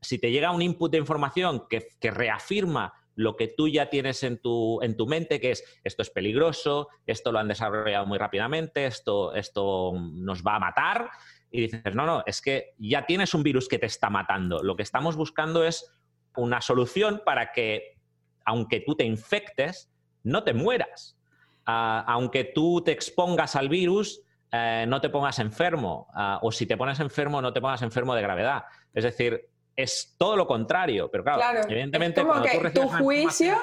si 0.00 0.18
te 0.18 0.30
llega 0.30 0.52
un 0.52 0.62
input 0.62 0.90
de 0.90 0.98
información 0.98 1.66
que, 1.68 1.90
reafirma 2.00 2.94
lo 3.16 3.36
que 3.36 3.48
tú 3.48 3.68
ya 3.68 3.90
tienes 3.90 4.22
en 4.22 4.40
tu, 4.40 4.80
en 4.80 4.96
tu 4.96 5.06
mente, 5.06 5.40
que 5.40 5.50
es 5.50 5.64
esto 5.84 6.00
es 6.00 6.08
peligroso, 6.08 6.88
esto 7.04 7.32
lo 7.32 7.40
han 7.40 7.48
desarrollado 7.48 8.06
muy 8.06 8.16
rápidamente, 8.16 8.86
esto, 8.86 9.34
esto 9.34 9.92
nos 9.94 10.42
va 10.42 10.56
a 10.56 10.60
matar, 10.60 11.10
y 11.50 11.62
dices, 11.62 11.94
no, 11.94 12.06
no, 12.06 12.22
es 12.24 12.40
que 12.40 12.74
ya 12.78 13.04
tienes 13.04 13.34
un 13.34 13.42
virus 13.42 13.68
que 13.68 13.78
te 13.78 13.86
está 13.86 14.08
matando. 14.08 14.62
Lo 14.62 14.76
que 14.76 14.84
estamos 14.84 15.16
buscando 15.16 15.64
es 15.64 15.92
una 16.36 16.60
solución 16.60 17.22
para 17.24 17.50
que, 17.52 17.98
aunque 18.44 18.80
tú 18.80 18.94
te 18.94 19.04
infectes, 19.04 19.90
no 20.22 20.44
te 20.44 20.54
mueras. 20.54 21.18
Ah, 21.66 22.04
aunque 22.06 22.44
tú 22.44 22.82
te 22.82 22.92
expongas 22.92 23.56
al 23.56 23.68
virus, 23.68 24.22
eh, 24.52 24.84
no 24.88 25.00
te 25.00 25.08
pongas 25.08 25.38
enfermo, 25.38 26.08
ah, 26.14 26.38
o 26.42 26.50
si 26.50 26.66
te 26.66 26.76
pones 26.76 26.98
enfermo, 27.00 27.40
no 27.40 27.52
te 27.52 27.60
pongas 27.60 27.82
enfermo 27.82 28.14
de 28.14 28.22
gravedad. 28.22 28.64
Es 28.92 29.04
decir, 29.04 29.48
es 29.76 30.14
todo 30.18 30.36
lo 30.36 30.46
contrario, 30.46 31.10
pero 31.10 31.24
claro, 31.24 31.60
evidentemente... 31.68 32.22
como 32.22 32.42
que 32.42 32.70
tu 32.70 32.88
juicio... 32.88 33.56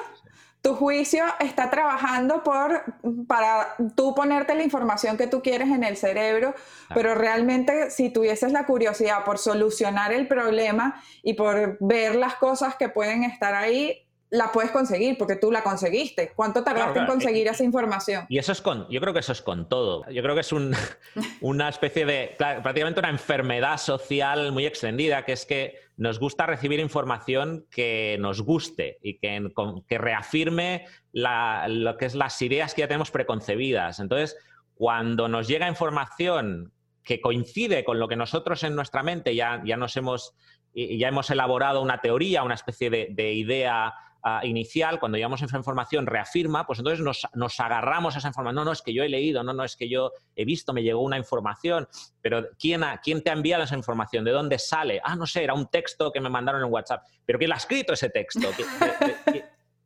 Tu 0.60 0.74
juicio 0.74 1.24
está 1.38 1.70
trabajando 1.70 2.42
por, 2.42 2.82
para 3.28 3.76
tú 3.94 4.12
ponerte 4.12 4.56
la 4.56 4.64
información 4.64 5.16
que 5.16 5.28
tú 5.28 5.40
quieres 5.40 5.68
en 5.68 5.84
el 5.84 5.96
cerebro, 5.96 6.52
pero 6.92 7.14
realmente 7.14 7.90
si 7.90 8.10
tuvieses 8.10 8.50
la 8.50 8.66
curiosidad 8.66 9.24
por 9.24 9.38
solucionar 9.38 10.12
el 10.12 10.26
problema 10.26 11.00
y 11.22 11.34
por 11.34 11.78
ver 11.78 12.16
las 12.16 12.34
cosas 12.34 12.74
que 12.74 12.88
pueden 12.88 13.22
estar 13.22 13.54
ahí, 13.54 14.07
la 14.30 14.52
puedes 14.52 14.70
conseguir 14.70 15.16
porque 15.16 15.36
tú 15.36 15.50
la 15.50 15.62
conseguiste. 15.62 16.32
¿Cuánto 16.34 16.62
tardaste 16.62 16.98
en 17.00 17.06
conseguir 17.06 17.48
esa 17.48 17.64
información? 17.64 18.26
Y 18.28 18.38
eso 18.38 18.52
es 18.52 18.60
con, 18.60 18.88
yo 18.90 19.00
creo 19.00 19.12
que 19.12 19.20
eso 19.20 19.32
es 19.32 19.42
con 19.42 19.68
todo. 19.68 20.04
Yo 20.10 20.22
creo 20.22 20.34
que 20.34 20.42
es 20.42 20.52
una 21.40 21.68
especie 21.68 22.04
de, 22.04 22.34
prácticamente 22.36 23.00
una 23.00 23.10
enfermedad 23.10 23.78
social 23.78 24.52
muy 24.52 24.66
extendida, 24.66 25.24
que 25.24 25.32
es 25.32 25.46
que 25.46 25.78
nos 25.96 26.20
gusta 26.20 26.46
recibir 26.46 26.78
información 26.78 27.66
que 27.70 28.16
nos 28.20 28.42
guste 28.42 28.98
y 29.02 29.18
que, 29.18 29.50
que 29.86 29.98
reafirme 29.98 30.86
lo 31.12 31.96
que 31.96 32.06
es 32.06 32.14
las 32.14 32.40
ideas 32.42 32.74
que 32.74 32.82
ya 32.82 32.88
tenemos 32.88 33.10
preconcebidas. 33.10 33.98
Entonces, 33.98 34.36
cuando 34.74 35.28
nos 35.28 35.48
llega 35.48 35.68
información 35.68 36.72
que 37.02 37.20
coincide 37.20 37.84
con 37.84 37.98
lo 37.98 38.06
que 38.06 38.16
nosotros 38.16 38.62
en 38.64 38.76
nuestra 38.76 39.02
mente 39.02 39.34
ya, 39.34 39.62
ya 39.64 39.78
nos 39.78 39.96
hemos, 39.96 40.34
ya 40.74 41.08
hemos 41.08 41.30
elaborado 41.30 41.80
una 41.80 42.02
teoría, 42.02 42.42
una 42.42 42.54
especie 42.54 42.90
de, 42.90 43.32
idea 43.32 43.94
ah, 44.28 44.40
inicial, 44.44 44.98
cuando 45.00 45.16
llegamos 45.16 45.42
a 45.42 45.46
esa 45.46 45.56
información 45.56 46.06
reafirma, 46.06 46.66
pues 46.66 46.78
entonces 46.78 47.00
nos, 47.34 47.60
agarramos 47.60 48.14
a 48.14 48.18
esa 48.18 48.28
información. 48.28 48.56
No, 48.56 48.64
no, 48.64 48.72
es 48.72 48.82
que 48.82 48.92
yo 48.92 49.02
he 49.02 49.08
leído, 49.08 49.42
no, 49.42 49.52
no, 49.52 49.64
es 49.64 49.76
que 49.76 49.88
yo 49.88 50.12
he 50.36 50.44
visto, 50.44 50.72
me 50.72 50.82
llegó 50.82 51.02
una 51.02 51.16
información, 51.16 51.88
pero 52.20 52.46
¿quién, 52.58 52.82
¿quién 53.02 53.22
te 53.22 53.30
ha 53.30 53.32
enviado 53.32 53.64
esa 53.64 53.76
información? 53.76 54.24
¿De 54.24 54.32
dónde 54.32 54.58
sale? 54.58 55.00
Ah, 55.02 55.16
no 55.16 55.26
sé, 55.26 55.44
era 55.44 55.54
un 55.54 55.66
texto 55.66 56.12
que 56.12 56.20
me 56.20 56.28
mandaron 56.28 56.62
en 56.62 56.72
WhatsApp. 56.72 57.04
¿Pero 57.24 57.38
quién 57.38 57.52
ha 57.52 57.56
escrito 57.56 57.92
ese 57.92 58.10
texto? 58.10 58.48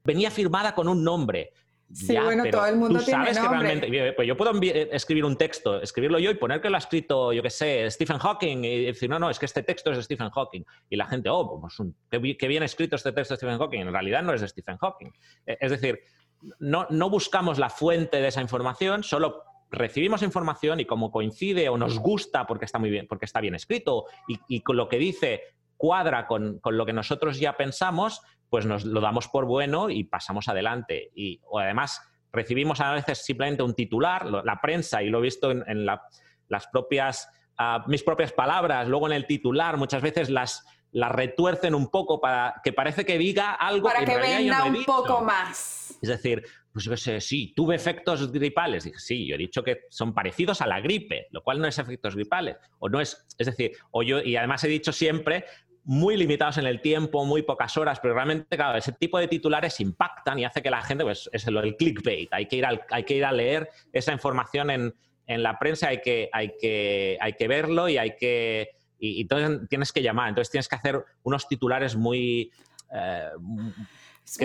venía 0.05 0.31
firmada 0.31 0.74
con 0.74 0.88
un 0.88 1.02
nombre. 1.02 1.52
Sí, 1.92 2.16
bueno, 2.16 2.44
todo 2.50 2.66
el 2.66 2.76
mundo 2.76 3.00
tiene 3.00 3.24
sabes 3.24 3.37
nombre. 3.37 3.59
Que 3.59 3.64
realmente, 3.64 4.12
pues 4.14 4.26
yo 4.26 4.37
puedo 4.37 4.52
eh, 4.62 4.88
escribir 4.92 5.24
un 5.24 5.37
texto, 5.37 5.81
escribirlo 5.81 6.18
yo 6.18 6.31
y 6.31 6.35
poner 6.35 6.61
que 6.61 6.70
lo 6.70 6.76
ha 6.76 6.78
escrito, 6.78 7.33
yo 7.33 7.42
qué 7.42 7.50
sé, 7.50 7.90
Stephen 7.90 8.18
Hawking 8.18 8.64
y 8.64 8.85
decir, 8.87 9.11
no, 9.11 9.18
no, 9.18 9.28
es 9.28 9.38
que 9.38 9.46
este 9.46 9.62
texto 9.62 9.90
es 9.90 9.98
de 9.98 10.02
Stephen 10.02 10.31
Hawking. 10.31 10.64
Y 10.88 10.96
la 10.96 11.07
gente, 11.07 11.28
oh, 11.28 11.61
pues 11.61 11.76
qué, 12.11 12.48
bien 12.48 12.62
escrito 12.62 12.96
este 12.96 13.12
texto 13.12 13.35
de 13.35 13.37
Stephen 13.37 13.59
Hawking. 13.59 13.81
En 13.81 13.92
realidad 13.92 14.22
no 14.22 14.33
es 14.33 14.40
de 14.40 14.48
Stephen 14.48 14.78
Hawking. 14.78 15.12
Eh, 15.46 15.59
es 15.61 15.70
decir, 15.70 16.00
no, 16.59 16.87
no 16.88 17.11
buscamos 17.11 17.59
la 17.59 17.68
fuente 17.68 18.20
de 18.20 18.28
esa 18.28 18.40
información, 18.40 19.02
solo 19.02 19.44
recibimos 19.70 20.22
información 20.22 20.81
y 20.81 20.85
como 20.85 21.11
coincide 21.11 21.68
o 21.68 21.78
nos 21.78 21.98
gusta 21.98 22.46
porque 22.46 22.66
está 22.66 22.78
muy 22.78 22.90
bien, 22.90 23.07
porque 23.07 23.24
está 23.24 23.40
bien 23.40 23.55
escrito 23.55 24.07
y, 24.28 24.38
y 24.48 24.61
con 24.61 24.76
lo 24.76 24.88
que 24.88 24.98
dice 24.98 25.42
cuadra 25.76 26.26
con, 26.26 26.59
con, 26.61 26.76
lo 26.76 26.87
que 26.87 26.92
nosotros 26.92 27.40
ya 27.40 27.57
pensamos, 27.57 28.22
pues 28.53 28.67
nos 28.67 28.85
lo 28.85 29.01
damos 29.01 29.29
por 29.29 29.47
bueno 29.47 29.88
y 29.88 30.05
pasamos 30.05 30.47
adelante. 30.47 31.11
Y 31.15 31.41
o 31.47 31.59
además 31.59 32.03
recibimos 32.31 32.83
a 32.83 32.93
veces 32.93 33.25
simplemente 33.25 33.62
un 33.62 33.73
titular, 33.73 34.27
la 34.27 34.61
prensa, 34.61 35.03
y 35.03 35.09
lo 35.09 35.21
he 35.21 35.23
visto 35.23 35.51
en, 35.51 35.87
las 35.87 36.67
propias, 36.71 37.31
ah, 37.57 37.83
mis 37.87 38.03
propias 38.03 38.31
palabras, 38.31 38.88
luego 38.88 39.07
en 39.07 39.15
el 39.15 39.27
titular, 39.27 39.79
muchas 39.79 40.03
veces 40.03 40.29
las, 40.29 40.67
las 40.91 41.11
retuercen 41.11 41.75
un 41.75 41.88
poco 41.91 42.21
para 42.21 42.61
que 42.62 42.75
parece 42.75 43.07
que 43.07 43.17
diga 43.17 43.53
algo 43.53 43.88
para 43.88 44.05
que, 44.05 44.19
venda 44.19 44.65
un 44.65 44.85
poco 44.85 45.23
más. 45.23 45.99
Es 46.03 46.11
decir, 46.11 46.45
pues 46.73 46.85
yo 46.85 46.97
sé, 46.97 47.21
sí, 47.21 47.53
tuve 47.55 47.75
efectos 47.75 48.33
gripales. 48.33 48.85
Dije, 48.85 48.99
sí, 48.99 49.27
yo 49.27 49.35
he 49.35 49.38
dicho 49.38 49.62
que 49.62 49.83
son 49.91 50.12
parecidos 50.12 50.61
a 50.61 50.67
la 50.67 50.81
gripe, 50.81 51.29
lo 51.31 51.43
cual 51.43 51.61
no 51.61 51.67
es 51.67 51.79
efectos 51.79 52.17
gripales. 52.17 52.57
O 52.79 52.88
no 52.88 53.01
es, 53.01 53.27
es 53.38 53.47
decir, 53.47 53.73
o 53.91 54.03
yo, 54.03 54.21
y 54.21 54.37
además 54.37 54.65
he 54.65 54.69
dicho 54.69 54.93
siempre 54.93 55.45
muy 55.85 56.16
limitados 56.16 56.59
en 56.59 56.66
el 56.66 56.81
tiempo, 56.81 57.25
muy 57.25 57.42
pocas 57.42 57.77
horas, 57.77 57.99
pero 58.01 58.14
realmente, 58.14 58.57
claro, 58.57 58.79
ese 58.79 58.92
tipo 58.92 59.18
de 59.18 59.27
titulares 59.27 59.81
impactan 59.81 60.38
y 60.38 60.45
hace 60.45 60.62
que 60.62 60.71
la 60.71 60.83
gente, 60.83 61.05
pues 61.05 61.29
es 61.33 61.47
el 61.47 61.77
clickbait, 61.77 62.33
hay 62.33 62.47
que 62.47 62.57
ir, 62.57 62.66
hay 62.66 63.05
que 63.05 63.14
ir 63.14 63.25
a 63.25 63.33
leer 63.33 63.68
esa 63.92 64.12
información 64.12 64.71
en, 64.71 64.95
la 65.27 65.59
prensa, 65.59 65.88
hay 65.88 66.03
que, 66.03 66.29
hay, 66.31 66.53
que, 66.61 67.16
hay 67.18 67.33
que 67.33 67.49
verlo 67.49 67.88
y 67.88 67.97
hay 67.97 68.16
que... 68.16 68.68
Y, 68.99 69.23
entonces 69.23 69.66
tienes 69.71 69.90
que 69.90 70.03
llamar, 70.03 70.29
entonces 70.29 70.51
tienes 70.51 70.68
que 70.68 70.77
hacer 70.77 71.03
unos 71.23 71.49
titulares 71.49 71.97
muy... 71.97 72.53
Eh, 72.95 73.31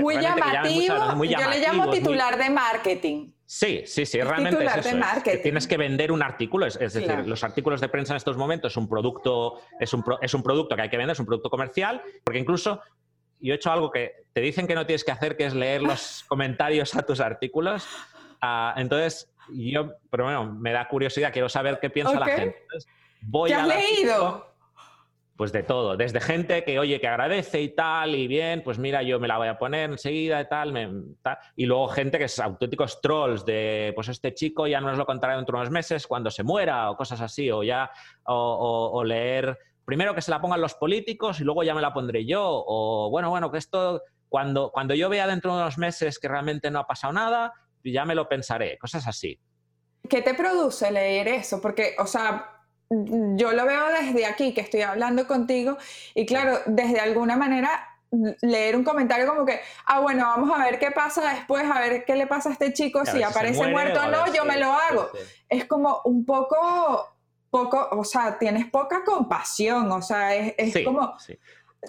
muy 0.01 0.15
llamativo, 0.15 1.23
yo 1.25 1.49
le 1.49 1.59
llamo 1.59 1.89
titular 1.89 2.37
de 2.37 2.49
marketing. 2.49 3.31
Sí, 3.49 3.83
sí, 3.85 4.05
sí, 4.05 4.21
realmente 4.21 4.65
es 4.65 4.75
eso. 4.75 4.97
tienes 5.41 5.67
que 5.67 5.77
vender 5.77 6.11
un 6.11 6.21
artículo, 6.21 6.65
es, 6.65 6.77
decir, 6.77 7.09
los 7.25 7.45
artículos 7.45 7.79
de 7.79 7.87
prensa 7.87 8.11
en 8.11 8.17
estos 8.17 8.35
momentos 8.35 8.73
es 8.73 8.77
un 8.77 8.89
producto, 8.89 9.61
es 9.79 9.93
un, 9.93 10.03
es 10.21 10.33
un 10.33 10.43
producto 10.43 10.75
que 10.75 10.81
hay 10.81 10.89
que 10.89 10.97
vender, 10.97 11.13
es 11.13 11.19
un 11.21 11.25
producto 11.25 11.49
comercial, 11.49 12.01
porque 12.25 12.39
incluso 12.39 12.81
yo 13.39 13.53
he 13.53 13.55
hecho 13.55 13.71
algo 13.71 13.89
que 13.89 14.25
te 14.33 14.41
dicen 14.41 14.67
que 14.67 14.75
no 14.75 14.85
tienes 14.85 15.05
que 15.05 15.13
hacer, 15.13 15.37
que 15.37 15.45
es 15.45 15.53
leer 15.53 15.81
los 15.81 16.25
comentarios 16.27 16.93
a 16.93 17.03
tus 17.03 17.21
artículos. 17.21 17.87
Ah, 18.41 18.73
entonces, 18.75 19.33
yo, 19.49 19.93
pero 20.11 20.25
bueno, 20.25 20.51
me 20.51 20.73
da 20.73 20.85
curiosidad, 20.89 21.31
quiero 21.31 21.47
saber 21.47 21.79
qué 21.81 21.89
piensa 21.89 22.19
la 22.19 22.25
gente. 22.25 22.57
voy 23.21 23.49
¿Qué 23.49 23.55
has 23.55 23.67
leído? 23.67 24.46
Pues 25.37 25.51
de 25.51 25.61
todo, 25.61 25.95
desde 25.95 26.19
gente 26.19 26.63
que 26.63 26.79
oye, 26.79 26.99
que 26.99 27.07
agradece 27.07 27.61
y 27.61 27.69
tal, 27.69 28.15
y 28.15 28.27
bien, 28.27 28.63
pues 28.63 28.79
mira, 28.79 29.03
yo 29.03 29.19
me 29.19 29.27
la 29.27 29.37
voy 29.37 29.47
a 29.47 29.59
poner 29.59 29.91
enseguida 29.91 30.41
y 30.41 30.49
tal, 30.49 31.15
y 31.55 31.65
luego 31.67 31.87
gente 31.89 32.17
que 32.17 32.23
es 32.23 32.39
auténticos 32.39 32.99
trolls 33.01 33.45
de, 33.45 33.91
pues 33.93 34.07
este 34.09 34.33
chico 34.33 34.65
ya 34.65 34.81
no 34.81 34.87
nos 34.87 34.97
lo 34.97 35.05
contará 35.05 35.35
dentro 35.35 35.57
de 35.57 35.61
unos 35.61 35.71
meses 35.71 36.07
cuando 36.07 36.31
se 36.31 36.43
muera 36.43 36.89
o 36.89 36.97
cosas 36.97 37.21
así, 37.21 37.51
o 37.51 37.61
ya, 37.61 37.91
o, 38.23 39.03
leer, 39.05 39.59
primero 39.85 40.15
que 40.15 40.23
se 40.23 40.31
la 40.31 40.41
pongan 40.41 40.59
los 40.59 40.73
políticos 40.73 41.39
y 41.39 41.43
luego 41.43 41.63
ya 41.63 41.75
me 41.75 41.81
la 41.81 41.93
pondré 41.93 42.25
yo, 42.25 42.41
o 42.43 43.11
bueno, 43.11 43.29
bueno, 43.29 43.51
que 43.51 43.59
esto, 43.59 44.01
cuando, 44.29 44.71
cuando 44.71 44.95
yo 44.95 45.07
vea 45.07 45.27
dentro 45.27 45.55
de 45.55 45.61
unos 45.61 45.77
meses 45.77 46.17
que 46.17 46.27
realmente 46.27 46.71
no 46.71 46.79
ha 46.79 46.87
pasado 46.87 47.13
nada, 47.13 47.53
ya 47.83 48.05
me 48.05 48.15
lo 48.15 48.27
pensaré, 48.27 48.79
cosas 48.79 49.07
así. 49.07 49.39
¿Qué 50.09 50.23
te 50.23 50.33
produce 50.33 50.89
leer 50.91 51.27
eso? 51.27 51.61
Porque, 51.61 51.95
o 51.99 52.07
sea, 52.07 52.56
yo 52.89 53.51
lo 53.51 53.65
veo 53.65 53.87
desde 53.89 54.25
aquí, 54.25 54.53
que 54.53 54.61
estoy 54.61 54.81
hablando 54.81 55.27
contigo, 55.27 55.77
y 56.13 56.25
claro, 56.25 56.59
desde 56.65 56.99
alguna 56.99 57.35
manera 57.35 57.97
leer 58.41 58.75
un 58.75 58.83
comentario 58.85 59.27
como 59.27 59.45
que, 59.45 59.59
ah, 59.85 59.99
bueno, 59.99 60.23
vamos 60.23 60.57
a 60.57 60.63
ver 60.63 60.79
qué 60.79 60.91
pasa 60.91 61.33
después, 61.33 61.65
a 61.69 61.79
ver 61.81 62.05
qué 62.05 62.15
le 62.15 62.27
pasa 62.27 62.49
a 62.49 62.53
este 62.53 62.71
chico, 62.71 63.05
si, 63.05 63.21
aparece 63.21 63.67
muerto 63.67 63.99
o 64.01 64.09
no, 64.09 64.33
yo 64.33 64.45
me 64.45 64.57
lo 64.57 64.71
hago. 64.71 65.09
Es 65.49 65.65
como 65.65 66.01
un 66.05 66.25
poco, 66.25 67.17
poco, 67.49 67.89
o 67.91 68.03
sea, 68.03 68.37
tienes 68.37 68.69
poca 68.69 69.03
compasión, 69.03 69.91
o 69.91 70.01
sea, 70.01 70.35
es, 70.35 70.85
como... 70.85 71.17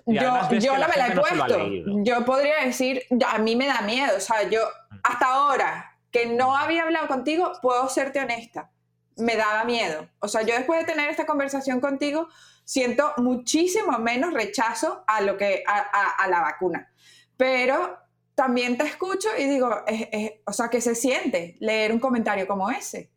Yo, 0.06 0.20
yo 0.58 0.76
la 0.76 0.86
me 0.86 0.96
la 0.96 1.08
he 1.08 1.16
puesto. 1.16 1.58
yo 2.02 2.24
podría 2.24 2.64
decir, 2.64 3.02
a 3.26 3.38
mí 3.38 3.56
me 3.56 3.66
da 3.66 3.80
miedo, 3.80 4.16
o 4.16 4.20
sea, 4.20 4.48
yo 4.48 4.60
mm. 4.90 4.96
hasta 5.02 5.26
ahora 5.26 5.96
que 6.10 6.26
no 6.26 6.56
había 6.56 6.82
hablado 6.82 7.08
contigo, 7.08 7.52
puedo 7.62 7.88
serte 7.88 8.20
honesta 8.20 8.70
me 9.18 9.36
daba 9.36 9.64
miedo. 9.64 10.08
O 10.20 10.28
sea, 10.28 10.42
yo 10.42 10.54
después 10.54 10.80
de 10.80 10.92
tener 10.92 11.10
esta 11.10 11.26
conversación 11.26 11.80
contigo, 11.80 12.28
siento 12.64 13.12
muchísimo 13.16 13.98
menos 13.98 14.32
rechazo 14.32 15.04
a, 15.06 15.20
lo 15.20 15.36
que, 15.36 15.64
a, 15.66 16.28
la 16.28 16.40
vacuna. 16.40 16.90
Pero 17.36 17.98
también 18.34 18.76
te 18.76 18.84
escucho 18.84 19.28
y 19.38 19.44
digo, 19.44 19.70
o 20.44 20.52
sea, 20.52 20.68
¿qué 20.68 20.80
se 20.80 20.94
siente 20.94 21.56
leer 21.60 21.92
un 21.92 21.98
comentario 21.98 22.46
como 22.46 22.70
ese? 22.70 23.10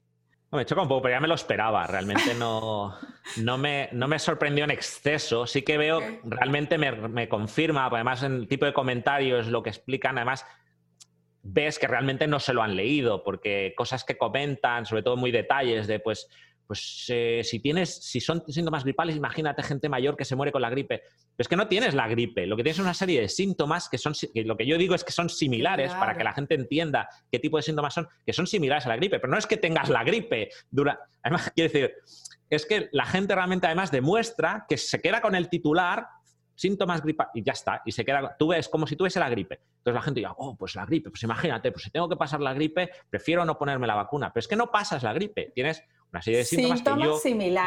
Me 0.51 0.65
choca 0.65 0.81
un 0.81 0.89
poco, 0.89 1.03
pero 1.03 1.15
ya 1.15 1.21
me 1.21 1.29
lo 1.29 1.35
esperaba. 1.35 1.87
Realmente 1.87 2.33
no, 2.33 2.97
no, 3.37 3.57
me, 3.57 3.87
no 3.93 4.07
me 4.07 4.19
sorprendió 4.19 4.65
en 4.65 4.71
exceso. 4.71 5.47
Sí 5.47 5.61
que 5.61 5.77
veo, 5.77 6.01
realmente 6.23 6.77
me, 6.77 6.91
me 6.91 7.29
confirma, 7.29 7.85
además 7.85 8.23
en 8.23 8.33
el 8.33 8.47
tipo 8.49 8.65
de 8.65 8.73
comentarios, 8.73 9.47
lo 9.47 9.63
que 9.63 9.69
explican, 9.69 10.17
además 10.17 10.45
ves 11.43 11.79
que 11.79 11.87
realmente 11.87 12.27
no 12.27 12.39
se 12.39 12.53
lo 12.53 12.61
han 12.61 12.75
leído, 12.75 13.23
porque 13.23 13.73
cosas 13.75 14.03
que 14.03 14.17
comentan, 14.17 14.85
sobre 14.85 15.03
todo 15.03 15.17
muy 15.17 15.31
detalles 15.31 15.87
de, 15.87 15.99
pues, 15.99 16.27
pues 16.67 17.05
eh, 17.09 17.41
si 17.43 17.59
tienes, 17.59 17.93
si 17.93 18.21
son 18.21 18.43
síntomas 18.47 18.83
gripales, 18.83 19.15
imagínate 19.15 19.61
gente 19.61 19.89
mayor 19.89 20.15
que 20.15 20.23
se 20.23 20.35
muere 20.35 20.53
con 20.53 20.61
la 20.61 20.69
gripe. 20.69 20.99
Pero 20.99 21.35
es 21.37 21.47
que 21.47 21.57
no 21.57 21.67
tienes 21.67 21.93
la 21.93 22.07
gripe, 22.07 22.45
lo 22.47 22.55
que 22.55 22.63
tienes 22.63 22.77
es 22.77 22.83
una 22.83 22.93
serie 22.93 23.19
de 23.19 23.27
síntomas 23.27 23.89
que 23.89 23.97
son, 23.97 24.13
lo 24.33 24.55
que 24.55 24.65
yo 24.65 24.77
digo 24.77 24.95
es 24.95 25.03
que 25.03 25.11
son 25.11 25.29
similares 25.29 25.91
para 25.93 26.15
que 26.15 26.23
la 26.23 26.31
gente 26.31 26.55
entienda 26.55 27.09
qué 27.29 27.39
tipo 27.39 27.57
de 27.57 27.63
síntomas 27.63 27.93
son, 27.93 28.07
que 28.25 28.31
son 28.31 28.47
similares 28.47 28.85
a 28.85 28.89
la 28.89 28.95
gripe, 28.95 29.19
pero 29.19 29.31
no 29.31 29.37
es 29.37 29.47
que 29.47 29.57
tengas 29.57 29.89
la 29.89 30.03
gripe. 30.03 30.49
Dura, 30.69 30.97
además, 31.23 31.51
quiero 31.55 31.73
decir, 31.73 31.93
es 32.49 32.65
que 32.65 32.89
la 32.91 33.05
gente 33.05 33.35
realmente 33.35 33.65
además 33.65 33.91
demuestra 33.91 34.65
que 34.69 34.77
se 34.77 35.01
queda 35.01 35.21
con 35.21 35.35
el 35.35 35.49
titular 35.49 36.07
síntomas 36.61 37.01
gripa 37.01 37.31
y 37.33 37.43
ya 37.43 37.53
está, 37.53 37.81
y 37.85 37.91
se 37.91 38.05
queda, 38.05 38.35
tú 38.37 38.49
ves 38.49 38.69
como 38.69 38.85
si 38.85 38.95
tuviese 38.95 39.19
la 39.19 39.29
gripe. 39.29 39.59
Entonces 39.77 39.95
la 39.95 40.01
gente 40.01 40.19
diga, 40.19 40.35
oh, 40.37 40.55
pues 40.55 40.75
la 40.75 40.85
gripe, 40.85 41.09
pues 41.09 41.23
imagínate, 41.23 41.71
pues 41.71 41.83
si 41.83 41.89
tengo 41.89 42.07
que 42.07 42.15
pasar 42.15 42.39
la 42.39 42.53
gripe, 42.53 42.91
prefiero 43.09 43.43
no 43.45 43.57
ponerme 43.57 43.87
la 43.87 43.95
vacuna. 43.95 44.31
Pero 44.31 44.41
es 44.41 44.47
que 44.47 44.55
no 44.55 44.69
pasas 44.69 45.01
la 45.01 45.11
gripe, 45.11 45.51
tienes 45.55 45.83
una 46.11 46.21
serie 46.21 46.39
de 46.39 46.45
síntomas, 46.45 46.81
que 46.83 47.03
yo 47.03 47.19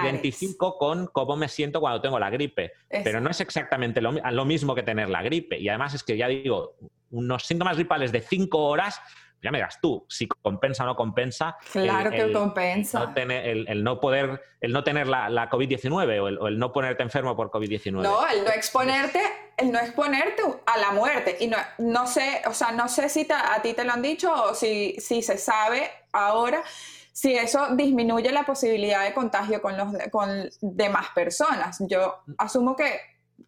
identifico 0.04 0.78
con 0.78 1.08
cómo 1.08 1.34
me 1.34 1.48
siento 1.48 1.80
cuando 1.80 2.00
tengo 2.00 2.18
la 2.18 2.30
gripe. 2.30 2.72
Pero 2.88 3.20
no 3.20 3.30
es 3.30 3.40
exactamente 3.40 4.00
lo, 4.00 4.12
lo 4.12 4.44
mismo 4.44 4.74
que 4.74 4.82
tener 4.82 5.08
la 5.08 5.22
gripe. 5.22 5.58
Y 5.58 5.68
además 5.68 5.94
es 5.94 6.04
que 6.04 6.16
ya 6.16 6.28
digo, 6.28 6.76
unos 7.10 7.44
síntomas 7.46 7.76
gripales 7.76 8.12
de 8.12 8.20
cinco 8.20 8.64
horas 8.64 9.00
ya 9.44 9.50
me 9.50 9.58
digas 9.58 9.78
tú 9.80 10.06
si 10.08 10.26
compensa 10.26 10.84
o 10.84 10.86
no 10.86 10.96
compensa. 10.96 11.56
Claro 11.70 12.10
que 12.10 12.32
compensa. 12.32 13.00
No 13.00 13.12
tener, 13.12 13.46
el, 13.46 13.84
no 13.84 14.00
poder, 14.00 14.42
el 14.60 14.72
no 14.72 14.82
tener 14.82 15.06
la, 15.06 15.28
la 15.28 15.50
COVID-19 15.50 16.40
o, 16.40 16.48
el, 16.48 16.58
no 16.58 16.72
ponerte 16.72 17.02
enfermo 17.02 17.36
por 17.36 17.50
COVID-19. 17.50 18.02
No, 18.02 18.26
el 18.26 18.42
no 18.42 18.50
exponerte, 18.50 19.20
el 19.58 19.70
no 19.70 19.78
exponerte 19.78 20.42
a 20.64 20.78
la 20.78 20.92
muerte. 20.92 21.36
Y 21.40 21.46
no, 21.46 21.58
no 21.78 22.06
sé, 22.06 22.42
o 22.46 22.54
sea, 22.54 22.72
no 22.72 22.88
sé 22.88 23.10
si 23.10 23.28
a 23.30 23.60
ti 23.60 23.74
te 23.74 23.84
lo 23.84 23.92
han 23.92 24.00
dicho 24.00 24.32
o 24.32 24.54
si, 24.54 24.96
si 24.98 25.20
se 25.20 25.36
sabe 25.36 25.90
ahora 26.12 26.62
si 27.12 27.36
eso 27.36 27.68
disminuye 27.76 28.32
la 28.32 28.44
posibilidad 28.44 29.04
de 29.04 29.14
contagio 29.14 29.62
con, 29.62 29.76
los, 29.76 29.88
con 30.10 30.50
demás 30.60 31.06
personas. 31.14 31.76
Yo 31.80 32.22
asumo 32.38 32.74
que 32.74 32.98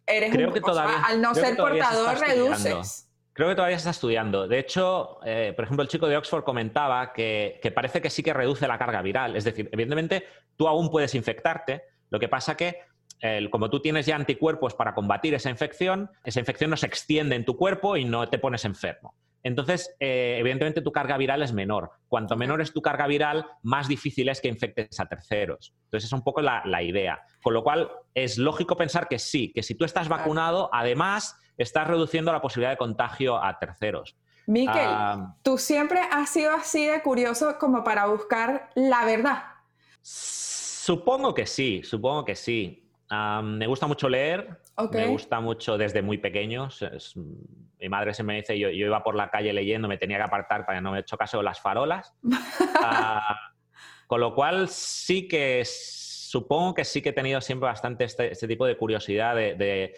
eres 0.05 0.31
creo 0.31 0.53
que 0.53 0.61
todavía, 0.61 1.01
al 1.03 1.21
no 1.21 1.33
ser 1.35 1.57
portador 1.57 2.17
reduces. 2.17 3.06
Creo 3.37 3.49
que 3.49 3.55
todavía 3.55 3.77
se 3.77 3.81
está 3.81 3.91
estudiando. 3.91 4.47
De 4.47 4.57
hecho, 4.57 5.19
eh, 5.23 5.53
por 5.55 5.63
ejemplo, 5.65 5.83
el 5.83 5.89
chico 5.89 6.07
de 6.07 6.17
Oxford 6.17 6.43
comentaba 6.43 7.13
que, 7.13 7.61
parece 7.75 8.01
que 8.01 8.09
sí 8.09 8.23
que 8.23 8.33
reduce 8.33 8.67
la 8.67 8.79
carga 8.79 9.03
viral. 9.03 9.35
Es 9.35 9.43
decir, 9.43 9.69
evidentemente 9.71 10.23
tú 10.55 10.67
aún 10.67 10.89
puedes 10.89 11.13
infectarte. 11.13 11.83
Lo 12.09 12.19
que 12.19 12.29
pasa 12.29 12.57
que, 12.57 12.79
como 13.51 13.69
tú 13.69 13.79
tienes 13.79 14.07
ya 14.07 14.15
anticuerpos 14.15 14.73
para 14.73 14.95
combatir 14.95 15.35
esa 15.35 15.51
infección, 15.51 16.09
esa 16.23 16.39
infección 16.39 16.71
no 16.71 16.77
se 16.77 16.87
extiende 16.87 17.35
en 17.35 17.45
tu 17.45 17.57
cuerpo 17.57 17.95
y 17.95 18.05
no 18.05 18.27
te 18.27 18.39
pones 18.39 18.65
enfermo. 18.65 19.13
entonces, 19.43 19.95
eh, 19.99 20.37
evidentemente 20.39 20.81
tu 20.81 20.91
carga 20.91 21.15
viral 21.15 21.43
es 21.43 21.53
menor. 21.53 21.91
Cuanto 22.07 22.35
menor 22.37 22.59
es 22.59 22.73
tu 22.73 22.81
carga 22.81 23.05
viral, 23.05 23.45
más 23.61 23.87
difícil 23.87 24.29
es 24.29 24.41
que 24.41 24.47
infectes 24.47 24.99
a 24.99 25.05
terceros. 25.05 25.75
Entonces, 25.83 26.07
es 26.07 26.11
un 26.11 26.23
poco 26.23 26.41
la, 26.41 26.81
idea. 26.81 27.21
Con 27.43 27.53
lo 27.53 27.63
cual, 27.63 27.91
es 28.15 28.39
lógico 28.39 28.75
pensar 28.75 29.07
que 29.07 29.19
sí, 29.19 29.51
que 29.53 29.61
si 29.61 29.75
tú 29.75 29.85
estás 29.85 30.09
vacunado, 30.09 30.71
además, 30.73 31.35
estás 31.57 31.87
reduciendo 31.87 32.31
la 32.31 32.41
posibilidad 32.41 32.71
de 32.71 32.77
contagio 32.77 33.43
a 33.43 33.57
terceros. 33.59 34.15
Miquel, 34.47 34.87
ah, 34.87 35.35
tú 35.43 35.57
siempre 35.57 35.99
has 35.99 36.29
sido 36.29 36.53
así 36.53 36.85
de 36.85 37.01
curioso 37.01 37.57
como 37.59 37.83
para 37.83 38.05
buscar 38.05 38.69
la 38.75 39.03
verdad. 39.03 39.43
Supongo 40.01 41.33
que 41.33 41.45
sí, 41.45 41.81
supongo 41.83 42.23
que 42.23 42.35
sí. 42.35 42.89
me 43.43 43.67
gusta 43.67 43.87
mucho 43.87 44.07
leer, 44.07 44.61
me 44.91 45.07
gusta 45.07 45.41
mucho 45.41 45.77
desde 45.77 46.01
muy 46.01 46.17
pequeño. 46.17 46.69
mi 47.79 47.89
madre 47.89 48.13
se 48.13 48.23
me 48.23 48.37
dice, 48.37 48.57
yo, 48.57 48.69
yo, 48.69 48.85
iba 48.85 49.03
por 49.03 49.15
la 49.15 49.29
calle 49.29 49.51
leyendo, 49.51 49.89
me 49.89 49.97
tenía 49.97 50.15
que 50.15 50.23
apartar 50.23 50.65
para 50.65 50.77
que 50.77 50.81
no 50.81 50.91
me 50.91 51.03
chocase 51.03 51.41
las 51.43 51.59
farolas. 51.59 52.13
Ah, 52.79 53.35
con 54.05 54.21
lo 54.21 54.33
cual 54.33 54.69
sí 54.69 55.27
que 55.27 55.63
supongo 55.65 56.73
que 56.73 56.85
sí 56.85 57.01
que 57.01 57.09
he 57.09 57.13
tenido 57.13 57.41
siempre 57.41 57.67
bastante 57.67 58.03
este, 58.03 58.31
este 58.31 58.47
tipo 58.47 58.65
de 58.65 58.77
curiosidad 58.77 59.35
de, 59.35 59.55
de, 59.55 59.95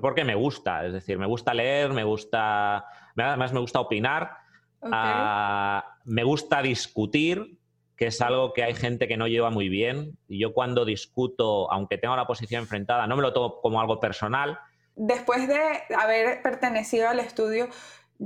porque 0.00 0.24
me 0.24 0.34
gusta, 0.34 0.86
es 0.86 0.92
decir, 0.92 1.18
me 1.18 1.26
gusta 1.26 1.54
leer, 1.54 1.92
me 1.92 2.04
gusta, 2.04 2.84
además 3.16 3.52
me 3.52 3.60
gusta 3.60 3.80
opinar, 3.80 4.36
ah, 4.82 5.96
me 6.04 6.24
gusta 6.24 6.62
discutir, 6.62 7.58
que 7.96 8.06
es 8.06 8.20
algo 8.20 8.52
que 8.52 8.64
hay 8.64 8.74
gente 8.74 9.06
que 9.06 9.16
no 9.16 9.28
lleva 9.28 9.50
muy 9.50 9.68
bien. 9.68 10.18
Y 10.28 10.40
yo 10.40 10.52
cuando 10.52 10.84
discuto, 10.84 11.70
aunque 11.70 11.98
tenga 11.98 12.16
la 12.16 12.26
posición 12.26 12.62
enfrentada, 12.62 13.06
no 13.06 13.16
me 13.16 13.22
lo 13.22 13.32
tomo 13.32 13.60
como 13.60 13.80
algo 13.80 14.00
personal. 14.00 14.58
Después 14.96 15.46
de 15.48 15.60
haber 15.96 16.42
pertenecido 16.42 17.08
al 17.08 17.20
estudio, 17.20 17.68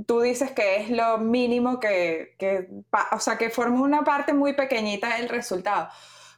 tú 0.05 0.21
dices 0.21 0.51
que 0.51 0.77
es 0.77 0.89
lo 0.89 1.17
mínimo 1.17 1.79
que, 1.79 2.35
que 2.37 2.69
o 3.11 3.19
sea, 3.19 3.37
que 3.37 3.49
forma 3.49 3.81
una 3.81 4.03
parte 4.03 4.33
muy 4.33 4.53
pequeñita 4.53 5.15
del 5.17 5.29
resultado. 5.29 5.89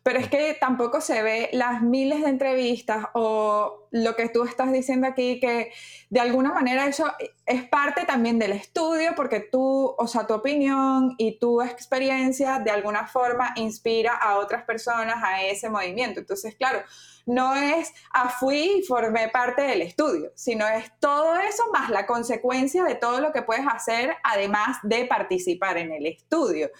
Pero 0.04 0.20
es 0.20 0.30
que 0.30 0.56
tampoco 0.60 1.02
se 1.02 1.22
ve 1.22 1.50
las 1.54 1.82
miles 1.82 2.22
de 2.22 2.30
entrevistas 2.30 3.06
o 3.14 3.88
lo 3.92 4.16
que 4.16 4.30
tú 4.30 4.44
estás 4.44 4.72
diciendo 4.72 5.08
aquí, 5.08 5.40
que 5.40 5.72
de 6.10 6.20
alguna 6.20 6.54
manera 6.54 6.86
eso 6.86 7.06
es 7.46 7.64
parte 7.68 8.06
también 8.06 8.40
del 8.40 8.54
estudio, 8.54 9.14
porque 9.16 9.40
tú, 9.40 9.96
o 9.98 10.08
sea, 10.08 10.26
tu 10.26 10.34
opinión 10.34 11.16
y 11.18 11.40
tu 11.40 11.62
experiencia 11.62 12.60
de 12.60 12.72
alguna 12.72 13.08
forma 13.08 13.54
inspira 13.56 14.16
a 14.16 14.38
otras 14.38 14.64
personas 14.64 15.18
a 15.24 15.44
ese 15.44 15.70
movimiento. 15.70 16.20
Entonces, 16.20 16.56
claro, 16.56 16.82
no 17.30 17.56
es 17.56 17.90
a 18.12 18.24
ah, 18.24 18.30
fui 18.30 18.80
y 18.80 18.84
formé 18.84 19.30
parte 19.30 19.62
del 19.62 19.82
estudio, 19.82 20.32
sino 20.36 20.68
es 20.68 20.92
todo 21.00 21.38
eso 21.38 21.64
más 21.72 21.90
la 21.90 22.08
consecuencia 22.08 22.84
de 22.84 22.96
todo 22.96 23.22
lo 23.22 23.32
que 23.32 23.44
puedes 23.44 23.66
hacer 23.68 24.16
además 24.24 24.78
de 24.84 25.06
participar 25.06 25.78
en 25.78 25.92
el 25.92 26.08
estudio. 26.08 26.72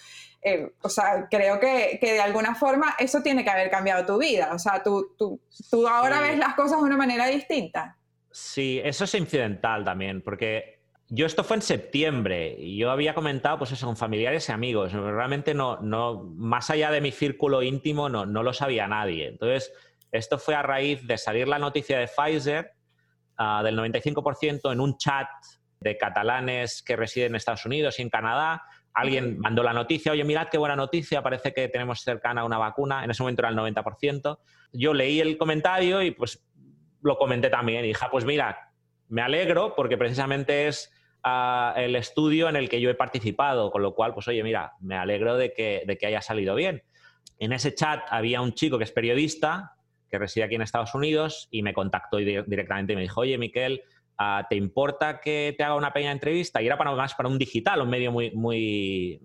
Eh, 0.42 0.72
o 0.82 0.90
sea, 0.90 1.28
creo 1.30 1.60
que, 1.60 2.00
de 2.02 2.22
alguna 2.22 2.56
forma 2.56 2.96
eso 2.98 3.22
tiene 3.22 3.44
que 3.44 3.50
haber 3.50 3.70
cambiado 3.70 4.06
tu 4.06 4.18
vida. 4.18 4.52
O 4.54 4.60
sea, 4.60 4.82
tú, 4.84 5.16
tú, 5.18 5.42
tú 5.70 5.88
ahora 5.88 6.22
ves 6.22 6.38
las 6.38 6.56
cosas 6.56 6.80
de 6.80 6.86
una 6.86 6.98
manera 6.98 7.28
distinta. 7.28 7.98
Sí, 8.32 8.82
eso 8.84 9.04
es 9.04 9.14
incidental 9.16 9.84
también, 9.84 10.22
porque 10.22 10.80
yo 11.10 11.26
esto 11.26 11.44
fue 11.44 11.58
en 11.58 11.62
septiembre 11.64 12.56
y 12.58 12.78
yo 12.78 12.92
había 12.92 13.16
comentado, 13.16 13.58
pues 13.58 13.72
eso, 13.72 13.88
con 13.88 13.98
familiares 13.98 14.48
y 14.48 14.52
amigos. 14.52 14.94
Realmente 14.94 15.54
no, 15.54 15.78
no, 15.82 16.24
más 16.36 16.70
allá 16.70 16.92
de 16.92 17.02
mi 17.02 17.12
círculo 17.12 17.64
íntimo, 17.64 18.10
no, 18.10 18.26
no 18.26 18.44
lo 18.44 18.54
sabía 18.54 18.88
nadie. 18.88 19.28
Entonces, 19.28 19.74
esto 20.12 20.38
fue 20.38 20.56
a 20.56 20.62
raíz 20.62 21.06
de 21.06 21.18
salir 21.18 21.48
la 21.48 21.60
noticia 21.60 21.98
de 21.98 22.08
Pfizer 22.08 22.72
ah, 23.38 23.62
del 23.64 23.78
95% 23.78 24.72
en 24.72 24.80
un 24.80 24.98
chat 24.98 25.28
de 25.80 25.98
catalanes 25.98 26.84
que 26.84 26.96
residen 26.96 27.32
en 27.32 27.36
Estados 27.36 27.66
Unidos 27.66 28.00
y 28.00 28.04
en 28.04 28.10
Canadá, 28.10 28.64
Alguien 29.00 29.40
mandó 29.40 29.64
la 29.64 29.74
noticia, 29.74 30.12
oye, 30.12 30.24
mirad 30.24 30.48
qué 30.52 30.58
buena 30.58 30.76
noticia, 30.76 31.22
parece 31.22 31.54
que 31.54 31.70
tenemos 31.70 32.02
cercana 32.02 32.44
una 32.44 32.58
vacuna, 32.58 33.04
en 33.04 33.12
ese 33.12 33.24
momento 33.24 33.42
era 33.42 33.50
el 33.50 33.56
90%. 33.56 34.40
Yo 34.74 34.94
leí 34.94 35.20
el 35.20 35.38
comentario 35.38 36.02
y 36.02 36.12
pues 36.12 36.46
lo 37.02 37.18
comenté 37.18 37.50
también 37.50 37.86
y 37.86 37.90
dije, 37.90 38.04
ah, 38.06 38.12
pues 38.12 38.26
mira, 38.26 38.72
me 39.08 39.22
alegro 39.22 39.74
porque 39.76 39.98
precisamente 39.98 40.68
es 40.68 40.92
ah, 41.24 41.74
el 41.78 41.96
estudio 41.96 42.50
en 42.50 42.56
el 42.56 42.68
que 42.68 42.82
yo 42.82 42.90
he 42.90 42.96
participado, 42.96 43.72
con 43.72 43.82
lo 43.82 43.96
cual, 43.96 44.14
pues 44.14 44.28
oye, 44.28 44.44
mira, 44.44 44.74
me 44.82 44.96
alegro 44.96 45.38
de 45.38 45.54
que, 45.54 45.84
de 45.86 45.98
que 45.98 46.06
haya 46.06 46.22
salido 46.22 46.56
bien. 46.56 46.84
En 47.40 47.54
ese 47.54 47.74
chat 47.74 48.02
había 48.10 48.42
un 48.42 48.54
chico 48.54 48.78
que 48.78 48.84
es 48.84 48.92
periodista, 48.92 49.76
que 50.10 50.20
reside 50.20 50.44
aquí 50.44 50.56
en 50.56 50.62
Estados 50.62 50.94
Unidos, 50.94 51.48
y 51.52 51.64
me 51.64 51.74
contactó 51.74 52.18
directamente 52.18 52.94
y 52.94 52.96
me 52.98 53.04
dijo, 53.04 53.22
oye, 53.22 53.38
Miquel, 53.38 53.82
Ah, 54.22 54.46
¿te 54.50 54.58
importa 54.58 55.22
que 55.22 55.56
te 55.58 55.64
haga 55.64 55.76
una 55.76 55.94
pequeña 55.94 56.12
entrevista? 56.12 56.62
Y 56.62 56.66
era 56.66 56.78
para 56.78 56.92
más 56.92 57.16
para 57.16 57.30
un 57.30 57.38
digital, 57.38 57.82
un 57.82 57.90
medio 57.90 58.12
muy, 58.12 58.32
muy 58.32 59.22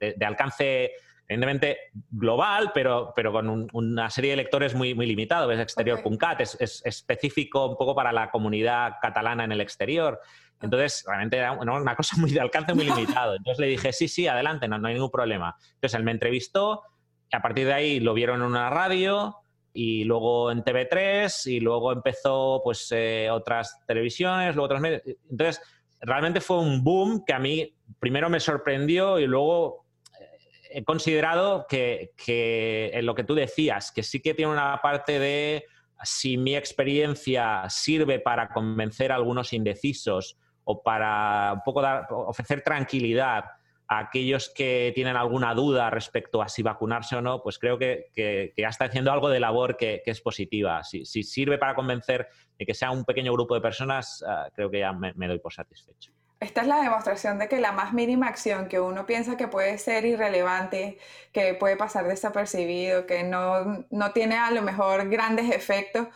de, 0.00 0.26
alcance 0.26 0.90
evidentemente 1.28 1.78
global, 2.10 2.72
pero, 2.74 3.12
pero 3.14 3.30
con 3.30 3.68
una 3.72 4.10
serie 4.10 4.30
de 4.32 4.38
lectores 4.38 4.74
muy, 4.74 4.96
muy 4.96 5.06
limitado. 5.06 5.52
Es 5.52 5.60
exterior.cat, 5.60 6.40
es, 6.40 6.82
específico 6.84 7.66
un 7.66 7.76
poco 7.76 7.94
para 7.94 8.10
la 8.10 8.28
comunidad 8.32 8.94
catalana 9.00 9.44
en 9.44 9.52
el 9.52 9.60
exterior. 9.60 10.20
Entonces, 10.60 11.04
realmente 11.06 11.36
era 11.36 11.52
una 11.52 11.94
cosa 11.94 12.16
muy 12.16 12.32
de 12.32 12.40
alcance 12.40 12.74
muy 12.74 12.84
limitado. 12.90 13.36
Entonces 13.36 13.60
le 13.60 13.68
dije, 13.68 13.92
sí, 13.92 14.08
sí, 14.08 14.26
adelante, 14.26 14.66
no, 14.66 14.76
no 14.76 14.88
hay 14.88 14.94
ningún 14.94 15.12
problema. 15.12 15.56
Entonces 15.74 15.94
él 15.94 16.02
me 16.02 16.10
entrevistó, 16.10 16.82
y 17.30 17.36
a 17.36 17.42
partir 17.42 17.66
de 17.66 17.74
ahí 17.74 18.00
lo 18.00 18.12
vieron 18.12 18.40
en 18.40 18.46
una 18.46 18.70
radio, 18.70 19.36
y 19.76 20.04
luego 20.04 20.50
en 20.50 20.64
TV3 20.64 21.52
y 21.52 21.60
luego 21.60 21.92
empezó 21.92 22.62
pues 22.64 22.88
eh, 22.92 23.28
otras 23.30 23.78
televisiones, 23.86 24.54
luego 24.54 24.64
otros 24.64 24.80
medios. 24.80 25.02
Entonces, 25.30 25.60
realmente 26.00 26.40
fue 26.40 26.58
un 26.58 26.82
boom 26.82 27.22
que 27.26 27.34
a 27.34 27.38
mí 27.38 27.76
primero 28.00 28.30
me 28.30 28.40
sorprendió 28.40 29.18
y 29.18 29.26
luego 29.26 29.84
eh, 30.18 30.78
he 30.78 30.84
considerado 30.84 31.66
que, 31.68 32.12
que 32.16 32.90
en 32.94 33.04
lo 33.04 33.14
que 33.14 33.24
tú 33.24 33.34
decías, 33.34 33.92
que 33.92 34.02
sí 34.02 34.20
que 34.20 34.32
tiene 34.32 34.50
una 34.50 34.80
parte 34.82 35.18
de 35.18 35.66
si 36.02 36.38
mi 36.38 36.56
experiencia 36.56 37.68
sirve 37.68 38.18
para 38.18 38.48
convencer 38.48 39.12
a 39.12 39.16
algunos 39.16 39.52
indecisos 39.52 40.38
o 40.64 40.82
para 40.82 41.52
un 41.54 41.60
poco 41.64 41.82
dar, 41.82 42.06
ofrecer 42.10 42.62
tranquilidad 42.62 43.44
a 43.88 43.98
aquellos 43.98 44.50
que 44.50 44.92
tienen 44.94 45.16
alguna 45.16 45.54
duda 45.54 45.90
respecto 45.90 46.42
a 46.42 46.48
si 46.48 46.62
vacunarse 46.62 47.16
o 47.16 47.20
no, 47.20 47.42
pues 47.42 47.58
creo 47.58 47.78
que, 47.78 48.52
ya 48.56 48.68
está 48.68 48.86
haciendo 48.86 49.12
algo 49.12 49.28
de 49.28 49.40
labor 49.40 49.76
que, 49.76 50.02
es 50.04 50.20
positiva. 50.20 50.82
Si, 50.82 51.04
sirve 51.04 51.58
para 51.58 51.74
convencer 51.74 52.28
de 52.58 52.66
que 52.66 52.74
sea 52.74 52.90
un 52.90 53.04
pequeño 53.04 53.32
grupo 53.32 53.54
de 53.54 53.60
personas, 53.60 54.24
ah, 54.26 54.48
creo 54.54 54.70
que 54.70 54.80
ya 54.80 54.92
me, 54.92 55.28
doy 55.28 55.38
por 55.38 55.52
satisfecho. 55.52 56.12
Esta 56.40 56.62
es 56.62 56.66
la 56.66 56.82
demostración 56.82 57.38
de 57.38 57.48
que 57.48 57.60
la 57.60 57.72
más 57.72 57.94
mínima 57.94 58.26
acción 58.26 58.68
que 58.68 58.78
uno 58.78 59.06
piensa 59.06 59.36
que 59.36 59.48
puede 59.48 59.78
ser 59.78 60.04
irrelevante, 60.04 60.98
que 61.32 61.54
puede 61.54 61.76
pasar 61.76 62.06
desapercibido, 62.06 63.06
que 63.06 63.22
no, 63.22 63.86
no 63.90 64.12
tiene 64.12 64.36
a 64.36 64.50
lo 64.50 64.62
mejor 64.62 65.08
grandes 65.08 65.50
efectos, 65.50 66.08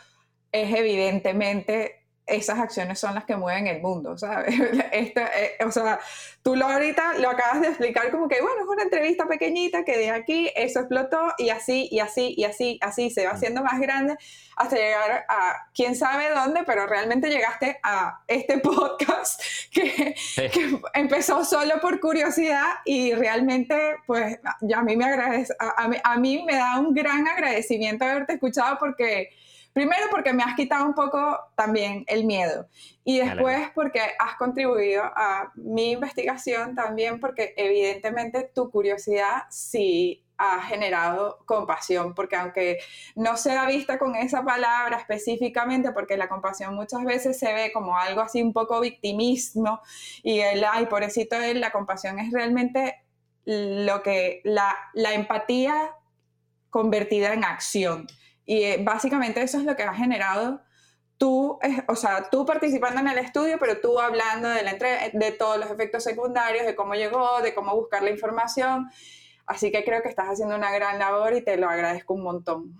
es 0.53 0.75
evidentemente 0.75 1.99
esas 2.27 2.59
acciones 2.59 2.99
son 2.99 3.14
las 3.14 3.25
que 3.25 3.37
mueven 3.37 3.66
el 3.66 3.81
mundo, 3.81 4.16
¿sabes? 4.18 4.55
Eh, 4.93 5.14
o 5.64 5.71
sea, 5.71 6.01
tú 6.43 6.57
lo 6.57 6.66
ahorita 6.66 7.18
lo 7.18 7.31
acabas 7.31 7.61
de 7.61 7.68
explicar 7.68 8.11
como 8.11 8.29
que, 8.29 8.41
bueno, 8.41 8.62
es 8.62 8.68
una 8.68 8.83
entrevista 8.83 9.27
pequeñita 9.27 9.85
que 9.85 9.99
de 9.99 10.11
aquí 10.11 10.51
eso 10.55 10.81
explotó 10.81 11.35
y 11.39 11.51
así, 11.51 11.89
y 11.91 12.01
así, 12.01 12.35
y 12.37 12.45
así, 12.45 12.79
así 12.81 13.11
se 13.11 13.27
va 13.27 13.33
haciendo 13.33 13.62
más 13.62 13.81
grande 13.81 14.16
hasta 14.57 14.77
llegar 14.77 15.25
a 15.29 15.68
quién 15.75 15.97
sabe 15.97 16.31
dónde, 16.31 16.64
pero 16.64 16.87
realmente 16.87 17.31
llegaste 17.31 17.79
a 17.83 18.21
este 18.29 18.59
podcast 18.61 19.41
que, 19.73 20.14
empezó 20.95 21.45
solo 21.45 21.81
por 21.81 21.99
curiosidad 22.01 22.66
y 22.85 23.14
realmente, 23.14 23.97
pues, 24.07 24.39
ya 24.61 24.79
a 24.79 24.83
mí 24.83 24.97
me 24.97 25.05
agradece, 25.07 25.55
a 25.59 26.16
mí 26.18 26.45
me 26.47 26.57
da 26.57 26.79
un 26.79 26.95
gran 26.95 27.27
agradecimiento 27.27 28.05
haberte 28.05 28.35
escuchado 28.35 28.79
porque 28.79 29.31
Primero 29.73 30.07
porque 30.11 30.33
me 30.33 30.43
has 30.43 30.55
quitado 30.57 30.85
un 30.85 30.95
poco 30.95 31.39
también 31.55 32.05
el 32.09 32.25
miedo 32.25 32.66
y 33.05 33.18
después 33.18 33.71
porque 33.75 34.01
has 34.18 34.35
contribuido 34.37 35.05
a 35.05 35.53
mi 35.55 35.93
investigación 35.93 36.75
también 36.75 37.21
porque 37.21 37.55
evidentemente 37.57 38.51
tu 38.53 38.71
curiosidad 38.71 39.45
sí 39.49 40.25
ha 40.41 40.62
generado 40.62 41.39
compasión, 41.45 42.14
porque 42.14 42.35
aunque 42.35 42.79
no 43.14 43.37
sea 43.37 43.66
vista 43.66 43.99
con 43.99 44.16
esa 44.16 44.43
palabra 44.43 44.97
específicamente, 44.97 45.93
porque 45.93 46.16
la 46.16 46.31
compasión 46.31 46.75
muchas 46.75 47.05
veces 47.05 47.39
se 47.39 47.53
ve 47.53 47.71
como 47.73 47.97
algo 47.97 48.23
así 48.23 48.43
un 48.43 48.55
poco 48.55 48.81
victimismo 48.81 49.83
y 50.23 50.41
el, 50.41 50.64
ay, 50.64 50.87
pobrecito 50.87 51.37
él, 51.37 51.61
la 51.61 51.71
compasión 51.71 52.18
es 52.18 52.33
realmente 52.33 53.03
lo 53.45 54.03
que, 54.03 54.41
la, 54.45 54.75
la 54.95 55.12
empatía 55.12 55.95
convertida 56.71 57.35
en 57.35 57.45
acción. 57.45 58.07
Y 58.45 58.62
eh, 58.62 58.80
básicamente 58.82 59.43
eso 59.43 59.59
es 59.59 59.64
lo 59.64 59.76
que 59.76 59.82
ha 59.82 59.95
generado 59.95 60.61
tú, 61.20 61.59
o 61.86 61.97
sea, 61.97 62.30
tú 62.30 62.47
participando 62.47 62.99
en 62.99 63.09
el 63.09 63.18
estudio, 63.18 63.59
pero 63.61 63.78
tú 63.78 64.01
hablando 64.01 64.49
de, 64.49 64.62
la 64.62 64.72
de 65.12 65.32
todos 65.32 65.59
los 65.59 65.70
efectos 65.70 66.03
secundarios, 66.03 66.64
de 66.64 66.74
cómo 66.74 66.95
llegó, 66.95 67.43
de 67.43 67.53
cómo 67.53 67.76
buscar 67.76 68.03
la 68.03 68.09
información. 68.09 68.91
Así 69.45 69.70
que 69.70 69.84
creo 69.84 70.01
que 70.01 70.09
estás 70.09 70.28
haciendo 70.28 70.57
una 70.57 70.72
gran 70.72 70.99
labor 70.99 71.34
y 71.34 71.43
te 71.43 71.59
lo 71.59 71.68
agradezco 71.68 72.14
un 72.14 72.22
montón. 72.22 72.74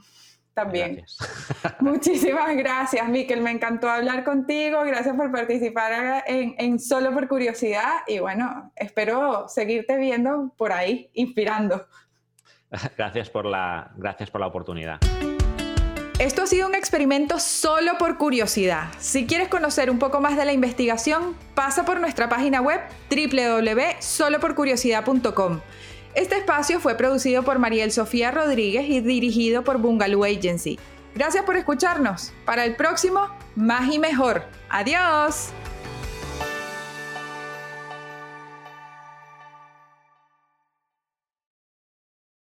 también. 0.55 1.05
Muchísimas 1.81 2.57
gracias, 2.57 3.07
Miquel. 3.11 3.43
Me 3.43 3.51
encantó 3.51 3.91
hablar 3.91 4.25
contigo. 4.25 4.85
Gracias 4.85 5.15
por 5.15 5.31
participar 5.31 6.25
en, 6.27 6.55
en, 6.57 6.79
Solo 6.79 7.13
por 7.13 7.29
Curiosidad. 7.29 8.05
Y 8.07 8.21
bueno, 8.21 8.73
espero 8.75 9.49
seguirte 9.49 9.99
viendo 9.99 10.55
por 10.57 10.73
ahí, 10.73 11.11
inspirando. 11.13 11.87
Gracias 12.97 13.29
por 13.29 13.45
la, 13.45 13.91
gracias 13.97 14.31
por 14.31 14.41
la 14.41 14.47
oportunidad. 14.47 15.01
Esto 16.21 16.43
ha 16.43 16.47
sido 16.47 16.69
un 16.69 16.75
experimento 16.75 17.41
solo 17.41 17.97
por 17.97 18.19
curiosidad. 18.19 18.89
Si 18.99 19.27
quieres 19.27 19.49
conocer 19.49 19.91
un 19.91 19.99
poco 19.99 20.21
más 20.21 20.37
de 20.37 20.45
la 20.45 20.53
investigación, 20.53 21.35
pasa 21.55 21.87
por 21.87 21.99
nuestra 21.99 22.29
página 22.29 22.61
web 22.61 22.79
www.soloporcuriosidad.com. 23.09 25.61
Este 26.15 26.37
espacio 26.37 26.79
fue 26.79 26.95
producido 26.95 27.43
por 27.43 27.59
Mariel 27.59 27.91
Sofía 27.91 28.31
Rodríguez 28.33 28.85
y 28.87 29.01
dirigido 29.01 29.65
por 29.65 29.79
Bungaloo 29.79 30.25
Agency. 30.25 30.79
Gracias 31.15 31.43
por 31.45 31.57
escucharnos. 31.57 32.35
Para 32.45 32.67
el 32.67 32.77
próximo, 32.77 33.27
más 33.57 33.91
y 33.91 33.99
mejor. 33.99 34.45
Adiós. 34.69 35.55